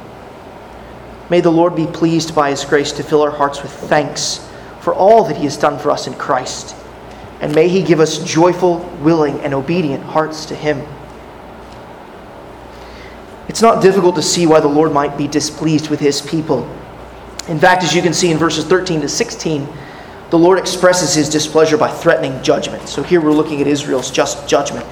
May 1.29 1.41
the 1.41 1.51
Lord 1.51 1.75
be 1.75 1.85
pleased 1.85 2.33
by 2.33 2.49
his 2.49 2.65
grace 2.65 2.91
to 2.93 3.03
fill 3.03 3.21
our 3.21 3.31
hearts 3.31 3.61
with 3.61 3.71
thanks 3.71 4.48
for 4.89 4.95
all 4.95 5.23
that 5.25 5.37
he 5.37 5.43
has 5.43 5.55
done 5.55 5.77
for 5.77 5.91
us 5.91 6.07
in 6.07 6.15
Christ. 6.15 6.75
And 7.41 7.53
may 7.53 7.67
he 7.67 7.83
give 7.83 7.99
us 7.99 8.17
joyful, 8.23 8.79
willing, 9.03 9.39
and 9.41 9.53
obedient 9.53 10.03
hearts 10.03 10.47
to 10.47 10.55
him. 10.55 10.81
It's 13.47 13.61
not 13.61 13.83
difficult 13.83 14.15
to 14.15 14.23
see 14.23 14.47
why 14.47 14.61
the 14.61 14.67
Lord 14.67 14.91
might 14.91 15.15
be 15.15 15.27
displeased 15.27 15.91
with 15.91 15.99
his 15.99 16.23
people. 16.23 16.67
In 17.47 17.59
fact, 17.59 17.83
as 17.83 17.93
you 17.93 18.01
can 18.01 18.15
see 18.15 18.31
in 18.31 18.39
verses 18.39 18.65
13 18.65 19.01
to 19.01 19.07
16, 19.07 19.67
the 20.31 20.39
Lord 20.39 20.57
expresses 20.57 21.13
his 21.13 21.29
displeasure 21.29 21.77
by 21.77 21.91
threatening 21.91 22.41
judgment. 22.41 22.89
So 22.89 23.03
here 23.03 23.21
we're 23.21 23.31
looking 23.31 23.61
at 23.61 23.67
Israel's 23.67 24.09
just 24.09 24.49
judgment. 24.49 24.87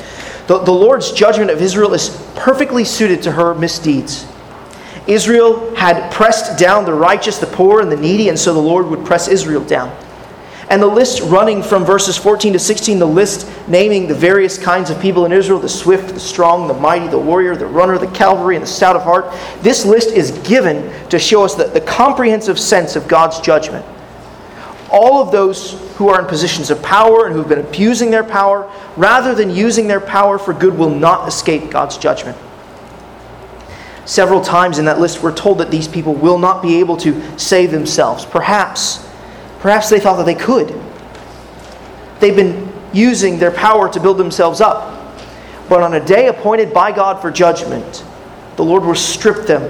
The, 0.45 0.59
the 0.59 0.71
Lord's 0.71 1.11
judgment 1.11 1.49
of 1.49 1.59
Israel 1.59 1.95
is 1.95 2.09
perfectly 2.35 2.83
suited 2.83 3.23
to 3.23 3.31
her 3.31 3.55
misdeeds. 3.55 4.27
Israel 5.07 5.73
had 5.75 6.11
pressed 6.11 6.59
down 6.59 6.85
the 6.85 6.93
righteous, 6.93 7.37
the 7.37 7.47
poor, 7.47 7.81
and 7.81 7.91
the 7.91 7.97
needy, 7.97 8.29
and 8.29 8.37
so 8.37 8.53
the 8.53 8.59
Lord 8.59 8.87
would 8.87 9.05
press 9.05 9.27
Israel 9.27 9.63
down. 9.63 9.95
And 10.69 10.81
the 10.81 10.87
list 10.87 11.21
running 11.21 11.63
from 11.63 11.85
verses 11.85 12.17
14 12.17 12.53
to 12.53 12.59
16, 12.59 12.99
the 12.99 13.05
list 13.05 13.49
naming 13.69 14.07
the 14.07 14.13
various 14.13 14.57
kinds 14.57 14.89
of 14.89 15.01
people 15.01 15.25
in 15.25 15.31
Israel 15.31 15.59
the 15.59 15.69
swift, 15.69 16.13
the 16.13 16.19
strong, 16.19 16.67
the 16.67 16.73
mighty, 16.73 17.07
the 17.07 17.17
warrior, 17.17 17.55
the 17.55 17.65
runner, 17.65 17.97
the 17.97 18.07
cavalry, 18.07 18.57
and 18.57 18.63
the 18.63 18.67
stout 18.67 18.97
of 18.97 19.03
heart. 19.03 19.33
This 19.61 19.85
list 19.85 20.09
is 20.09 20.31
given 20.39 20.91
to 21.09 21.17
show 21.17 21.45
us 21.45 21.55
the, 21.55 21.65
the 21.65 21.79
comprehensive 21.79 22.59
sense 22.59 22.97
of 22.97 23.07
God's 23.07 23.39
judgment 23.39 23.85
all 24.89 25.21
of 25.21 25.31
those 25.31 25.73
who 25.97 26.09
are 26.09 26.21
in 26.21 26.27
positions 26.27 26.69
of 26.69 26.81
power 26.81 27.25
and 27.25 27.35
who've 27.35 27.47
been 27.47 27.59
abusing 27.59 28.11
their 28.11 28.23
power, 28.23 28.71
rather 28.95 29.35
than 29.35 29.49
using 29.49 29.87
their 29.87 29.99
power 29.99 30.37
for 30.37 30.53
good, 30.53 30.77
will 30.77 30.89
not 30.89 31.27
escape 31.27 31.69
God's 31.69 31.97
judgment. 31.97 32.37
Several 34.07 34.41
times 34.41 34.79
in 34.79 34.85
that 34.85 34.99
list, 34.99 35.21
we're 35.21 35.35
told 35.35 35.59
that 35.59 35.69
these 35.69 35.87
people 35.87 36.15
will 36.15 36.39
not 36.39 36.63
be 36.63 36.79
able 36.79 36.97
to 36.97 37.37
save 37.37 37.69
themselves. 37.69 38.25
Perhaps, 38.25 39.07
perhaps 39.59 39.89
they 39.89 39.99
thought 39.99 40.15
that 40.15 40.25
they 40.25 40.33
could. 40.33 40.69
They've 42.19 42.35
been 42.35 42.73
using 42.91 43.37
their 43.37 43.51
power 43.51 43.87
to 43.87 43.99
build 43.99 44.17
themselves 44.17 44.61
up. 44.61 44.95
But 45.69 45.83
on 45.83 45.93
a 45.93 46.03
day 46.03 46.27
appointed 46.27 46.73
by 46.73 46.91
God 46.91 47.21
for 47.21 47.29
judgment, 47.29 48.03
the 48.55 48.63
Lord 48.63 48.83
will 48.83 48.95
strip 48.95 49.45
them 49.45 49.63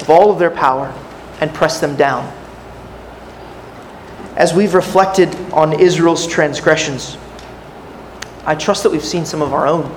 of 0.00 0.10
all 0.10 0.32
of 0.32 0.40
their 0.40 0.50
power 0.50 0.92
and 1.40 1.54
press 1.54 1.78
them 1.78 1.94
down 1.94 2.34
as 4.38 4.54
we've 4.54 4.74
reflected 4.74 5.34
on 5.52 5.78
Israel's 5.78 6.24
transgressions, 6.24 7.18
I 8.46 8.54
trust 8.54 8.84
that 8.84 8.90
we've 8.90 9.04
seen 9.04 9.26
some 9.26 9.42
of 9.42 9.52
our 9.52 9.66
own. 9.66 9.92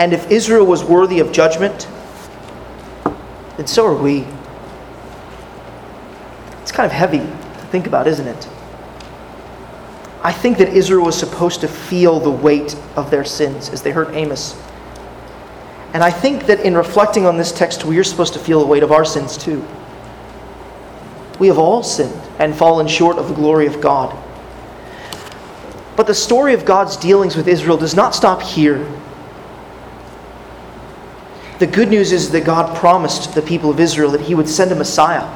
And 0.00 0.14
if 0.14 0.30
Israel 0.30 0.64
was 0.64 0.82
worthy 0.82 1.20
of 1.20 1.30
judgment, 1.30 1.86
then 3.58 3.66
so 3.66 3.84
are 3.84 3.94
we. 3.94 4.26
It's 6.62 6.72
kind 6.72 6.86
of 6.86 6.92
heavy 6.92 7.18
to 7.18 7.66
think 7.70 7.86
about, 7.86 8.06
isn't 8.06 8.26
it? 8.26 8.48
I 10.22 10.32
think 10.32 10.56
that 10.56 10.68
Israel 10.70 11.04
was 11.04 11.18
supposed 11.18 11.60
to 11.60 11.68
feel 11.68 12.18
the 12.18 12.30
weight 12.30 12.74
of 12.96 13.10
their 13.10 13.26
sins 13.26 13.68
as 13.68 13.82
they 13.82 13.90
heard 13.90 14.14
Amos. 14.14 14.58
And 15.92 16.02
I 16.02 16.10
think 16.10 16.46
that 16.46 16.60
in 16.60 16.74
reflecting 16.74 17.26
on 17.26 17.36
this 17.36 17.52
text, 17.52 17.84
we 17.84 17.98
are 17.98 18.04
supposed 18.04 18.32
to 18.32 18.38
feel 18.38 18.60
the 18.60 18.66
weight 18.66 18.82
of 18.82 18.92
our 18.92 19.04
sins 19.04 19.36
too. 19.36 19.62
We 21.38 21.48
have 21.48 21.58
all 21.58 21.82
sinned 21.82 22.18
and 22.38 22.56
fallen 22.56 22.88
short 22.88 23.18
of 23.18 23.28
the 23.28 23.34
glory 23.34 23.66
of 23.66 23.82
God. 23.82 24.16
But 25.94 26.06
the 26.06 26.14
story 26.14 26.54
of 26.54 26.64
God's 26.64 26.96
dealings 26.96 27.36
with 27.36 27.48
Israel 27.48 27.76
does 27.76 27.94
not 27.94 28.14
stop 28.14 28.40
here. 28.40 28.90
The 31.60 31.66
good 31.66 31.90
news 31.90 32.10
is 32.10 32.30
that 32.30 32.46
God 32.46 32.74
promised 32.74 33.34
the 33.34 33.42
people 33.42 33.68
of 33.68 33.78
Israel 33.78 34.10
that 34.12 34.22
He 34.22 34.34
would 34.34 34.48
send 34.48 34.72
a 34.72 34.74
Messiah, 34.74 35.28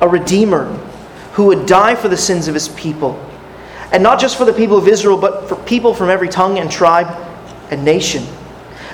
a 0.00 0.08
Redeemer, 0.08 0.66
who 1.32 1.46
would 1.46 1.66
die 1.66 1.96
for 1.96 2.06
the 2.06 2.16
sins 2.16 2.46
of 2.46 2.54
His 2.54 2.68
people. 2.68 3.20
And 3.90 4.00
not 4.00 4.20
just 4.20 4.38
for 4.38 4.44
the 4.44 4.52
people 4.52 4.78
of 4.78 4.86
Israel, 4.86 5.18
but 5.18 5.48
for 5.48 5.56
people 5.56 5.92
from 5.92 6.10
every 6.10 6.28
tongue 6.28 6.60
and 6.60 6.70
tribe 6.70 7.08
and 7.72 7.84
nation. 7.84 8.24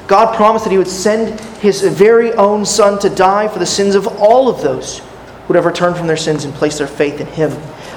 God 0.07 0.35
promised 0.35 0.65
that 0.65 0.71
He 0.71 0.79
would 0.79 0.89
send 0.89 1.39
His 1.61 1.83
very 1.83 2.33
own 2.33 2.65
Son 2.65 2.99
to 3.01 3.11
die 3.11 3.47
for 3.49 3.59
the 3.59 3.67
sins 3.67 3.95
of 3.95 4.07
all 4.07 4.49
of 4.49 4.63
those 4.63 5.01
who 5.01 5.49
would 5.49 5.57
have 5.57 5.67
returned 5.67 5.99
from 5.99 6.07
their 6.07 6.17
sins 6.17 6.47
and 6.47 6.55
placed 6.55 6.79
their 6.79 6.87
faith 6.87 7.21
in 7.21 7.27
him. 7.27 7.53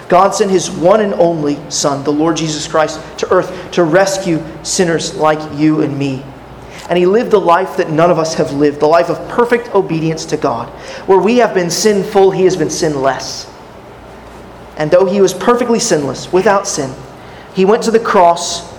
God 0.09 0.31
sent 0.35 0.51
his 0.51 0.69
one 0.69 0.99
and 0.99 1.13
only 1.13 1.57
Son, 1.71 2.03
the 2.03 2.11
Lord 2.11 2.35
Jesus 2.35 2.67
Christ, 2.67 2.99
to 3.19 3.31
earth 3.31 3.71
to 3.71 3.83
rescue 3.83 4.43
sinners 4.63 5.15
like 5.15 5.57
you 5.57 5.81
and 5.81 5.97
me. 5.97 6.23
And 6.89 6.97
he 6.97 7.05
lived 7.05 7.31
the 7.31 7.39
life 7.39 7.77
that 7.77 7.89
none 7.89 8.11
of 8.11 8.19
us 8.19 8.33
have 8.35 8.51
lived, 8.51 8.79
the 8.79 8.87
life 8.87 9.09
of 9.09 9.29
perfect 9.29 9.73
obedience 9.73 10.25
to 10.25 10.37
God. 10.37 10.67
Where 11.07 11.19
we 11.19 11.37
have 11.37 11.53
been 11.53 11.69
sinful, 11.69 12.31
he 12.31 12.43
has 12.43 12.57
been 12.57 12.69
sinless. 12.69 13.49
And 14.77 14.91
though 14.91 15.05
he 15.05 15.21
was 15.21 15.33
perfectly 15.33 15.79
sinless, 15.79 16.33
without 16.33 16.67
sin, 16.67 16.93
he 17.53 17.63
went 17.63 17.83
to 17.83 17.91
the 17.91 17.99
cross 17.99 18.73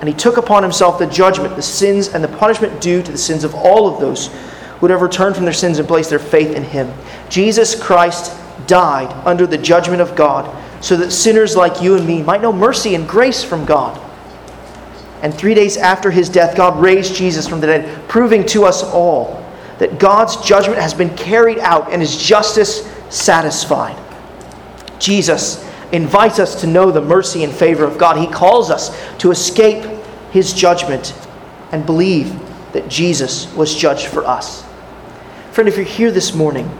and 0.00 0.08
he 0.08 0.14
took 0.14 0.36
upon 0.36 0.62
himself 0.62 0.98
the 0.98 1.06
judgment, 1.06 1.56
the 1.56 1.62
sins, 1.62 2.08
and 2.08 2.22
the 2.22 2.28
punishment 2.28 2.80
due 2.80 3.02
to 3.02 3.12
the 3.12 3.18
sins 3.18 3.44
of 3.44 3.54
all 3.54 3.92
of 3.92 4.00
those 4.00 4.28
who 4.28 4.78
would 4.82 4.90
have 4.90 5.02
returned 5.02 5.34
from 5.34 5.44
their 5.44 5.54
sins 5.54 5.78
and 5.78 5.86
placed 5.86 6.10
their 6.10 6.18
faith 6.18 6.54
in 6.54 6.62
him. 6.62 6.92
Jesus 7.28 7.80
Christ 7.80 8.32
died 8.66 9.12
under 9.26 9.46
the 9.46 9.58
judgment 9.58 10.00
of 10.00 10.16
God 10.16 10.56
so 10.82 10.96
that 10.96 11.10
sinners 11.10 11.56
like 11.56 11.82
you 11.82 11.96
and 11.96 12.06
me 12.06 12.22
might 12.22 12.40
know 12.40 12.52
mercy 12.52 12.94
and 12.94 13.06
grace 13.06 13.44
from 13.44 13.64
God. 13.64 14.00
And 15.22 15.34
three 15.34 15.54
days 15.54 15.76
after 15.76 16.10
his 16.10 16.28
death, 16.28 16.56
God 16.56 16.80
raised 16.80 17.14
Jesus 17.14 17.46
from 17.46 17.60
the 17.60 17.66
dead, 17.66 18.08
proving 18.08 18.46
to 18.46 18.64
us 18.64 18.82
all 18.82 19.44
that 19.78 19.98
God's 19.98 20.36
judgment 20.36 20.80
has 20.80 20.94
been 20.94 21.14
carried 21.16 21.58
out 21.58 21.90
and 21.90 22.00
his 22.02 22.16
justice 22.16 22.90
satisfied. 23.08 23.98
Jesus 24.98 25.66
invites 25.92 26.38
us 26.38 26.60
to 26.60 26.66
know 26.66 26.90
the 26.90 27.00
mercy 27.00 27.44
and 27.44 27.52
favor 27.52 27.84
of 27.84 27.98
God. 27.98 28.16
He 28.16 28.26
calls 28.26 28.70
us 28.70 28.96
to 29.18 29.30
escape 29.30 29.84
his 30.30 30.52
judgment 30.52 31.14
and 31.72 31.84
believe 31.84 32.38
that 32.72 32.88
Jesus 32.88 33.52
was 33.54 33.74
judged 33.74 34.06
for 34.06 34.24
us. 34.24 34.64
Friend, 35.52 35.68
if 35.68 35.76
you're 35.76 35.84
here 35.84 36.12
this 36.12 36.34
morning 36.34 36.70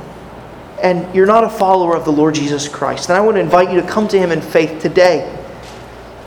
and 0.83 1.13
you're 1.15 1.27
not 1.27 1.45
a 1.45 1.51
follower 1.51 1.97
of 1.97 2.05
the 2.05 2.13
Lord 2.13 2.35
Jesus 2.35 2.69
Christ, 2.69 3.09
then 3.09 3.17
I 3.17 3.21
want 3.21 3.37
to 3.37 3.41
invite 3.41 3.71
you 3.71 3.81
to 3.81 3.87
come 3.87 4.07
to 4.09 4.19
Him 4.19 4.31
in 4.31 4.41
faith 4.41 4.81
today. 4.81 5.37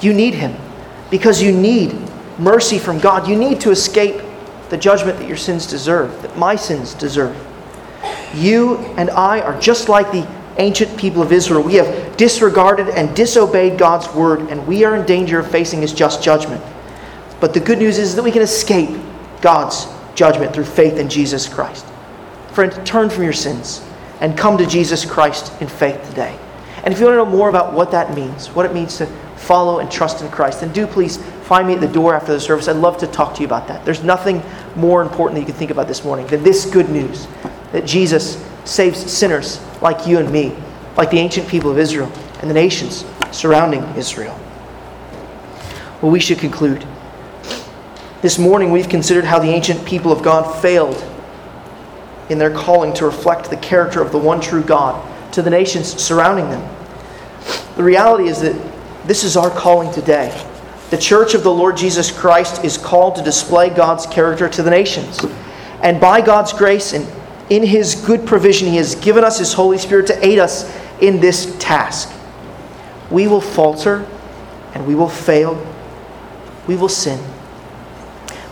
You 0.02 0.14
need 0.14 0.34
Him 0.34 0.56
because 1.14 1.40
you 1.40 1.52
need 1.52 1.96
mercy 2.40 2.80
from 2.80 2.98
God. 2.98 3.28
You 3.28 3.36
need 3.36 3.62
to 3.62 3.70
escape 3.70 4.20
the 4.70 4.78
judgment 4.78 5.20
that 5.20 5.28
your 5.28 5.38
sins 5.38 5.68
deserve, 5.68 6.24
that 6.24 6.36
my 6.40 6.56
sins 6.56 6.96
deserve. 6.96 7.38
You 8.34 8.78
and 8.98 9.12
I 9.12 9.42
are 9.42 9.56
just 9.62 9.90
like 9.90 10.12
the 10.12 10.28
ancient 10.58 10.98
people 10.98 11.22
of 11.22 11.32
Israel. 11.32 11.62
We 11.62 11.76
have 11.76 12.18
disregarded 12.18 12.90
and 12.90 13.16
disobeyed 13.16 13.78
God's 13.78 14.12
word, 14.16 14.50
and 14.50 14.66
we 14.66 14.86
are 14.86 14.96
in 14.96 15.06
danger 15.06 15.38
of 15.38 15.52
facing 15.52 15.82
His 15.82 15.94
just 15.94 16.24
judgment. 16.24 16.64
But 17.40 17.54
the 17.54 17.60
good 17.60 17.78
news 17.78 18.00
is 18.00 18.16
that 18.16 18.24
we 18.24 18.32
can 18.32 18.42
escape 18.42 19.00
God's 19.40 19.86
judgment 20.16 20.52
through 20.52 20.66
faith 20.66 20.98
in 20.98 21.10
Jesus 21.10 21.48
Christ. 21.48 21.86
Friend, 22.54 22.84
turn 22.88 23.12
from 23.12 23.22
your 23.22 23.34
sins 23.34 23.86
and 24.20 24.36
come 24.36 24.58
to 24.58 24.66
Jesus 24.66 25.06
Christ 25.06 25.54
in 25.62 25.68
faith 25.68 26.10
today. 26.10 26.36
And 26.84 26.92
if 26.92 27.00
you 27.00 27.06
want 27.06 27.14
to 27.20 27.24
know 27.24 27.38
more 27.38 27.50
about 27.50 27.74
what 27.74 27.92
that 27.92 28.16
means, 28.16 28.48
what 28.48 28.66
it 28.66 28.74
means 28.74 28.98
to 28.98 29.06
follow 29.44 29.80
and 29.80 29.92
trust 29.92 30.24
in 30.24 30.30
Christ, 30.32 30.62
then 30.62 30.72
do 30.72 30.88
please 30.88 31.18
find 31.44 31.68
me 31.68 31.74
at 31.74 31.82
the 31.82 31.88
door 31.88 32.16
after 32.16 32.32
the 32.32 32.40
service. 32.40 32.68
I'd 32.68 32.78
love 32.78 32.98
to 33.00 33.08
talk 33.08 33.36
to 33.36 33.42
you 33.42 33.46
about 33.46 33.68
that. 33.68 33.84
There's 33.86 34.04
nothing 34.04 34.42
more 34.76 35.02
important 35.02 35.36
that 35.36 35.42
you 35.42 35.46
can 35.46 35.56
think 35.56 35.72
about 35.72 35.88
this 35.88 36.04
morning 36.04 36.26
than 36.28 36.44
this 36.44 36.66
good 36.66 36.90
news 36.90 37.28
that 37.72 37.86
Jesus 37.86 38.44
saves 38.66 39.12
sinners 39.12 39.62
like 39.82 40.08
you 40.08 40.20
and 40.20 40.32
me, 40.32 40.56
like 40.96 41.12
the 41.12 41.20
ancient 41.20 41.48
people 41.48 41.70
of 41.70 41.78
Israel 41.78 42.12
and 42.40 42.50
the 42.50 42.54
nations 42.54 43.06
surrounding 43.32 43.84
Israel. 43.98 44.40
Well, 46.02 46.12
we 46.12 46.20
should 46.20 46.40
conclude. 46.40 46.86
This 48.22 48.40
morning 48.40 48.72
we've 48.72 48.90
considered 48.90 49.26
how 49.26 49.40
the 49.40 49.50
ancient 49.50 49.86
people 49.86 50.12
of 50.12 50.24
God 50.24 50.62
failed 50.62 51.04
in 52.30 52.38
their 52.38 52.52
calling 52.52 52.94
to 52.94 53.06
reflect 53.06 53.50
the 53.50 53.58
character 53.58 54.02
of 54.02 54.12
the 54.12 54.18
one 54.18 54.40
true 54.40 54.64
God 54.64 55.34
to 55.34 55.42
the 55.42 55.50
nations 55.50 56.02
surrounding 56.02 56.50
them. 56.50 56.76
The 57.76 57.84
reality 57.84 58.30
is 58.30 58.40
that 58.42 58.73
this 59.06 59.24
is 59.24 59.36
our 59.36 59.50
calling 59.50 59.92
today. 59.92 60.32
The 60.90 60.98
church 60.98 61.34
of 61.34 61.44
the 61.44 61.52
Lord 61.52 61.76
Jesus 61.76 62.12
Christ 62.12 62.64
is 62.64 62.78
called 62.78 63.16
to 63.16 63.24
display 63.24 63.70
God's 63.70 64.06
character 64.06 64.48
to 64.48 64.64
the 64.64 64.70
nations. 64.70 65.20
And 65.82 66.00
by 66.00 66.22
God's 66.22 66.54
grace 66.54 66.94
and 66.94 67.08
in 67.50 67.64
His 67.64 67.96
good 67.96 68.26
provision, 68.26 68.68
He 68.68 68.78
has 68.78 68.96
given 68.96 69.24
us 69.24 69.40
His 69.40 69.54
Holy 69.54 69.78
Spirit 69.78 70.08
to 70.08 70.26
aid 70.26 70.40
us 70.40 70.72
in 71.02 71.20
this 71.20 71.58
task. 71.60 72.14
We 73.12 73.28
will 73.28 73.42
falter 73.42 74.08
and 74.74 74.88
we 74.88 74.96
will 74.96 75.10
fail. 75.10 75.62
We 76.68 76.76
will 76.76 76.90
sin. 76.90 77.20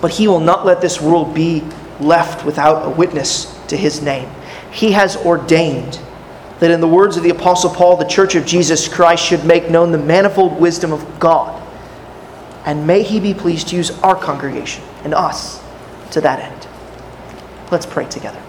But 0.02 0.12
He 0.12 0.28
will 0.28 0.40
not 0.40 0.66
let 0.66 0.82
this 0.82 1.00
world 1.00 1.34
be 1.34 1.64
left 2.00 2.46
without 2.46 2.86
a 2.86 2.90
witness 2.90 3.58
to 3.68 3.78
His 3.78 4.02
name. 4.02 4.30
He 4.72 4.92
has 4.92 5.16
ordained 5.18 6.00
that, 6.62 6.70
in 6.70 6.80
the 6.80 6.88
words 6.88 7.18
of 7.18 7.24
the 7.24 7.32
Apostle 7.32 7.72
Paul, 7.72 7.98
the 7.98 8.06
church 8.06 8.36
of 8.36 8.46
Jesus 8.46 8.88
Christ 8.88 9.26
should 9.26 9.44
make 9.44 9.72
known 9.72 9.92
the 9.92 9.98
manifold 9.98 10.62
wisdom 10.62 10.94
of 10.94 11.20
God. 11.20 11.60
And 12.66 12.86
may 12.86 13.02
He 13.02 13.20
be 13.20 13.34
pleased 13.34 13.70
to 13.70 13.76
use 13.76 13.90
our 14.02 14.16
congregation 14.16 14.84
and 15.04 15.16
us 15.16 15.60
to 16.12 16.22
that 16.22 16.40
end. 16.40 16.68
Let's 17.72 17.88
pray 17.88 18.06
together. 18.06 18.40